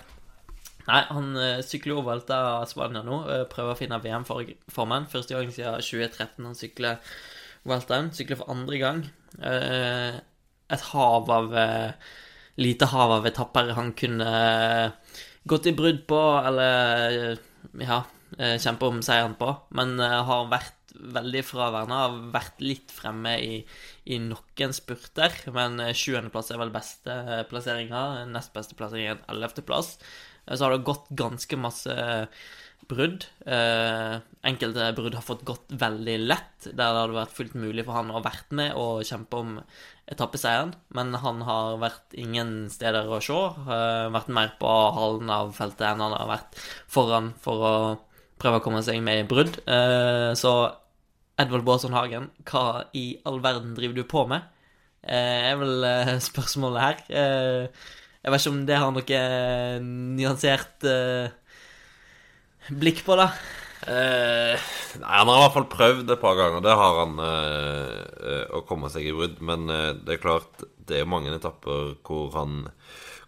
Nei, 0.83 0.99
han 1.07 1.29
uh, 1.39 1.61
sykler 1.63 1.95
over 1.95 2.09
Vuelta 2.09 2.41
av 2.57 2.65
Spania 2.67 3.05
nå. 3.07 3.21
eh, 3.31 3.45
prøver 3.47 3.71
å 3.71 3.79
finne 3.79 4.01
VM-formen. 4.03 5.07
Første 5.13 5.37
gang 5.37 5.53
siden 5.55 5.79
2013 5.79 6.49
han 6.49 6.57
sykler 6.59 7.15
Vueltaen. 7.63 8.11
Sykler 8.17 8.41
for 8.41 8.51
andre 8.51 8.81
gang. 8.81 8.99
Eh, 9.39 10.19
et 10.73 10.85
hav 10.91 11.31
av 11.31 11.55
eh, 11.55 12.11
Lite 12.61 12.85
hav 12.91 13.15
av 13.15 13.23
etapper 13.25 13.71
han 13.73 13.93
kunne 13.97 14.27
eh, 14.29 15.15
gått 15.49 15.65
i 15.71 15.73
brudd 15.73 16.03
på, 16.09 16.19
eller 16.45 17.15
eh, 17.31 17.39
ja, 17.81 18.03
kjempe 18.37 18.89
om 18.89 19.01
seieren 19.05 19.35
på. 19.39 19.51
Men 19.77 19.95
eh, 20.01 20.19
har 20.27 20.49
vært 20.51 20.83
veldig 20.93 21.43
fraværende. 21.45 21.99
Har 22.03 22.17
vært 22.33 22.61
litt 22.63 22.91
fremme 22.93 23.35
i, 23.41 23.61
i 24.13 24.19
noen 24.21 24.75
spurter, 24.75 25.35
men 25.55 25.79
eh, 25.81 25.93
sjuendeplass 25.97 26.51
er 26.53 26.61
vel 26.61 26.73
beste 26.73 27.13
eh, 27.13 27.45
plasseringa. 27.49 28.03
Nest 28.31 28.53
beste 28.55 28.77
plassering 28.79 29.13
er 29.13 29.23
ellevteplass. 29.31 29.95
Eh, 30.45 30.55
Så 30.55 30.65
har 30.65 30.75
det 30.75 30.85
gått 30.87 31.09
ganske 31.09 31.59
masse 31.59 31.95
brudd. 32.83 33.23
Enkelte 33.47 34.89
brudd 34.97 35.15
har 35.15 35.23
fått 35.23 35.45
gått 35.47 35.71
veldig 35.71 36.17
lett, 36.27 36.65
der 36.65 36.75
det 36.75 36.99
hadde 36.99 37.15
vært 37.15 37.37
fullt 37.37 37.53
mulig 37.55 37.85
for 37.87 37.95
han 37.95 38.11
å 38.11 38.17
ha 38.17 38.23
vært 38.25 38.51
med 38.51 38.75
og 38.75 39.05
kjempe 39.07 39.39
om 39.39 39.53
etappeseieren, 40.11 40.73
men 40.95 41.13
han 41.15 41.41
har 41.47 41.77
vært 41.81 42.15
ingen 42.19 42.67
steder 42.71 43.07
å 43.07 43.21
se. 43.23 43.35
Uh, 43.67 44.11
vært 44.13 44.31
mer 44.35 44.53
på 44.59 44.71
halen 44.97 45.31
av 45.31 45.53
feltet 45.55 45.85
enn 45.87 46.03
han 46.03 46.15
har 46.15 46.29
vært 46.29 46.57
foran 46.91 47.31
for 47.43 47.63
å 47.63 47.75
prøve 48.41 48.59
å 48.59 48.65
komme 48.65 48.83
seg 48.83 48.99
med 49.05 49.21
i 49.21 49.27
brudd. 49.27 49.61
Uh, 49.63 50.35
så 50.35 50.53
Edvard 51.39 51.65
Baasson 51.67 51.95
Hagen, 51.95 52.29
hva 52.49 52.89
i 52.97 53.13
all 53.27 53.39
verden 53.43 53.73
driver 53.77 54.01
du 54.01 54.03
på 54.09 54.25
med? 54.29 54.45
Uh, 55.03 55.51
er 55.53 55.57
vel 55.61 55.87
uh, 55.87 56.15
spørsmålet 56.29 56.83
her. 56.83 57.03
Jeg 58.23 58.31
vet 58.31 58.43
ikke 58.43 58.53
om 58.53 58.61
det 58.67 58.79
har 58.79 58.93
noe 58.95 59.23
nyansert 60.15 60.85
blikk 62.71 63.01
på, 63.03 63.17
da. 63.19 63.33
Eh, 63.87 64.59
nei, 65.01 65.15
Han 65.19 65.27
har 65.27 65.37
i 65.37 65.43
hvert 65.43 65.55
fall 65.57 65.71
prøvd 65.71 66.11
et 66.13 66.21
par 66.21 66.37
ganger. 66.39 66.63
Det 66.63 66.75
har 66.79 66.99
han 67.01 67.17
eh, 67.23 68.43
å 68.55 68.63
komme 68.67 68.91
seg 68.93 69.09
i 69.09 69.15
brudd. 69.15 69.39
Men 69.43 69.67
eh, 69.71 69.91
det 69.99 70.17
er 70.17 70.23
klart, 70.23 70.63
det 70.87 71.01
er 71.01 71.09
mange 71.09 71.33
etapper 71.35 71.97
hvor 72.05 72.31
han 72.37 72.61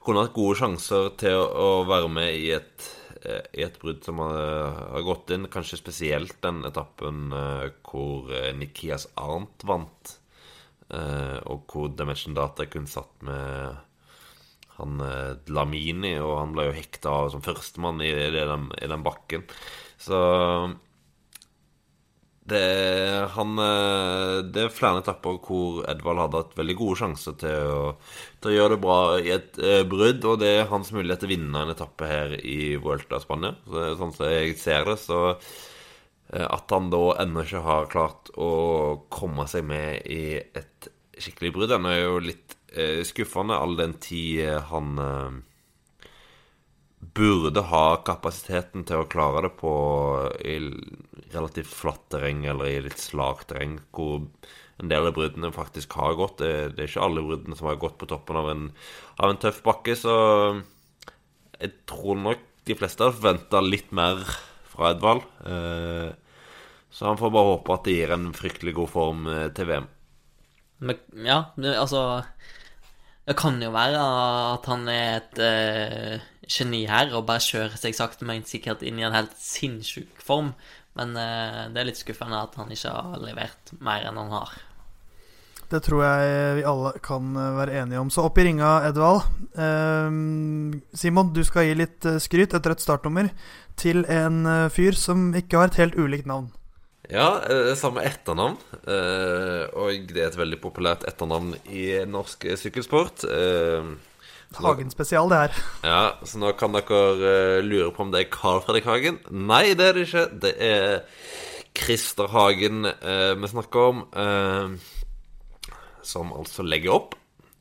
kunne 0.06 0.26
hatt 0.26 0.36
gode 0.36 0.60
sjanser 0.60 1.10
til 1.20 1.39
å, 1.41 1.47
å 1.82 1.88
være 1.89 2.12
med 2.14 2.38
i 2.38 2.51
et, 2.56 2.89
eh, 3.24 3.41
i 3.58 3.66
et 3.66 3.80
brudd 3.82 4.03
som 4.06 4.22
har, 4.24 4.78
har, 4.93 5.08
gått 5.08 5.34
inn. 5.36 5.49
Kanskje 5.51 5.82
spesielt 5.82 6.38
den 6.45 6.64
etappen 6.68 7.34
eh, 7.36 7.66
hvor 7.86 8.32
eh, 8.32 8.53
Nikias 8.56 9.10
Arnt 9.20 9.68
vant. 9.68 10.20
og 10.86 11.64
hvor 11.66 11.88
Dimension 11.97 12.36
Data 12.38 12.68
kun 12.70 12.86
satt 12.86 13.24
med 13.26 13.80
han 14.76 14.99
Lamini, 15.49 16.12
og 16.22 16.36
han 16.38 16.51
ble 16.53 16.68
jo 16.68 16.76
hekta 16.76 17.10
av 17.10 17.32
som 17.34 17.41
førstemann 17.41 18.03
i, 18.06 18.12
i, 18.12 18.28
i 18.30 18.89
den 18.91 19.03
bakken. 19.03 19.47
Så 20.02 20.20
det, 22.46 23.28
han, 23.34 23.58
eh, 23.58 24.39
det 24.54 24.68
er 24.68 24.74
flere 24.74 25.02
etapper 25.02 25.39
hvor 25.41 25.80
Edvald 25.89 26.22
hadde 26.22 26.41
hatt 26.43 26.58
veldig 26.60 26.76
gode 26.78 27.00
sjanser 27.00 27.38
til 27.41 27.72
å, 27.74 27.88
til 28.38 28.52
å 28.52 28.54
gjøre 28.54 28.76
det 28.76 28.82
bra 28.84 28.98
i 29.18 29.32
et 29.34 29.58
eh, 29.58 29.82
brudd, 29.89 30.28
og 30.30 30.43
det 30.43 30.52
er 30.60 30.70
hans 30.70 30.91
mulighet 30.93 31.24
til 31.24 31.32
å 31.32 31.34
vinne 31.34 31.64
en 31.66 31.74
etappe 31.74 32.10
her 32.10 32.36
i 32.38 32.76
Vuelta 32.82 33.18
Spania. 33.24 33.56
Så, 33.66 33.88
sånn 33.98 34.14
som 34.14 34.30
jeg 34.30 34.54
ser 34.62 34.86
det, 34.91 35.00
så 35.02 35.24
eh, 35.34 36.46
at 36.46 36.76
han 36.76 36.91
da 36.93 37.02
ennå 37.26 37.48
ikke 37.48 37.66
har 37.66 37.89
klart 37.89 38.30
å 38.38 38.52
komme 39.10 39.50
seg 39.50 39.66
med 39.66 40.06
i 40.06 40.38
et 40.38 40.91
skikkelig 41.18 41.54
brudd, 41.58 41.74
ennå 41.80 41.96
er 41.96 42.04
jo 42.04 42.22
litt 42.30 42.60
skuffende, 43.08 43.56
all 43.56 43.78
den 43.80 43.93
tid 44.04 44.50
han 44.68 44.98
burde 47.14 47.62
ha 47.70 47.86
kapasiteten 48.08 48.86
til 48.88 49.03
å 49.03 49.10
klare 49.12 49.45
det 49.45 49.53
på 49.60 49.74
i 50.41 50.58
relativt 51.34 51.72
flatt 51.72 52.08
terreng 52.14 52.45
eller 52.49 52.72
i 52.72 52.84
litt 52.86 53.01
slagterreng, 53.01 53.80
hvor 53.95 54.24
en 54.82 54.91
del 54.91 55.08
av 55.08 55.16
bruddene 55.16 55.51
faktisk 55.56 55.95
har 55.99 56.18
gått. 56.20 56.39
Det, 56.41 56.51
det, 56.76 56.84
er 56.84 56.91
ikke 56.91 57.06
alle 57.06 57.24
bruddene 57.26 57.58
som 57.58 57.70
har 57.70 57.80
gått 57.82 57.97
på 58.01 58.10
toppen 58.10 58.39
av 58.39 58.49
en, 58.51 58.68
av 59.20 59.32
en 59.32 59.41
tøff 59.41 59.62
bakke, 59.66 59.95
så 59.99 60.16
jeg 61.60 61.72
tror 61.88 62.20
nok 62.20 62.43
de 62.66 62.76
fleste 62.78 63.06
har 63.06 63.16
forventa 63.16 63.62
litt 63.64 63.91
mer 63.95 64.24
fra 64.72 64.91
Edvald. 64.95 65.26
Eh, 65.45 66.10
så 66.95 67.10
han 67.10 67.20
får 67.20 67.34
bare 67.36 67.51
håpe 67.53 67.76
at 67.76 67.88
det 67.88 67.97
gir 67.97 68.16
en 68.16 68.32
fryktelig 68.36 68.76
god 68.78 68.91
form 68.91 69.28
eh, 69.32 69.49
til 69.56 69.70
VM. 69.70 69.89
Men, 70.86 70.99
ja, 71.24 71.38
altså 71.56 72.26
Det 73.26 73.38
kan 73.39 73.62
jo 73.64 73.70
være 73.72 74.01
at 74.53 74.66
han 74.70 74.89
er 74.91 75.06
et 75.22 75.39
eh, 75.41 76.26
geni 76.52 76.86
her 76.89 77.14
og 77.16 77.26
bare 77.30 77.43
kjører 77.43 77.78
seg 77.80 77.98
sakte, 77.98 78.28
men 78.28 78.46
sikkert 78.48 78.84
inn 78.86 79.00
i 79.02 79.06
en 79.08 79.16
helt 79.16 79.36
sinnssyk 79.41 80.22
form. 80.24 80.54
Men 80.96 81.12
eh, 81.20 81.66
det 81.74 81.82
er 81.82 81.89
litt 81.89 82.00
skuffende 82.00 82.39
at 82.39 82.56
han 82.60 82.72
ikke 82.72 82.93
har 82.96 83.20
levert 83.24 83.76
mer 83.84 84.08
enn 84.08 84.20
han 84.22 84.34
har. 84.34 84.56
Det 85.66 85.82
tror 85.82 86.04
jeg 86.06 86.58
vi 86.60 86.66
alle 86.70 86.91
kan 87.04 87.34
eh, 87.36 87.54
være 87.58 87.80
enige 87.82 88.02
om. 88.02 88.12
Så 88.14 88.26
opp 88.28 88.38
i 88.39 88.46
ringa, 88.48 88.78
Edvald. 88.89 89.26
Eh, 89.58 90.20
Simon, 90.96 91.34
du 91.36 91.41
skal 91.48 91.68
gi 91.68 91.80
litt 91.82 92.06
eh, 92.08 92.22
skryt, 92.22 92.54
et 92.54 92.70
rødt 92.70 92.84
startnummer, 92.84 93.32
til 93.80 94.06
en 94.12 94.46
eh, 94.48 94.68
fyr 94.74 94.96
som 95.00 95.32
ikke 95.36 95.60
har 95.60 95.74
et 95.74 95.82
helt 95.82 95.98
ulikt 96.00 96.30
navn. 96.30 96.54
Ja, 97.06 97.38
samme 97.78 98.02
etternavn. 98.02 98.56
Og 98.82 100.08
det 100.10 100.24
er 100.24 100.32
et 100.32 100.38
veldig 100.39 100.58
populært 100.58 101.04
etternavn 101.06 101.52
i 101.70 102.00
norsk 102.10 102.48
sykkelsport. 102.58 103.28
Hagen 104.64 104.93
spesial, 104.93 105.32
det 105.32 105.41
her. 105.43 105.64
Ja, 105.91 106.03
så 106.24 106.39
nå 106.41 106.53
kan 106.60 106.76
dere 106.76 107.01
uh, 107.20 107.64
lure 107.66 107.91
på 107.95 108.06
om 108.06 108.14
det 108.14 108.26
er 108.26 108.32
Carl 108.34 108.62
Fredrik 108.64 108.88
Hagen. 108.89 109.20
Nei, 109.30 109.74
det 109.76 109.89
er 109.89 109.99
det 109.99 110.08
ikke. 110.08 110.30
Det 110.45 110.56
er 110.64 111.03
Christer 111.76 112.28
Hagen 112.32 112.86
eh, 112.86 113.34
vi 113.36 113.47
snakker 113.47 113.89
om. 113.91 114.06
Eh, 114.16 115.72
som 116.06 116.34
altså 116.36 116.64
legger 116.66 116.95
opp. 116.95 117.18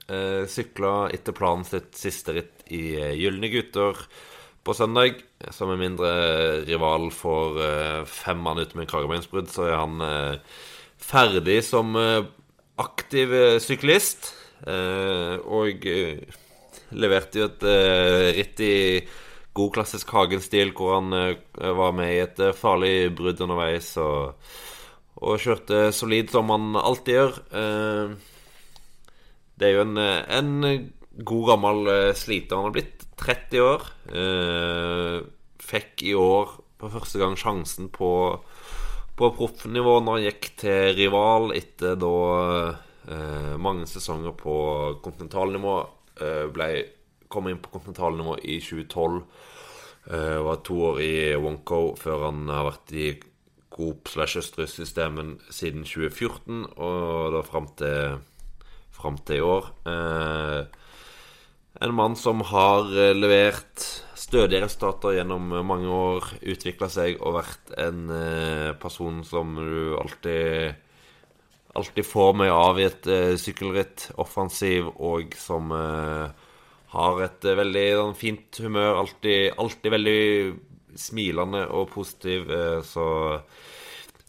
Eh, 0.06 0.44
Sykla 0.50 1.08
etter 1.14 1.36
planen 1.36 1.66
sitt 1.66 1.96
siste 1.98 2.36
ritt 2.36 2.64
i 2.72 2.94
Gylne 3.18 3.50
gutter 3.52 3.98
på 4.64 4.76
søndag. 4.76 5.18
Som 5.52 5.74
en 5.74 5.82
mindre 5.82 6.12
rival 6.64 7.10
for 7.12 7.58
fem 8.08 8.40
mann 8.40 8.62
ute 8.62 8.78
med 8.78 8.88
kragebeinsbrudd, 8.88 9.50
så 9.52 9.66
er 9.68 9.76
han 9.76 9.98
ferdig 10.96 11.58
som 11.66 11.92
aktiv 12.80 13.34
syklist. 13.60 14.32
og 14.64 15.84
Leverte 16.94 17.40
jo 17.40 17.48
et 17.48 17.64
uh, 17.66 18.30
ritt 18.36 18.60
i 18.62 18.74
god 19.54 19.72
klassisk 19.76 20.10
Hagen-stil, 20.14 20.72
hvor 20.76 20.96
han 20.98 21.14
uh, 21.14 21.34
var 21.78 21.94
med 21.96 22.12
i 22.12 22.22
et 22.22 22.42
uh, 22.42 22.54
farlig 22.56 23.10
brudd 23.16 23.42
underveis 23.44 23.92
og, 24.02 24.34
og, 25.20 25.36
kjørte 25.42 25.88
solid 25.94 26.32
som 26.34 26.50
han 26.54 26.74
alltid 26.78 27.14
gjør. 27.14 27.38
det 29.54 29.66
er 29.68 29.76
jo 29.76 29.84
en, 29.84 29.98
en 29.98 30.52
god, 31.22 31.44
gammel 31.52 31.90
sliter. 32.18 32.58
Han 32.58 32.68
har 32.68 32.74
blitt 32.74 33.06
30 33.22 33.62
år. 33.62 33.86
fikk 35.62 36.02
i 36.02 36.16
år 36.18 36.56
for 36.82 36.92
første 36.98 37.22
gang 37.22 37.38
sjansen 37.38 37.88
på, 37.94 38.10
på 39.16 39.30
proffnivå 39.38 40.00
når 40.02 40.18
han 40.18 40.26
gikk 40.26 40.50
til 40.60 40.98
rival 40.98 41.54
etter 41.56 41.94
da 41.94 42.12
mange 43.62 43.86
sesonger 43.88 44.34
på 44.36 44.56
kontinentalnivå. 45.06 45.78
Eh, 46.22 46.46
ble, 46.54 46.68
kom 47.32 47.48
inn 47.50 47.58
på 47.62 47.72
kontinentalnivå 47.74 48.38
i 48.46 48.60
2012. 48.62 49.22
Uh, 50.04 50.36
var 50.44 50.58
to 50.60 50.74
år 50.90 50.98
i 51.00 51.14
Wonko 51.40 51.94
før 51.96 52.26
han 52.26 52.42
har 52.52 52.66
vært 52.66 52.90
i 52.92 53.06
Coop 53.72 54.10
slash 54.12 54.36
Østerøy-systemen 54.42 55.38
siden 55.48 55.86
2014, 55.88 56.58
og 56.76 57.32
da 57.32 57.40
fram 57.46 57.70
til, 57.80 58.18
fram 58.92 59.16
til 59.24 59.40
i 59.40 59.46
år. 59.48 59.70
Uh, 59.88 60.68
en 61.80 61.96
mann 61.96 62.18
som 62.20 62.44
har 62.50 62.92
levert 63.16 63.86
stødige 64.14 64.66
resultater 64.66 65.16
gjennom 65.16 65.56
mange 65.64 65.88
år, 65.88 66.28
utvikla 66.52 66.92
seg 66.92 67.16
og 67.24 67.38
vært 67.40 67.72
en 67.80 68.04
uh, 68.12 68.76
person 68.84 69.24
som 69.24 69.56
du 69.56 69.96
alltid 70.04 70.76
alltid 71.74 72.06
får 72.06 72.34
mye 72.38 72.54
av 72.54 72.78
i 72.78 72.86
et 72.88 73.08
uh, 73.10 73.34
sykkelritt. 73.40 74.08
Offensiv 74.22 74.90
og 74.94 75.34
som 75.38 75.72
uh, 75.74 76.30
har 76.94 77.22
et 77.26 77.48
uh, 77.48 77.56
veldig 77.58 77.86
sånn, 77.98 78.18
fint 78.18 78.60
humør. 78.62 79.00
Alltid, 79.02 79.54
alltid, 79.58 79.90
veldig 79.96 80.20
smilende 80.94 81.64
og 81.74 81.88
positiv. 81.90 82.46
så 82.86 83.04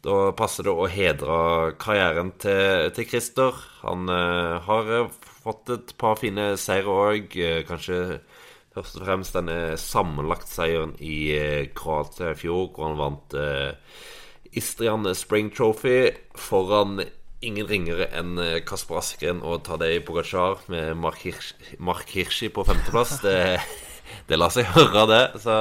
da 0.01 0.15
passer 0.37 0.65
det 0.65 0.71
å 0.73 0.87
hedre 0.89 1.35
karrieren 1.77 2.31
til, 2.41 2.87
til 2.97 3.05
Christer. 3.05 3.59
Han 3.83 4.09
har 4.09 4.89
fått 5.43 5.69
et 5.75 5.93
par 6.01 6.17
fine 6.17 6.47
seire 6.57 6.89
òg. 6.89 7.37
kanskje 7.69 7.99
først 8.73 8.97
og 8.97 9.05
fremst 9.05 9.37
denne 9.37 9.77
sammenlagtseieren 9.77 10.95
i 11.05 11.19
Kroatia 11.77 12.33
i 12.33 12.39
fjor, 12.41 12.71
hvor 12.73 12.89
han 12.89 12.97
vant 12.97 13.37
Istrian 14.57 15.05
Spring 15.13 15.53
Trophy 15.53 16.15
foran 16.33 16.97
ingen 17.43 17.67
ringere 17.67 18.07
enn 18.15 18.39
eh, 18.41 18.59
Kasper 18.65 18.99
Askren 19.01 19.41
og 19.45 19.63
Tadej 19.67 19.99
Pogacar 20.05 20.61
med 20.71 20.95
Mark, 20.99 21.21
Hirsch, 21.25 21.53
Mark 21.79 22.11
Hirschi 22.15 22.49
på 22.53 22.65
femteplass. 22.67 23.19
Det, 23.25 23.59
det 24.29 24.37
lar 24.37 24.53
seg 24.53 24.69
høre, 24.75 25.05
det. 25.09 25.23
Så 25.41 25.55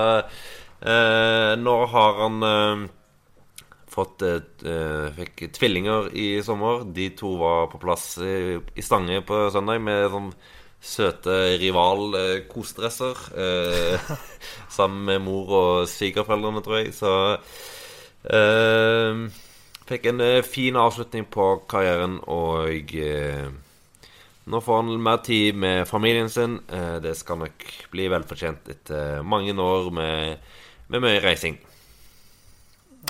eh, 0.84 1.54
nå 1.60 1.76
har 1.92 2.18
han 2.20 2.48
eh, 2.48 2.82
fått 3.94 4.24
eh, 4.26 5.06
Fikk 5.16 5.46
tvillinger 5.56 6.10
i 6.12 6.28
sommer. 6.44 6.84
De 6.96 7.08
to 7.16 7.34
var 7.40 7.70
på 7.72 7.80
plass 7.82 8.14
i, 8.20 8.58
i 8.74 8.84
Stange 8.84 9.22
på 9.26 9.46
søndag 9.54 9.80
med 9.84 10.10
sånn 10.12 10.30
søte 10.84 11.56
rival-kosedresser. 11.62 13.24
Eh, 13.40 14.12
sammen 14.76 15.06
med 15.08 15.24
mor 15.24 15.56
og 15.60 15.88
svigerforeldrene, 15.88 16.62
tror 16.64 16.80
jeg. 16.82 16.92
Så 16.96 17.14
eh, 18.28 19.24
Fikk 19.84 20.06
en 20.08 20.22
uh, 20.24 20.40
fin 20.46 20.76
avslutning 20.80 21.26
på 21.28 21.44
karrieren, 21.68 22.16
og 22.30 22.94
uh, 22.96 23.50
nå 24.48 24.60
får 24.64 24.80
han 24.80 25.04
mer 25.04 25.20
tid 25.26 25.58
med 25.60 25.84
familien 25.88 26.30
sin. 26.32 26.56
Uh, 26.72 26.96
det 27.04 27.12
skal 27.18 27.42
nok 27.42 27.66
bli 27.92 28.08
velfortjent 28.12 28.70
etter 28.72 29.20
mange 29.20 29.52
år 29.52 29.90
med, 29.92 30.40
med 30.88 31.04
mye 31.04 31.20
reising. 31.24 31.60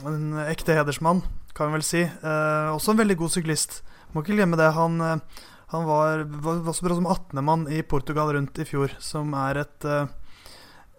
En 0.03 0.35
ekte 0.49 0.75
hedersmann, 0.75 1.23
kan 1.55 1.71
vi 1.71 1.79
vel 1.79 1.87
si. 1.87 2.01
også 2.03 2.93
en 2.93 2.99
veldig 2.99 3.17
god 3.21 3.31
syklist. 3.31 3.77
Må 4.11 4.25
ikke 4.25 4.35
glemme 4.35 4.59
det. 4.59 4.73
Han, 4.75 4.99
han 5.71 5.87
var, 5.87 6.25
var, 6.27 6.73
så 6.75 6.87
bra 6.89 6.97
som 6.99 7.07
18.-mann 7.07 7.69
i 7.71 7.85
Portugal 7.87 8.33
rundt 8.35 8.59
i 8.59 8.67
fjor, 8.67 8.97
som 8.99 9.31
er 9.39 9.63
et 9.63 9.87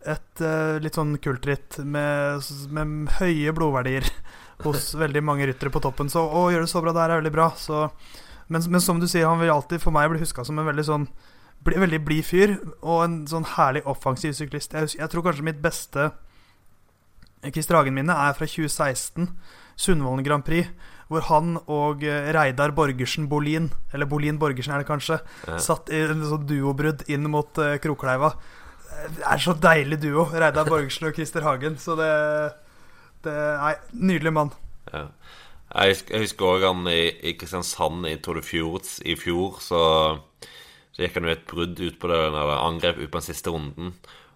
et 0.05 0.41
litt 0.83 0.97
sånn 0.97 1.15
kultritt 1.17 1.79
med, 1.81 2.43
med 2.69 3.13
høye 3.17 3.53
blodverdier 3.57 4.05
hos 4.65 4.91
veldig 4.95 5.23
mange 5.25 5.47
ryttere 5.49 5.73
på 5.73 5.81
toppen. 5.83 6.11
Så 6.11 6.23
å 6.23 6.47
gjøre 6.53 6.67
det 6.67 6.71
så 6.71 6.83
bra 6.83 6.93
der 6.95 7.13
er 7.13 7.21
veldig 7.21 7.33
bra. 7.33 7.49
Så, 7.59 7.87
men, 8.47 8.61
men, 8.69 8.83
som 8.83 9.01
du 9.01 9.07
sier, 9.09 9.27
han 9.27 9.41
vil 9.41 9.53
alltid 9.53 9.83
for 9.83 9.95
meg 9.95 10.11
bli 10.11 10.21
huska 10.21 10.45
som 10.45 10.59
en 10.61 10.69
veldig 10.69 10.87
sånn 10.87 11.07
bli, 11.65 11.79
veldig 11.81 12.01
blid 12.05 12.25
fyr 12.27 12.55
og 12.81 13.03
en 13.05 13.19
sånn 13.29 13.47
herlig 13.55 13.85
offensiv 13.89 14.35
syklist. 14.37 14.75
Jeg, 14.77 14.95
jeg, 14.99 15.11
tror 15.11 15.25
kanskje 15.25 15.47
mitt 15.47 15.61
beste 15.63 16.11
Christer 17.45 17.77
Hagen-minne 17.77 18.13
er 18.25 18.35
fra 18.37 18.47
2016, 18.49 19.29
Sundvolden 19.77 20.25
Grand 20.25 20.45
Prix, 20.45 20.69
hvor 21.11 21.25
han 21.27 21.59
og 21.69 22.01
eh, 22.05 22.31
Reidar 22.33 22.73
Borgersen 22.73 23.27
Bolin, 23.29 23.67
eller 23.93 24.09
Bolin 24.09 24.39
Borgersen 24.41 24.73
er 24.73 24.81
det 24.81 24.89
kanskje, 24.89 25.19
Ja. 25.45 25.59
satt 25.61 25.91
i 25.93 25.99
en 26.07 26.23
sånn 26.25 26.47
duobrudd 26.49 27.03
inn 27.11 27.27
mot 27.29 27.59
uh, 27.61 27.75
Krokleiva. 27.81 28.31
Det 29.15 29.25
er 29.27 29.41
så 29.41 29.55
deilig 29.61 29.99
duo, 30.03 30.27
Reidar 30.31 30.67
Borgersen 30.67 31.09
og 31.09 31.17
Christer 31.17 31.45
Hagen. 31.45 31.77
Så 31.81 31.97
det, 31.99 32.11
det 33.25 33.35
Nei, 33.61 33.73
nydelig 34.11 34.33
mann. 34.35 34.53
Ja. 34.91 35.07
Jeg 35.75 36.21
husker, 36.21 36.45
òg 36.47 36.63
han 36.63 36.85
i, 36.87 37.09
i 37.25 37.33
Kristiansand 37.35 38.05
i 38.07 38.15
Tour 38.23 38.37
de 38.39 38.45
Fjords 38.45 38.99
i 39.03 39.17
fjor, 39.19 39.57
så, 39.59 39.81
så 40.93 41.03
gikk 41.03 41.17
han 41.17 41.27
jo 41.27 41.33
et 41.33 41.47
brudd 41.49 41.81
ut 41.81 41.97
på 41.99 42.11
det, 42.11 42.19
eller 42.29 42.53
angrep 42.61 43.01
ut 43.01 43.09
på 43.09 43.19
den 43.19 43.25
siste 43.25 43.51
runden. 43.51 43.91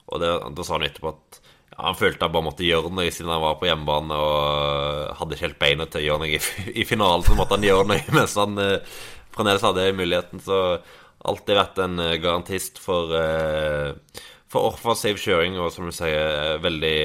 Og 0.10 0.20
det, 0.20 0.34
da 0.58 0.66
sa 0.66 0.76
han 0.76 0.88
etterpå 0.90 1.14
at 1.14 1.40
han 1.80 1.96
følte 1.96 2.26
han 2.26 2.34
bare 2.34 2.48
måtte 2.50 2.66
gjøre 2.66 2.92
noe 2.92 3.12
siden 3.14 3.32
han 3.32 3.44
var 3.44 3.60
på 3.60 3.70
hjemmebane 3.70 4.16
og 4.20 5.14
hadde 5.20 5.38
ikke 5.38 5.46
helt 5.46 5.62
beina 5.62 5.86
til 5.88 6.02
å 6.02 6.08
gjøre 6.08 6.24
noe 6.26 6.34
i, 6.36 6.40
i 6.82 6.88
finalen, 6.88 7.24
så 7.24 7.38
måtte 7.38 7.56
han 7.56 7.68
gjøre 7.68 7.86
noe 7.88 8.02
mens 8.18 8.36
han 8.40 8.60
eh, 8.60 8.98
fremdeles 9.36 9.64
hadde 9.64 9.86
muligheten. 9.96 10.44
Så 10.44 10.60
alltid 11.30 11.60
vært 11.60 11.80
en 11.84 12.04
eh, 12.04 12.18
garantist 12.24 12.82
for, 12.84 13.14
eh, 13.16 13.94
for 14.50 14.72
offensiv 14.72 15.20
kjøring, 15.22 15.58
og 15.62 15.72
som 15.74 15.88
du 15.90 15.94
sier, 15.96 16.56
eh, 16.56 16.62
veldig, 16.64 17.00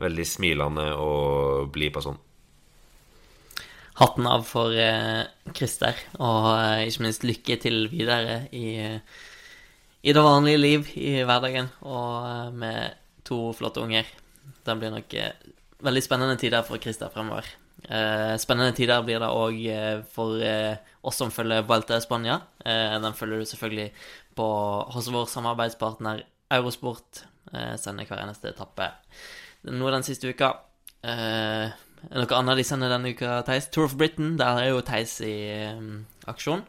veldig 0.00 0.26
smilende 0.26 0.88
og 0.96 1.70
blid 1.74 1.92
person. 1.94 2.18
Hatten 4.00 4.26
av 4.26 4.46
for 4.48 4.72
eh, 4.72 5.28
Christer, 5.52 5.98
og 6.16 6.48
eh, 6.56 6.88
ikke 6.88 7.06
minst 7.06 7.28
lykke 7.28 7.58
til 7.60 7.84
videre 7.92 8.46
i, 8.56 8.78
i 10.02 10.16
det 10.16 10.24
vanlige 10.24 10.62
liv, 10.62 10.88
i 10.96 11.20
hverdagen, 11.20 11.68
og 11.84 12.56
med 12.56 12.96
to 13.28 13.52
flotte 13.56 13.84
unger. 13.84 14.08
Det 14.64 14.78
blir 14.78 14.94
nok 14.94 15.12
veldig 15.82 16.02
spennende 16.02 16.40
tider 16.40 16.64
for 16.66 16.80
Christer 16.80 17.12
fremover. 17.12 17.46
Eh, 17.82 18.36
spennende 18.38 18.76
tider 18.76 19.02
blir 19.02 19.18
det 19.18 19.28
òg 19.28 19.56
eh, 19.66 20.02
for 20.14 20.38
eh, 20.38 20.78
oss 21.02 21.18
som 21.18 21.32
følger 21.34 21.64
Vuelta 21.66 21.98
Spania. 22.00 22.40
Den 22.62 23.14
følger 23.18 23.42
du 23.42 23.48
selvfølgelig 23.50 23.88
på, 24.38 24.46
hos 24.94 25.10
vår 25.10 25.26
samarbeidspartner 25.32 26.22
Eurosport. 26.54 27.24
Sender 27.52 28.06
hver 28.06 28.22
eneste 28.22 28.52
etappe 28.52 28.86
nå 29.66 29.90
den 29.92 30.04
siste 30.06 30.30
uka. 30.30 30.52
Noe 31.02 32.36
annet 32.38 32.60
de 32.60 32.64
sender 32.64 32.90
denne 32.90 33.10
uka, 33.12 33.42
Theis? 33.44 33.66
Tour 33.74 33.90
of 33.90 33.96
Britain, 33.98 34.36
der 34.38 34.60
er 34.62 34.70
jo 34.70 34.80
Theis 34.86 35.18
i 35.26 35.34
aksjon. 36.30 36.62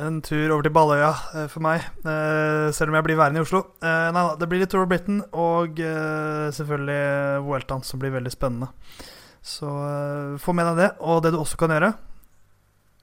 En 0.00 0.18
tur 0.24 0.56
over 0.56 0.64
til 0.64 0.74
Balløya 0.74 1.12
for 1.52 1.62
meg, 1.62 1.84
selv 2.02 2.90
om 2.90 2.98
jeg 2.98 3.06
blir 3.06 3.20
værende 3.20 3.42
i 3.42 3.44
Oslo. 3.44 3.62
Nei 3.84 4.16
da, 4.16 4.34
det 4.40 4.48
blir 4.50 4.64
litt 4.64 4.72
Tour 4.72 4.88
of 4.88 4.90
Britain 4.90 5.20
og 5.30 5.78
selvfølgelig 6.56 7.44
Vueltaen, 7.46 7.84
som 7.86 8.02
blir 8.02 8.16
veldig 8.16 8.32
spennende. 8.32 8.72
Så 9.42 9.68
eh, 9.68 10.38
få 10.40 10.54
med 10.54 10.70
deg 10.70 10.80
det. 10.80 10.90
Og 11.02 11.22
det 11.24 11.34
du 11.34 11.40
også 11.40 11.58
kan 11.60 11.74
gjøre, 11.74 11.92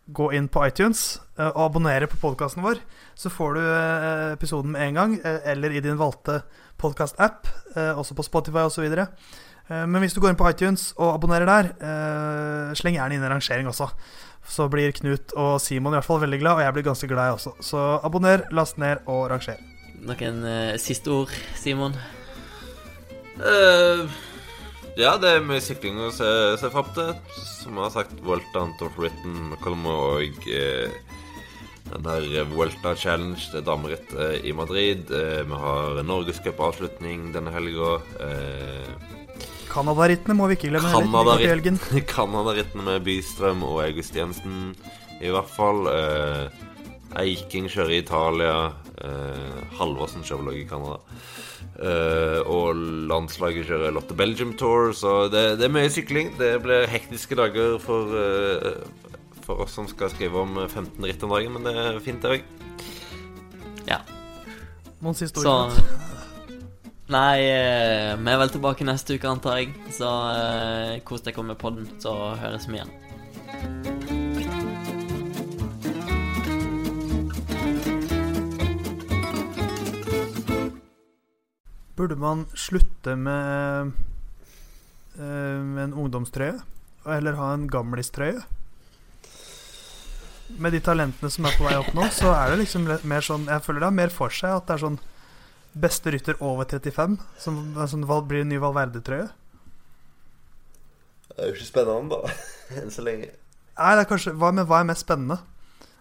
gå 0.09 0.31
inn 0.33 0.47
på 0.49 0.63
iTunes 0.65 1.19
eh, 1.37 1.49
og 1.49 1.67
abonnere 1.67 2.07
på 2.09 2.19
podkasten 2.21 2.63
vår. 2.65 2.79
Så 3.19 3.31
får 3.33 3.59
du 3.59 3.61
eh, 3.65 4.31
episoden 4.37 4.73
med 4.73 4.87
en 4.87 4.99
gang, 5.01 5.19
eller 5.23 5.75
i 5.75 5.83
din 5.83 5.99
valgte 5.99 6.41
podkast-app, 6.79 7.49
også 7.75 8.15
på 8.15 8.23
Spotify 8.23 8.63
osv. 8.63 8.85
Men 9.69 9.99
hvis 10.01 10.15
du 10.15 10.21
går 10.23 10.31
inn 10.31 10.39
på 10.39 10.47
iTunes 10.49 10.93
og 10.95 11.11
abonnerer 11.11 11.45
der, 11.45 11.67
eh, 11.77 12.71
sleng 12.79 12.95
gjerne 12.95 13.17
inn 13.17 13.25
en 13.25 13.35
rangering 13.35 13.67
også. 13.69 13.89
Så 14.49 14.65
blir 14.71 14.95
Knut 14.95 15.35
og 15.37 15.59
Simon 15.61 15.93
i 15.93 15.99
hvert 15.99 16.07
fall 16.07 16.23
veldig 16.23 16.39
glad, 16.39 16.55
og 16.57 16.63
jeg 16.63 16.73
blir 16.73 16.87
ganske 16.87 17.09
glad, 17.11 17.27
jeg 17.27 17.35
også. 17.35 17.53
Så 17.67 17.83
abonner, 18.01 18.47
last 18.55 18.79
ned 18.81 19.03
og 19.05 19.27
ranger. 19.29 19.59
Noen 19.99 20.41
uh, 20.47 20.77
siste 20.81 21.11
ord, 21.11 21.35
Simon? 21.59 21.93
Eh, 23.39 24.07
ja, 24.97 25.17
det 25.21 25.35
er 25.35 25.45
mye 25.45 25.61
sykling 25.63 25.99
å 26.01 26.09
se, 26.15 26.29
se 26.61 26.69
fram 26.73 26.89
til. 26.95 27.13
Som 27.59 27.77
jeg 27.77 27.85
har 27.85 27.93
sagt, 27.93 28.17
Tour 28.23 28.87
of 28.87 28.97
Britain, 28.97 29.53
Colmo 29.61 29.95
og 30.15 30.47
eh, 30.49 30.89
den 31.89 32.05
der 32.05 32.45
Vuelta 32.49 32.95
Challenge, 32.95 33.41
det 33.53 33.65
damerittet 33.67 34.45
i 34.45 34.53
Madrid. 34.53 35.09
Eh, 35.11 35.41
vi 35.45 35.61
har 35.63 36.01
Norgescup-avslutning 36.05 37.31
denne 37.35 37.53
helga. 37.53 37.97
Eh, 38.25 39.17
Canada-rittene 39.69 40.33
må 40.37 40.47
vi 40.49 40.57
ikke 40.57 40.71
glemme. 40.71 40.89
Canada-rittene 42.09 42.85
med 42.89 43.05
Bystrøm 43.05 43.63
og 43.67 43.83
August 43.85 44.17
Jensen, 44.17 44.73
i 45.21 45.29
hvert 45.33 45.51
fall. 45.53 45.85
Eh, 45.93 46.65
Eiking 47.19 47.69
kjører 47.69 47.95
i 47.95 48.01
Italia. 48.03 48.55
Eh, 49.01 49.61
Halvorsen 49.79 50.25
kjører 50.25 50.51
også 50.51 50.59
i 50.61 50.67
Canada. 50.69 50.99
Eh, 51.79 52.39
og 52.43 52.75
landslaget 53.07 53.69
kjører 53.69 53.93
Lotte 53.95 54.15
Belgium 54.17 54.51
Tour, 54.59 54.91
så 54.91 55.29
det, 55.31 55.43
det 55.61 55.69
er 55.69 55.71
mye 55.71 55.91
sykling. 55.91 56.33
Det 56.39 56.57
blir 56.63 56.89
hektiske 56.91 57.37
dager 57.39 57.77
for, 57.79 58.11
uh, 58.11 59.29
for 59.45 59.63
oss 59.63 59.77
som 59.79 59.87
skal 59.87 60.11
skrive 60.11 60.43
om 60.43 60.59
15 60.65 60.99
ritt 61.07 61.23
om 61.23 61.31
dagen, 61.31 61.55
men 61.55 61.69
det 61.69 61.75
er 61.79 62.01
fint, 62.03 62.19
det 62.19 62.35
òg. 62.35 62.43
Ja. 63.87 64.01
Noen 64.99 65.15
siste 65.15 65.39
Så? 65.39 65.55
Nei, 67.09 67.39
eh, 67.41 68.11
vi 68.19 68.29
er 68.29 68.37
vel 68.37 68.51
tilbake 68.53 68.85
neste 68.85 69.15
uke, 69.15 69.31
antar 69.31 69.61
jeg. 69.61 69.71
Så 69.95 70.05
uh, 70.05 70.99
kos 71.07 71.23
dere 71.25 71.47
med 71.47 71.57
podden, 71.57 71.87
så 72.03 72.35
høres 72.43 72.67
vi 72.69 72.77
igjen. 72.77 72.91
Burde 81.99 82.15
man 82.15 82.45
slutte 82.55 83.17
med, 83.19 83.91
eh, 85.19 85.59
med 85.59 85.83
en 85.83 85.93
ungdomstrøye? 85.93 86.61
Eller 87.05 87.35
ha 87.35 87.53
en 87.53 87.67
gamlistrøye? 87.67 88.39
Med 90.63 90.71
de 90.71 90.79
talentene 90.79 91.29
som 91.29 91.45
er 91.45 91.57
på 91.57 91.67
vei 91.67 91.75
opp 91.75 91.91
nå, 91.93 92.07
så 92.15 92.31
er 92.31 92.53
det 92.53 92.61
liksom 92.63 92.87
mer 92.87 93.21
sånn 93.21 93.45
Jeg 93.51 93.61
føler 93.65 93.83
det 93.83 93.89
har 93.89 93.97
mer 93.99 94.13
for 94.15 94.33
seg 94.33 94.55
at 94.55 94.65
det 94.69 94.77
er 94.77 94.85
sånn 94.85 94.97
beste 95.75 96.15
rytter 96.15 96.39
over 96.39 96.65
35 96.65 97.19
som, 97.37 97.59
som 97.91 98.07
blir 98.27 98.41
en 98.41 98.49
ny 98.49 98.57
Valverde-trøye. 98.63 99.27
Det 101.29 101.37
er 101.37 101.51
jo 101.51 101.59
ikke 101.59 101.67
spennende, 101.67 102.15
da. 102.15 102.39
Enn 102.79 102.95
så 102.95 103.03
lenge. 103.05 103.29
Nei, 103.75 103.91
det 103.95 104.05
er 104.05 104.09
kanskje 104.09 104.33
hva, 104.39 104.53
Men 104.55 104.67
hva 104.71 104.79
er 104.79 104.89
mest 104.89 105.03
spennende? 105.03 105.39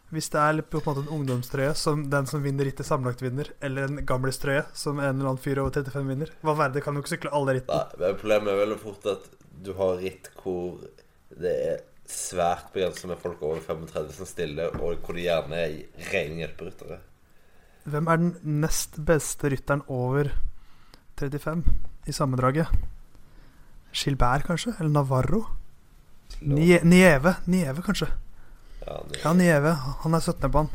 Hvis 0.08 0.30
det 0.32 0.40
er 0.40 0.62
på 0.64 0.80
en 0.80 0.86
måte 0.86 1.02
en 1.04 1.10
ungdomstrøye 1.18 1.74
som 1.76 2.06
den 2.08 2.28
som 2.30 2.40
vinner 2.44 2.64
rittet 2.64 2.88
sammenlagt 2.88 3.20
vinner, 3.20 3.50
eller 3.60 3.90
en 3.90 4.06
gamlistrøye 4.08 4.62
som 4.72 5.02
en 5.02 5.10
eller 5.10 5.34
annen 5.34 5.42
fyr 5.42 5.60
over 5.60 5.74
35 5.76 6.08
vinner. 6.08 6.32
Hva 6.40 6.54
verre, 6.56 6.80
kan 6.84 6.96
jo 6.96 7.02
ikke 7.04 7.12
sykle 7.12 7.32
alle 7.36 7.58
rittene. 7.58 8.00
Nei, 8.00 8.14
Problemet 8.22 8.54
er 8.54 8.62
veldig 8.62 8.78
fort 8.80 9.08
at 9.12 9.28
du 9.64 9.74
har 9.76 9.98
ritt 10.00 10.30
hvor 10.40 10.78
det 11.36 11.52
er 11.52 11.82
svært 12.08 12.70
begrenset 12.72 13.10
med 13.10 13.20
folk 13.20 13.42
over 13.44 13.60
35 13.60 14.14
som 14.16 14.28
stiller, 14.30 14.72
og 14.80 15.02
hvor 15.04 15.18
det 15.18 15.26
gjerne 15.26 15.60
er 15.60 15.74
rene 16.08 16.40
hjelperyttere. 16.40 17.00
Hvem 17.88 18.08
er 18.08 18.22
den 18.22 18.60
nest 18.62 18.96
beste 19.08 19.50
rytteren 19.52 19.84
over 19.92 20.32
35 21.20 21.66
i 22.08 22.14
sammendraget? 22.16 22.72
Gilbert, 23.92 24.46
kanskje? 24.48 24.72
Eller 24.78 24.92
Navarro? 24.96 25.42
Nieve. 26.40 27.34
Nieve, 27.48 27.84
kanskje. 27.84 28.08
Ja, 28.88 29.00
det, 29.08 29.20
Ja. 29.22 29.74
Han 30.02 30.14
er 30.16 30.20
17. 30.24 30.50
på 30.52 30.62
han. 30.64 30.70